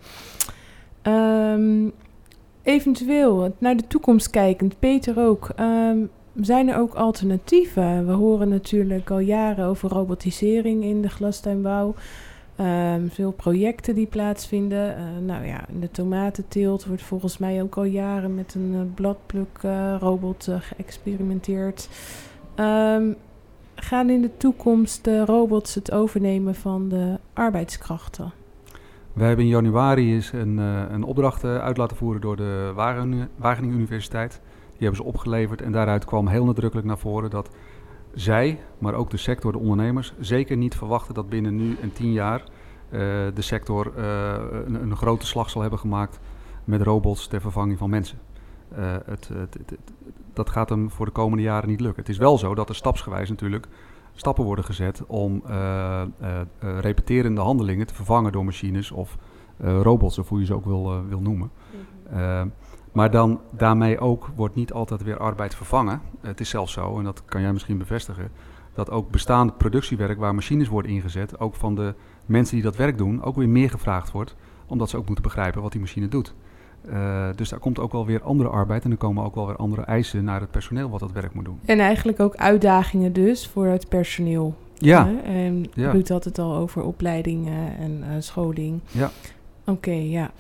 Ehm, 1.02 1.88
eventueel, 2.62 3.54
naar 3.58 3.76
de 3.76 3.86
toekomst 3.86 4.30
kijkend, 4.30 4.78
Peter 4.78 5.18
ook. 5.18 5.48
ehm, 5.56 5.98
zijn 6.40 6.68
er 6.68 6.78
ook 6.78 6.94
alternatieven? 6.94 8.06
We 8.06 8.12
horen 8.12 8.48
natuurlijk 8.48 9.10
al 9.10 9.18
jaren 9.18 9.66
over 9.66 9.88
robotisering 9.88 10.84
in 10.84 11.02
de 11.02 11.08
glastuinbouw. 11.08 11.94
Ehm, 12.56 13.08
veel 13.08 13.32
projecten 13.32 13.94
die 13.94 14.06
plaatsvinden. 14.06 14.96
Nou 15.24 15.46
ja, 15.46 15.68
in 15.68 15.80
de 15.80 15.90
tomatenteelt 15.90 16.84
wordt 16.84 17.02
volgens 17.02 17.38
mij 17.38 17.62
ook 17.62 17.76
al 17.76 17.84
jaren 17.84 18.34
met 18.34 18.54
een 18.54 18.72
uh, 18.72 18.80
bladpluk-robot 18.94 20.48
geëxperimenteerd. 20.60 21.88
Ehm, 22.61 23.12
gaan 23.75 24.11
in 24.11 24.20
de 24.20 24.37
toekomst 24.37 25.05
de 25.05 25.25
robots 25.25 25.75
het 25.75 25.92
overnemen 25.92 26.55
van 26.55 26.88
de 26.88 27.18
arbeidskrachten? 27.33 28.33
We 29.12 29.25
hebben 29.25 29.44
in 29.44 29.51
januari 29.51 30.14
eens 30.14 30.33
een, 30.33 30.57
een 30.59 31.03
opdracht 31.03 31.44
uit 31.44 31.77
laten 31.77 31.96
voeren 31.96 32.20
door 32.20 32.37
de 32.37 32.73
Wageningen 33.37 33.77
Universiteit. 33.77 34.40
Die 34.70 34.79
hebben 34.79 34.96
ze 34.96 35.05
opgeleverd 35.05 35.62
en 35.62 35.73
daaruit 35.73 36.05
kwam 36.05 36.29
heel 36.29 36.44
nadrukkelijk 36.44 36.88
naar 36.88 36.99
voren 36.99 37.31
dat 37.31 37.51
zij, 38.14 38.59
maar 38.79 38.94
ook 38.94 39.11
de 39.11 39.16
sector, 39.16 39.53
de 39.53 39.59
ondernemers, 39.59 40.14
zeker 40.18 40.57
niet 40.57 40.75
verwachten 40.75 41.14
dat 41.14 41.29
binnen 41.29 41.57
nu 41.57 41.77
en 41.83 41.92
tien 41.92 42.12
jaar 42.12 42.40
uh, 42.40 42.99
de 43.35 43.42
sector 43.42 43.99
een, 43.99 44.75
een, 44.75 44.96
grote 44.96 45.27
slag 45.27 45.51
zal 45.51 45.61
hebben 45.61 45.79
gemaakt 45.79 46.18
met 46.64 46.83
robots 46.83 47.27
ter 47.27 47.40
vervanging 47.40 47.79
van 47.79 47.90
mensen. 47.90 48.18
Het, 49.05 49.29
het, 49.29 49.59
dat 50.33 50.51
gaat 50.51 50.69
hem 50.69 50.90
voor 50.90 51.07
de 51.07 51.12
komende 51.12 51.43
jaren 51.43 51.69
niet 51.69 51.81
lukken. 51.81 52.03
Het 52.03 52.12
is 52.12 52.19
wel 52.19 52.38
zo 52.38 52.55
dat 52.55 52.69
er 52.69 52.75
stapsgewijs 52.75 53.29
natuurlijk 53.29 53.66
stappen 54.12 54.45
worden 54.45 54.64
gezet 54.64 55.03
om 55.07 55.43
repeterende 56.59 57.40
handelingen 57.40 57.87
te 57.87 57.95
vervangen 57.95 58.33
door 58.33 58.45
machines 58.45 58.90
of 58.90 59.16
robots, 59.59 60.19
of 60.19 60.29
hoe 60.29 60.40
je 60.40 60.47
ze 60.47 60.55
ook 60.55 60.64
wil, 60.64 61.07
wil 61.09 61.21
noemen. 61.21 61.51
Mm 62.12 62.53
maar 62.93 63.11
dan 63.11 63.40
daarmee 63.51 63.99
ook 63.99 64.31
wordt 64.35 64.55
niet 64.55 64.73
altijd 64.73 65.03
weer 65.03 65.19
arbeid 65.19 65.55
vervangen. 65.55 66.01
Het 66.21 66.40
is 66.40 66.49
zelfs 66.49 66.73
zo, 66.73 66.99
en 66.99 67.05
dat 67.05 67.25
kan 67.25 67.40
jij 67.40 67.53
misschien 67.53 67.79
bevestigen, 67.79 68.31
dat 68.75 68.90
ook 68.90 69.11
bestaand 69.11 69.57
productiewerk 69.57 70.19
waar 70.19 70.35
machines 70.35 70.69
worden 70.69 70.90
ingezet, 70.90 71.40
ook 71.40 71.55
van 71.55 71.75
de 71.75 71.95
mensen 72.27 72.55
die 72.55 72.64
dat 72.64 72.77
werk 72.77 72.99
doen, 72.99 73.23
ook 73.23 73.37
weer 73.37 73.49
meer 73.49 73.71
gevraagd 73.71 74.11
wordt, 74.11 74.37
omdat 74.66 74.90
ze 74.90 74.97
ook 74.97 75.07
moeten 75.07 75.25
begrijpen 75.25 75.62
wat 75.62 75.73
die 75.73 75.81
machine 75.81 76.09
doet. 76.09 76.35
Uh, 76.88 77.29
dus 77.37 77.49
daar 77.49 77.59
komt 77.59 77.79
ook 77.79 77.93
wel 77.93 78.07
weer 78.07 78.23
andere 78.23 78.49
arbeid 78.49 78.85
en 78.85 78.90
er 78.90 78.97
komen 78.97 79.25
ook 79.25 79.35
wel 79.35 79.47
weer 79.47 79.57
andere 79.57 79.83
eisen 79.83 80.25
naar 80.25 80.40
het 80.40 80.51
personeel 80.51 80.90
wat 80.90 81.01
dat 81.01 81.12
werk 81.12 81.35
moet 81.35 81.45
doen. 81.45 81.59
En 81.64 81.81
eigenlijk 81.81 82.21
ook 82.21 82.37
uitdagingen 82.37 83.12
dus 83.12 83.47
voor 83.47 83.66
het 83.66 83.88
personeel. 83.88 84.55
Ja. 84.75 85.09
En 85.25 85.66
ja. 85.75 85.90
Ruud 85.90 86.09
had 86.09 86.25
het 86.25 86.38
al 86.38 86.55
over 86.55 86.83
opleidingen 86.83 87.77
en 87.79 87.99
uh, 88.01 88.07
scholing. 88.19 88.81
Ja. 88.90 89.11
Oké, 89.66 89.90
ja. 89.90 90.31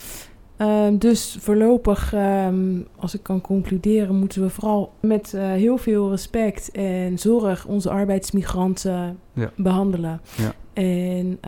Ehm, 0.56 0.98
dus 0.98 1.36
voorlopig, 1.40 2.14
um, 2.14 2.86
als 2.96 3.14
ik 3.14 3.22
kan 3.22 3.40
concluderen, 3.40 4.14
moeten 4.14 4.42
we 4.42 4.50
vooral 4.50 4.92
met 5.00 5.32
uh, 5.34 5.42
heel 5.42 5.76
veel 5.76 6.10
respect 6.10 6.70
en 6.70 7.18
zorg 7.18 7.66
onze 7.66 7.90
arbeidsmigranten 7.90 9.18
ja. 9.32 9.50
behandelen. 9.56 10.20
Ja. 10.36 10.52
En, 10.72 11.38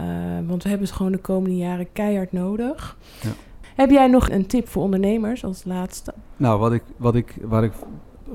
want 0.46 0.62
we 0.62 0.68
hebben 0.68 0.88
ze 0.88 0.94
gewoon 0.94 1.12
de 1.12 1.18
komende 1.18 1.56
jaren 1.56 1.92
keihard 1.92 2.32
nodig. 2.32 2.96
Ja. 3.22 3.30
Heb 3.74 3.90
jij 3.90 4.06
nog 4.06 4.30
een 4.30 4.46
tip 4.46 4.68
voor 4.68 4.82
ondernemers 4.82 5.44
als 5.44 5.64
laatste? 5.64 6.14
Nou, 6.36 6.58
wat 6.58 6.72
ik, 6.72 6.82
wat 6.96 7.14
ik, 7.14 7.34
waar 7.42 7.64
ik 7.64 7.72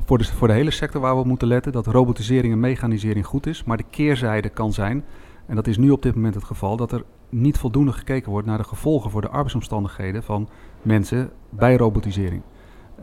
voor 0.06 0.17
de, 0.17 0.23
voor 0.23 0.47
de 0.47 0.54
hele 0.54 0.71
sector 0.71 1.02
waar 1.02 1.13
we 1.13 1.19
op 1.19 1.26
moeten 1.26 1.47
letten, 1.47 1.71
dat 1.71 1.88
robotisering 1.88 2.54
en 2.54 2.60
mechanisering 2.60 3.26
goed 3.26 3.47
is. 3.47 3.63
Maar 3.63 3.78
de 3.78 3.86
keerzijde 3.89 4.50
kan 4.50 4.73
zijn, 4.73 5.04
en 5.45 5.56
dat 5.56 5.67
is 5.67 5.78
nu 5.78 5.89
op 5.89 6.02
dit 6.02 6.15
moment 6.15 6.36
het 6.36 6.43
geval, 6.43 6.78
dat 6.78 6.91
er 6.91 7.04
niet 7.30 7.58
voldoende 7.58 7.91
gekeken 7.91 8.32
wordt 8.32 8.47
naar 8.47 8.58
de 8.58 8.63
gevolgen 8.63 9.12
voor 9.12 9.21
de 9.21 9.30
arbeidsomstandigheden 9.30 10.23
van 10.23 10.50
mensen 10.82 11.30
bij 11.50 11.78
robotisering. 11.78 12.41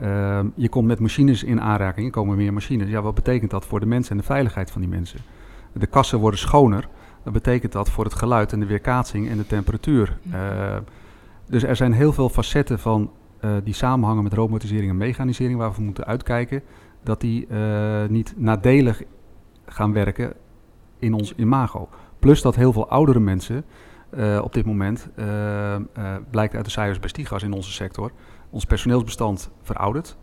Uh, 0.03 0.40
je 0.55 0.68
komt 0.68 0.87
met 0.87 0.99
machines 0.99 1.44
in 1.44 1.61
aanraking, 1.61 2.07
er 2.07 2.12
komen 2.12 2.37
meer 2.37 2.53
machines. 2.53 2.88
Ja, 2.88 3.03
wat 3.03 3.14
betekent 3.14 3.51
dat 3.51 3.66
voor 3.66 3.81
de 3.81 3.87
mensen 3.87 4.12
en 4.12 4.16
de 4.16 4.25
veiligheid 4.25 4.70
van 4.70 4.81
die 4.81 4.90
mensen? 4.90 5.20
De 5.73 5.87
kassen 5.87 6.18
worden 6.18 6.40
schoner. 6.40 6.88
Wat 7.23 7.33
betekent 7.33 7.73
dat 7.73 7.90
voor 7.90 8.05
het 8.05 8.14
geluid 8.14 8.53
en 8.53 8.61
de 8.61 8.66
weerkaatsing 8.66 9.29
en 9.29 9.37
de 9.37 9.47
temperatuur? 9.47 10.18
Uh, 10.27 10.77
dus 11.46 11.62
er 11.62 11.76
zijn 11.76 11.92
heel 11.92 12.12
veel 12.12 12.28
facetten 12.28 12.78
van 12.78 13.11
uh, 13.44 13.57
die 13.64 13.74
samenhangen 13.74 14.22
met 14.22 14.33
robotisering 14.33 14.90
en 14.90 14.96
mechanisering 14.96 15.59
waar 15.59 15.72
we 15.72 15.83
moeten 15.83 16.04
uitkijken. 16.04 16.62
Dat 17.02 17.20
die 17.20 17.46
uh, 17.48 18.04
niet 18.09 18.35
nadelig 18.37 19.02
gaan 19.66 19.92
werken 19.92 20.33
in 20.98 21.12
ons 21.12 21.35
imago. 21.35 21.88
Plus 22.18 22.42
dat 22.42 22.57
heel 22.57 22.72
veel 22.72 22.88
oudere 22.88 23.20
mensen 23.20 23.64
uh, 24.14 24.40
op 24.44 24.52
dit 24.52 24.64
moment, 24.64 25.09
blijkt 26.30 26.54
uit 26.54 26.64
de 26.64 26.70
cijfers 26.70 26.98
bij 26.98 27.09
Stigas 27.09 27.42
in 27.42 27.52
onze 27.52 27.72
sector, 27.72 28.12
ons 28.50 28.64
personeelsbestand 28.64 29.50
veroudert. 29.62 30.16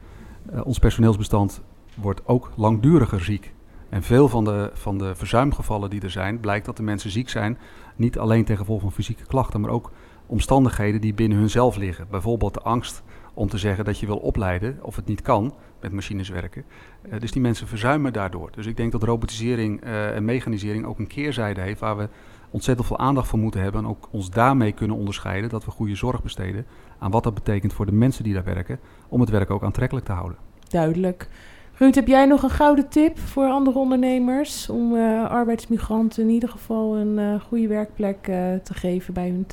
ons 0.63 0.79
personeelsbestand 0.79 1.62
wordt 1.95 2.21
ook 2.25 2.51
langduriger 2.55 3.23
ziek. 3.23 3.53
En 3.89 4.03
veel 4.03 4.29
van 4.29 4.43
de, 4.43 4.71
van 4.73 4.97
de 4.97 5.15
verzuimgevallen 5.15 5.89
die 5.89 6.01
er 6.01 6.10
zijn, 6.10 6.39
blijkt 6.39 6.65
dat 6.65 6.77
de 6.77 6.84
mensen 6.84 7.12
ziek 7.12 7.29
zijn, 7.29 7.57
niet 7.95 8.19
alleen 8.19 8.45
ten 8.45 8.57
gevolge 8.57 8.81
van 8.81 8.91
fysieke 8.91 9.25
klachten, 9.25 9.62
maar 9.62 9.69
ook 9.69 9.91
omstandigheden 10.32 11.02
die 11.02 11.13
binnen 11.13 11.38
hunzelf 11.38 11.76
liggen. 11.76 12.08
Bijvoorbeeld 12.10 12.54
de 12.54 12.62
angst 12.62 13.04
om 13.34 13.50
te 13.50 13.58
zeggen 13.58 13.86
dat 13.86 14.00
je 14.00 14.06
wil 14.06 14.17
opleiden 14.17 14.80
of 14.82 14.96
het 14.96 15.06
niet 15.06 15.22
kan 15.22 15.54
met 15.82 15.91
machines 15.91 16.30
werken. 16.30 16.63
Uh, 17.06 17.20
dus 17.20 17.32
die 17.32 17.41
mensen 17.41 17.67
verzuimen 17.67 18.13
daardoor. 18.13 18.50
Dus 18.52 18.65
ik 18.65 18.78
denk 18.78 18.91
dat 18.91 19.04
robotisering 19.04 19.84
uh, 19.84 20.15
en 20.15 20.26
mechanisering 20.26 20.86
ook 20.86 21.00
een 21.00 21.08
keerzijde 21.08 21.62
heeft 21.62 21.80
waar 21.80 21.98
we 21.98 22.10
ontzettend 22.50 22.88
veel 22.88 22.98
aandacht 22.98 23.28
voor 23.28 23.39
moeten 23.39 23.62
hebben 23.62 23.82
en 23.82 23.89
ook 23.89 24.08
ons 24.12 24.30
daarmee 24.30 24.72
kunnen 24.72 24.98
onderscheiden 24.98 25.50
dat 25.50 25.65
we 25.65 25.72
goede 25.72 25.96
zorg 25.96 26.24
besteden 26.24 26.65
aan 27.00 27.12
wat 27.12 27.24
dat 27.24 27.34
betekent 27.34 27.74
voor 27.74 27.86
de 27.86 27.91
mensen 27.91 28.24
die 28.24 28.34
daar 28.34 28.44
werken, 28.44 28.80
om 29.08 29.20
het 29.20 29.30
werk 29.30 29.50
ook 29.50 29.63
aantrekkelijk 29.63 30.06
te 30.06 30.12
houden. 30.12 30.38
Duidelijk. 30.67 31.28
Ruud, 31.74 31.96
heb 31.96 32.08
jij 32.08 32.26
nog 32.26 32.44
een 32.44 32.50
gouden 32.50 32.89
tip 32.89 33.20
voor 33.20 33.46
andere 33.46 33.80
ondernemers 33.80 34.70
om 34.70 34.94
uh, 34.96 35.30
arbeidsmigranten 35.30 36.24
in 36.24 36.30
ieder 36.30 36.50
geval 36.50 36.98
een 36.98 37.41
goede 37.41 37.67
werkplek 37.67 38.24
te 38.63 38.74
geven 38.74 39.13
bij 39.13 39.30
hun? 39.30 39.46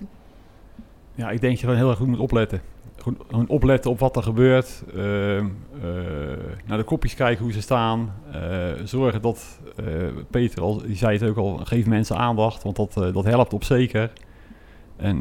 Ja, 1.18 1.30
ik 1.30 1.40
denk 1.40 1.52
dat 1.52 1.60
je 1.60 1.66
gewoon 1.66 1.76
heel 1.76 1.88
erg 1.88 1.98
goed 1.98 2.06
moet 2.06 2.18
opletten. 2.18 2.60
Gewoon 3.28 3.48
opletten 3.48 3.90
op 3.90 3.98
wat 3.98 4.16
er 4.16 4.22
gebeurt. 4.22 4.84
Uh, 4.94 5.36
uh, 5.36 5.42
naar 6.66 6.78
de 6.78 6.84
kopjes 6.84 7.14
kijken 7.14 7.44
hoe 7.44 7.52
ze 7.52 7.60
staan. 7.60 8.14
Uh, 8.34 8.40
zorgen 8.84 9.22
dat, 9.22 9.60
Peter 10.30 10.62
al, 10.62 10.82
die 10.82 10.96
zei 10.96 11.18
het 11.18 11.28
ook 11.28 11.36
al, 11.36 11.60
geef 11.64 11.86
mensen 11.86 12.16
aandacht, 12.16 12.62
want 12.62 12.76
dat, 12.76 12.92
dat 13.12 13.24
helpt 13.24 13.52
op 13.52 13.64
zeker. 13.64 14.12
En 14.96 15.20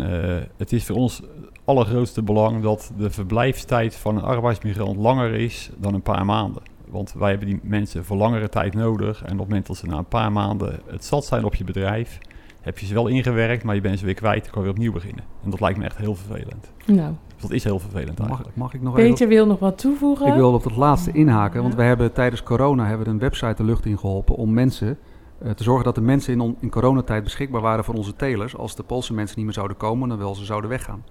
het 0.58 0.72
is 0.72 0.86
voor 0.86 0.96
ons 0.96 1.22
allergrootste 1.66 2.22
belang 2.22 2.64
dat 2.64 2.92
de 2.98 3.10
verblijfstijd 3.10 3.96
van 3.96 4.18
een 4.18 4.24
arbeidsmigrant 4.24 4.98
langer 4.98 5.34
is 5.34 5.70
dan 5.78 5.94
een 5.94 6.02
paar 6.02 6.26
maanden. 6.26 6.62
Want 6.88 7.14
wij 7.14 7.30
hebben 7.30 7.48
die 7.48 7.60
mensen 7.64 8.06
voor 8.06 8.18
langere 8.18 8.50
tijd 8.50 8.74
nodig. 8.74 9.18
En 9.18 9.32
op 9.32 9.40
het 9.40 9.48
moment 9.48 9.68
dat 9.68 9.78
ze 9.78 9.86
na 9.86 9.98
een 9.98 10.06
paar 10.06 10.32
maanden 10.32 10.80
het 10.86 11.06
zat 11.06 11.26
zijn 11.26 11.44
op 11.44 11.56
je 11.56 11.64
bedrijf, 11.64 12.20
heb 12.68 12.78
je 12.80 12.86
ze 12.86 12.94
wel 12.94 13.08
ingewerkt, 13.08 13.64
maar 13.64 13.76
je 13.76 13.82
bent 13.82 14.00
ze 14.00 14.06
weer 14.06 14.14
kwijt, 14.14 14.44
dan 14.44 14.52
kan 14.52 14.62
je 14.62 14.68
weer 14.68 14.78
opnieuw 14.78 14.92
beginnen. 14.92 15.24
En 15.44 15.50
dat 15.50 15.60
lijkt 15.60 15.80
me 15.80 15.86
echt 15.86 15.98
heel 15.98 16.16
vervelend. 16.16 16.72
Nou. 16.86 17.14
Dus 17.34 17.42
dat 17.42 17.52
is 17.52 17.64
heel 17.64 17.80
vervelend 17.80 18.20
eigenlijk. 18.20 18.56
Mag, 18.56 18.66
mag 18.66 18.74
ik 18.74 18.82
nog 18.82 18.94
Peter 18.94 19.14
even... 19.14 19.28
wil 19.28 19.46
nog 19.46 19.60
wat 19.60 19.78
toevoegen. 19.78 20.28
Ik 20.28 20.34
wil 20.34 20.54
op 20.54 20.64
het 20.64 20.76
laatste 20.76 21.12
inhaken, 21.12 21.62
want 21.62 21.76
we 21.76 21.82
hebben 21.82 22.14
tijdens 22.14 22.44
corona 22.44 22.86
hebben 22.86 23.06
we 23.06 23.12
een 23.12 23.20
website 23.20 23.54
de 23.56 23.64
lucht 23.64 23.86
in 23.86 23.98
geholpen 23.98 24.36
om 24.36 24.54
mensen 24.54 24.98
uh, 25.44 25.52
te 25.52 25.64
zorgen 25.64 25.84
dat 25.84 25.96
de 25.96 26.02
mensen 26.02 26.34
in, 26.34 26.40
on, 26.40 26.56
in 26.60 26.70
coronatijd 26.70 27.24
beschikbaar 27.24 27.62
waren 27.62 27.84
voor 27.84 27.96
onze 27.96 28.16
telers. 28.16 28.58
Als 28.58 28.76
de 28.76 28.84
Poolse 28.84 29.14
mensen 29.14 29.36
niet 29.36 29.46
meer 29.46 29.54
zouden 29.54 29.78
komen, 29.78 30.10
dan 30.10 30.18
wel 30.18 30.36
ze 30.36 30.46
zouden 30.46 30.70
weggaan. 30.70 31.04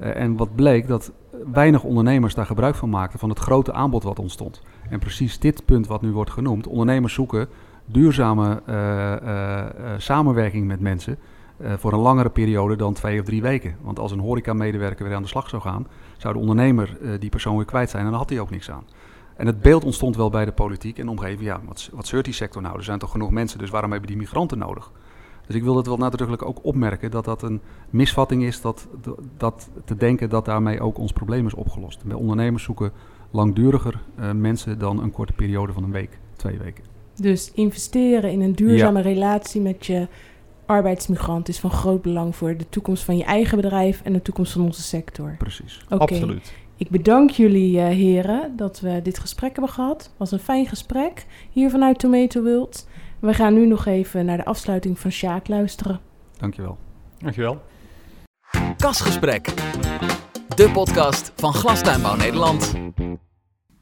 Uh, 0.00 0.16
en 0.16 0.36
wat 0.36 0.54
bleek 0.54 0.88
dat 0.88 1.12
weinig 1.52 1.84
ondernemers 1.84 2.34
daar 2.34 2.46
gebruik 2.46 2.74
van 2.74 2.90
maakten 2.90 3.18
van 3.18 3.28
het 3.28 3.38
grote 3.38 3.72
aanbod 3.72 4.02
wat 4.02 4.18
ontstond. 4.18 4.62
En 4.90 4.98
precies 4.98 5.38
dit 5.38 5.64
punt 5.64 5.86
wat 5.86 6.02
nu 6.02 6.12
wordt 6.12 6.30
genoemd, 6.30 6.66
ondernemers 6.66 7.14
zoeken 7.14 7.48
duurzame 7.84 8.62
uh, 8.68 8.74
samenwerking 9.98 10.66
met 10.66 10.80
mensen 10.80 11.18
uh, 11.62 11.72
voor 11.76 11.92
een 11.92 11.98
langere 11.98 12.30
periode 12.30 12.76
dan 12.76 12.92
twee 12.92 13.20
of 13.20 13.26
drie 13.26 13.42
weken. 13.42 13.76
Want 13.80 13.98
als 13.98 14.12
een 14.12 14.18
horecamedewerker 14.18 15.04
weer 15.06 15.14
aan 15.14 15.22
de 15.22 15.28
slag 15.28 15.48
zou 15.48 15.62
gaan, 15.62 15.86
zou 16.16 16.34
de 16.34 16.40
ondernemer 16.40 16.98
uh, 17.00 17.10
die 17.18 17.30
persoon 17.30 17.56
weer 17.56 17.64
kwijt 17.64 17.90
zijn 17.90 18.04
en 18.04 18.10
dan 18.10 18.18
had 18.18 18.30
hij 18.30 18.40
ook 18.40 18.50
niks 18.50 18.70
aan. 18.70 18.84
En 19.36 19.46
het 19.46 19.60
beeld 19.60 19.84
ontstond 19.84 20.16
wel 20.16 20.30
bij 20.30 20.44
de 20.44 20.52
politiek 20.52 20.98
en 20.98 21.04
de 21.04 21.10
omgeving. 21.10 21.42
Ja, 21.42 21.60
wat, 21.64 21.90
wat 21.92 22.06
zeurt 22.06 22.24
die 22.24 22.34
sector 22.34 22.62
nou? 22.62 22.76
Er 22.76 22.84
zijn 22.84 22.98
toch 22.98 23.10
genoeg 23.10 23.30
mensen, 23.30 23.58
dus 23.58 23.70
waarom 23.70 23.90
hebben 23.90 24.08
die 24.08 24.18
migranten 24.18 24.58
nodig? 24.58 24.90
Dus 25.46 25.56
ik 25.56 25.62
wil 25.62 25.74
dat 25.74 25.86
wel 25.86 25.96
nadrukkelijk 25.96 26.44
ook 26.44 26.64
opmerken 26.64 27.10
dat 27.10 27.24
dat 27.24 27.42
een 27.42 27.60
misvatting 27.90 28.42
is, 28.42 28.60
dat, 28.60 28.88
dat 29.36 29.70
te 29.84 29.96
denken 29.96 30.28
dat 30.28 30.44
daarmee 30.44 30.80
ook 30.80 30.98
ons 30.98 31.12
probleem 31.12 31.46
is 31.46 31.54
opgelost. 31.54 32.04
Bij 32.04 32.16
ondernemers 32.16 32.62
zoeken 32.62 32.92
langduriger 33.30 34.00
mensen 34.34 34.78
dan 34.78 35.02
een 35.02 35.10
korte 35.10 35.32
periode 35.32 35.72
van 35.72 35.82
een 35.82 35.92
week, 35.92 36.18
twee 36.36 36.58
weken. 36.58 36.91
Dus 37.16 37.52
investeren 37.54 38.30
in 38.30 38.40
een 38.40 38.54
duurzame 38.54 38.98
ja. 38.98 39.04
relatie 39.04 39.60
met 39.60 39.86
je 39.86 40.08
arbeidsmigrant 40.66 41.48
is 41.48 41.58
van 41.58 41.70
groot 41.70 42.02
belang 42.02 42.36
voor 42.36 42.56
de 42.56 42.68
toekomst 42.68 43.04
van 43.04 43.16
je 43.16 43.24
eigen 43.24 43.56
bedrijf 43.56 44.00
en 44.04 44.12
de 44.12 44.22
toekomst 44.22 44.52
van 44.52 44.62
onze 44.62 44.82
sector. 44.82 45.34
Precies. 45.38 45.80
Okay. 45.84 45.98
Absoluut. 45.98 46.52
Ik 46.76 46.90
bedank 46.90 47.30
jullie 47.30 47.76
uh, 47.76 47.86
heren 47.86 48.56
dat 48.56 48.80
we 48.80 49.00
dit 49.02 49.18
gesprek 49.18 49.52
hebben 49.52 49.72
gehad. 49.72 50.02
Het 50.02 50.12
was 50.16 50.32
een 50.32 50.38
fijn 50.38 50.66
gesprek 50.66 51.26
hier 51.50 51.70
vanuit 51.70 51.98
Tomato 51.98 52.42
World. 52.42 52.88
We 53.20 53.34
gaan 53.34 53.54
nu 53.54 53.66
nog 53.66 53.86
even 53.86 54.24
naar 54.24 54.36
de 54.36 54.44
afsluiting 54.44 54.98
van 54.98 55.10
Sjaak 55.10 55.48
luisteren. 55.48 56.00
Dankjewel. 56.36 56.78
Dankjewel. 57.18 57.62
Kasgesprek. 58.76 59.54
De 60.56 60.70
podcast 60.72 61.32
van 61.36 61.54
Glastuinbouw 61.54 62.16
Nederland. 62.16 62.74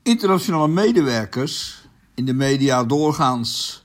Internationale 0.03 0.69
medewerkers, 0.69 1.80
in 2.21 2.27
de 2.27 2.35
media 2.35 2.85
doorgaans 2.85 3.83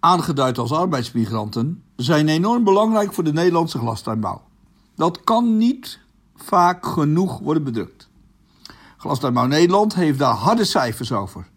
aangeduid 0.00 0.58
als 0.58 0.72
arbeidsmigranten, 0.72 1.82
zijn 1.96 2.28
enorm 2.28 2.64
belangrijk 2.64 3.12
voor 3.12 3.24
de 3.24 3.32
Nederlandse 3.32 3.78
glastuinbouw. 3.78 4.42
Dat 4.94 5.24
kan 5.24 5.56
niet 5.56 5.98
vaak 6.36 6.86
genoeg 6.86 7.38
worden 7.38 7.64
bedrukt. 7.64 8.08
Glastuinbouw 8.96 9.46
Nederland 9.46 9.94
heeft 9.94 10.18
daar 10.18 10.34
harde 10.34 10.64
cijfers 10.64 11.12
over. 11.12 11.48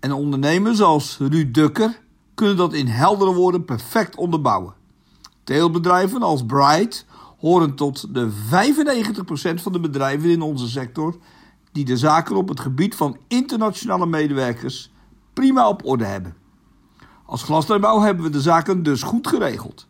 En 0.00 0.12
ondernemers 0.12 0.80
als 0.80 1.18
Ruud 1.18 1.54
Dukker 1.54 2.00
kunnen 2.34 2.56
dat 2.56 2.72
in 2.72 2.86
heldere 2.86 3.32
woorden 3.32 3.64
perfect 3.64 4.16
onderbouwen. 4.16 4.74
Teelbedrijven 5.44 6.22
als 6.22 6.46
Bright 6.46 7.06
horen 7.38 7.74
tot 7.74 8.14
de 8.14 8.30
95% 8.30 8.34
van 9.62 9.72
de 9.72 9.80
bedrijven 9.80 10.30
in 10.30 10.42
onze 10.42 10.68
sector 10.68 11.16
die 11.72 11.84
de 11.84 11.96
zaken 11.96 12.36
op 12.36 12.48
het 12.48 12.60
gebied 12.60 12.94
van 12.94 13.16
internationale 13.28 14.06
medewerkers 14.06 14.91
prima 15.32 15.68
op 15.68 15.84
orde 15.84 16.04
hebben. 16.04 16.36
Als 17.26 17.42
glastuinbouw 17.42 18.00
hebben 18.00 18.24
we 18.24 18.30
de 18.30 18.40
zaken 18.40 18.82
dus 18.82 19.02
goed 19.02 19.26
geregeld. 19.26 19.88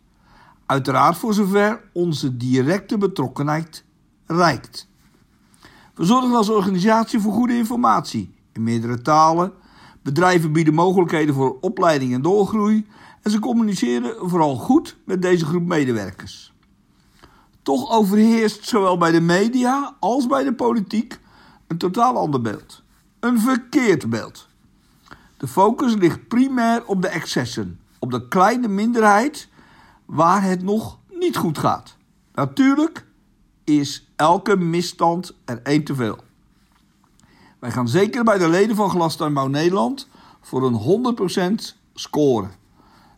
Uiteraard 0.65 1.17
voor 1.17 1.33
zover 1.33 1.81
onze 1.93 2.37
directe 2.37 2.97
betrokkenheid 2.97 3.85
reikt. 4.25 4.87
We 5.95 6.05
zorgen 6.05 6.35
als 6.35 6.49
organisatie 6.49 7.19
voor 7.19 7.33
goede 7.33 7.57
informatie 7.57 8.35
in 8.51 8.63
meerdere 8.63 9.01
talen. 9.01 9.53
Bedrijven 10.01 10.51
bieden 10.51 10.73
mogelijkheden 10.73 11.35
voor 11.35 11.57
opleiding 11.61 12.13
en 12.13 12.21
doorgroei. 12.21 12.87
En 13.21 13.31
ze 13.31 13.39
communiceren 13.39 14.29
vooral 14.29 14.55
goed 14.55 14.97
met 15.05 15.21
deze 15.21 15.45
groep 15.45 15.65
medewerkers. 15.65 16.53
Toch 17.61 17.91
overheerst 17.91 18.67
zowel 18.67 18.97
bij 18.97 19.11
de 19.11 19.21
media 19.21 19.95
als 19.99 20.27
bij 20.27 20.43
de 20.43 20.53
politiek 20.53 21.19
een 21.67 21.77
totaal 21.77 22.17
ander 22.17 22.41
beeld. 22.41 22.83
Een 23.19 23.39
verkeerd 23.39 24.09
beeld. 24.09 24.47
De 25.43 25.49
focus 25.49 25.95
ligt 25.95 26.27
primair 26.27 26.85
op 26.85 27.01
de 27.01 27.07
excessen, 27.07 27.79
op 27.99 28.11
de 28.11 28.27
kleine 28.27 28.67
minderheid 28.67 29.49
waar 30.05 30.43
het 30.43 30.61
nog 30.63 30.99
niet 31.09 31.37
goed 31.37 31.57
gaat. 31.57 31.97
Natuurlijk 32.33 33.05
is 33.63 34.11
elke 34.15 34.55
misstand 34.57 35.35
er 35.45 35.59
één 35.63 35.83
te 35.83 35.95
veel. 35.95 36.23
Wij 37.59 37.71
gaan 37.71 37.87
zeker 37.87 38.23
bij 38.23 38.37
de 38.37 38.49
leden 38.49 38.75
van 38.75 38.89
Glastuinbouw 38.89 39.47
Nederland 39.47 40.07
voor 40.41 40.65
een 40.65 41.15
100% 41.73 41.77
scoren. 41.93 42.51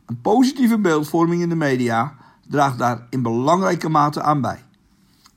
Een 0.06 0.22
positieve 0.22 0.80
beeldvorming 0.80 1.42
in 1.42 1.50
de 1.50 1.56
media 1.56 2.16
draagt 2.48 2.78
daar 2.78 3.08
in 3.10 3.22
belangrijke 3.22 3.90
mate 3.90 4.22
aan 4.22 4.42
bij. 4.42 4.64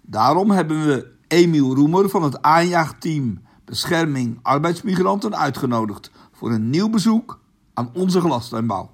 Daarom 0.01 0.51
hebben 0.51 0.87
we 0.87 1.11
Emiel 1.27 1.75
Roemer 1.75 2.09
van 2.09 2.23
het 2.23 2.43
aanjaagteam 2.43 3.41
Bescherming 3.65 4.39
Arbeidsmigranten 4.43 5.37
uitgenodigd 5.37 6.11
voor 6.39 6.51
een 6.51 6.71
nieuw 6.71 6.89
bezoek 6.89 7.41
aan 7.75 7.91
onze 7.95 8.21
glastuinbouw. 8.21 8.91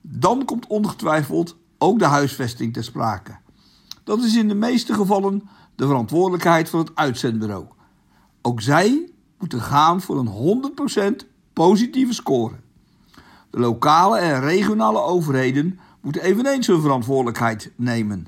Dan 0.00 0.44
komt 0.44 0.66
ongetwijfeld 0.66 1.56
ook 1.78 1.98
de 1.98 2.04
huisvesting 2.04 2.72
ter 2.72 2.84
sprake. 2.84 3.36
Dat 4.04 4.18
is 4.18 4.36
in 4.36 4.48
de 4.48 4.54
meeste 4.54 4.94
gevallen 4.94 5.48
de 5.74 5.86
verantwoordelijkheid 5.86 6.68
van 6.68 6.78
het 6.80 6.90
uitzendbureau. 6.94 7.66
Ook 8.42 8.60
zij 8.60 9.10
moeten 9.38 9.60
gaan 9.60 10.00
voor 10.00 10.18
een 10.18 11.22
100% 11.24 11.28
positieve 11.52 12.12
score. 12.12 12.54
De 13.50 13.58
lokale 13.58 14.18
en 14.18 14.40
regionale 14.40 15.00
overheden 15.00 15.78
moeten 16.00 16.22
eveneens 16.22 16.66
hun 16.66 16.80
verantwoordelijkheid 16.80 17.72
nemen. 17.76 18.26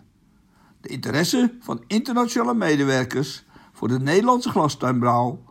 De 0.81 0.89
interesse 0.89 1.55
van 1.61 1.85
internationale 1.87 2.55
medewerkers 2.55 3.45
voor 3.73 3.89
de 3.89 4.01
Nederlandse 4.01 4.51
glastuinbouw 4.51 5.43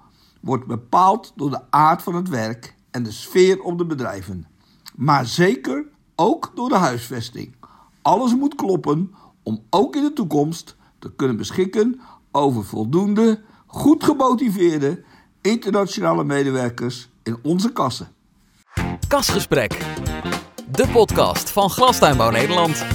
wordt 0.42 0.66
bepaald 0.66 1.34
door 1.36 1.50
de 1.50 1.62
aard 1.70 2.02
van 2.02 2.16
het 2.16 2.30
werk 2.30 2.76
en 2.94 3.04
de 3.04 3.12
sfeer 3.12 3.62
op 3.62 3.78
de 3.78 3.86
bedrijven. 3.86 4.48
Maar 4.96 5.26
zeker 5.26 5.86
ook 6.16 6.52
door 6.56 6.70
de 6.70 6.76
huisvesting. 6.76 7.56
Alles 8.02 8.36
moet 8.36 8.56
kloppen 8.56 9.12
om 9.44 9.64
ook 9.70 9.96
in 9.96 10.04
de 10.04 10.14
toekomst 10.14 10.76
te 11.00 11.14
kunnen 11.16 11.38
beschikken 11.38 12.00
over 12.32 12.66
voldoende, 12.66 13.42
goed 13.66 14.04
gemotiveerde 14.04 15.04
internationale 15.42 16.24
medewerkers 16.24 17.10
in 17.24 17.38
onze 17.42 17.72
kassen. 17.72 18.08
Kasgesprek. 19.08 19.78
De 20.72 20.88
podcast 20.88 21.50
van 21.50 21.70
Glastuinbouw 21.70 22.30
Nederland. 22.30 22.86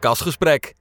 Kasgesprek. 0.00 0.74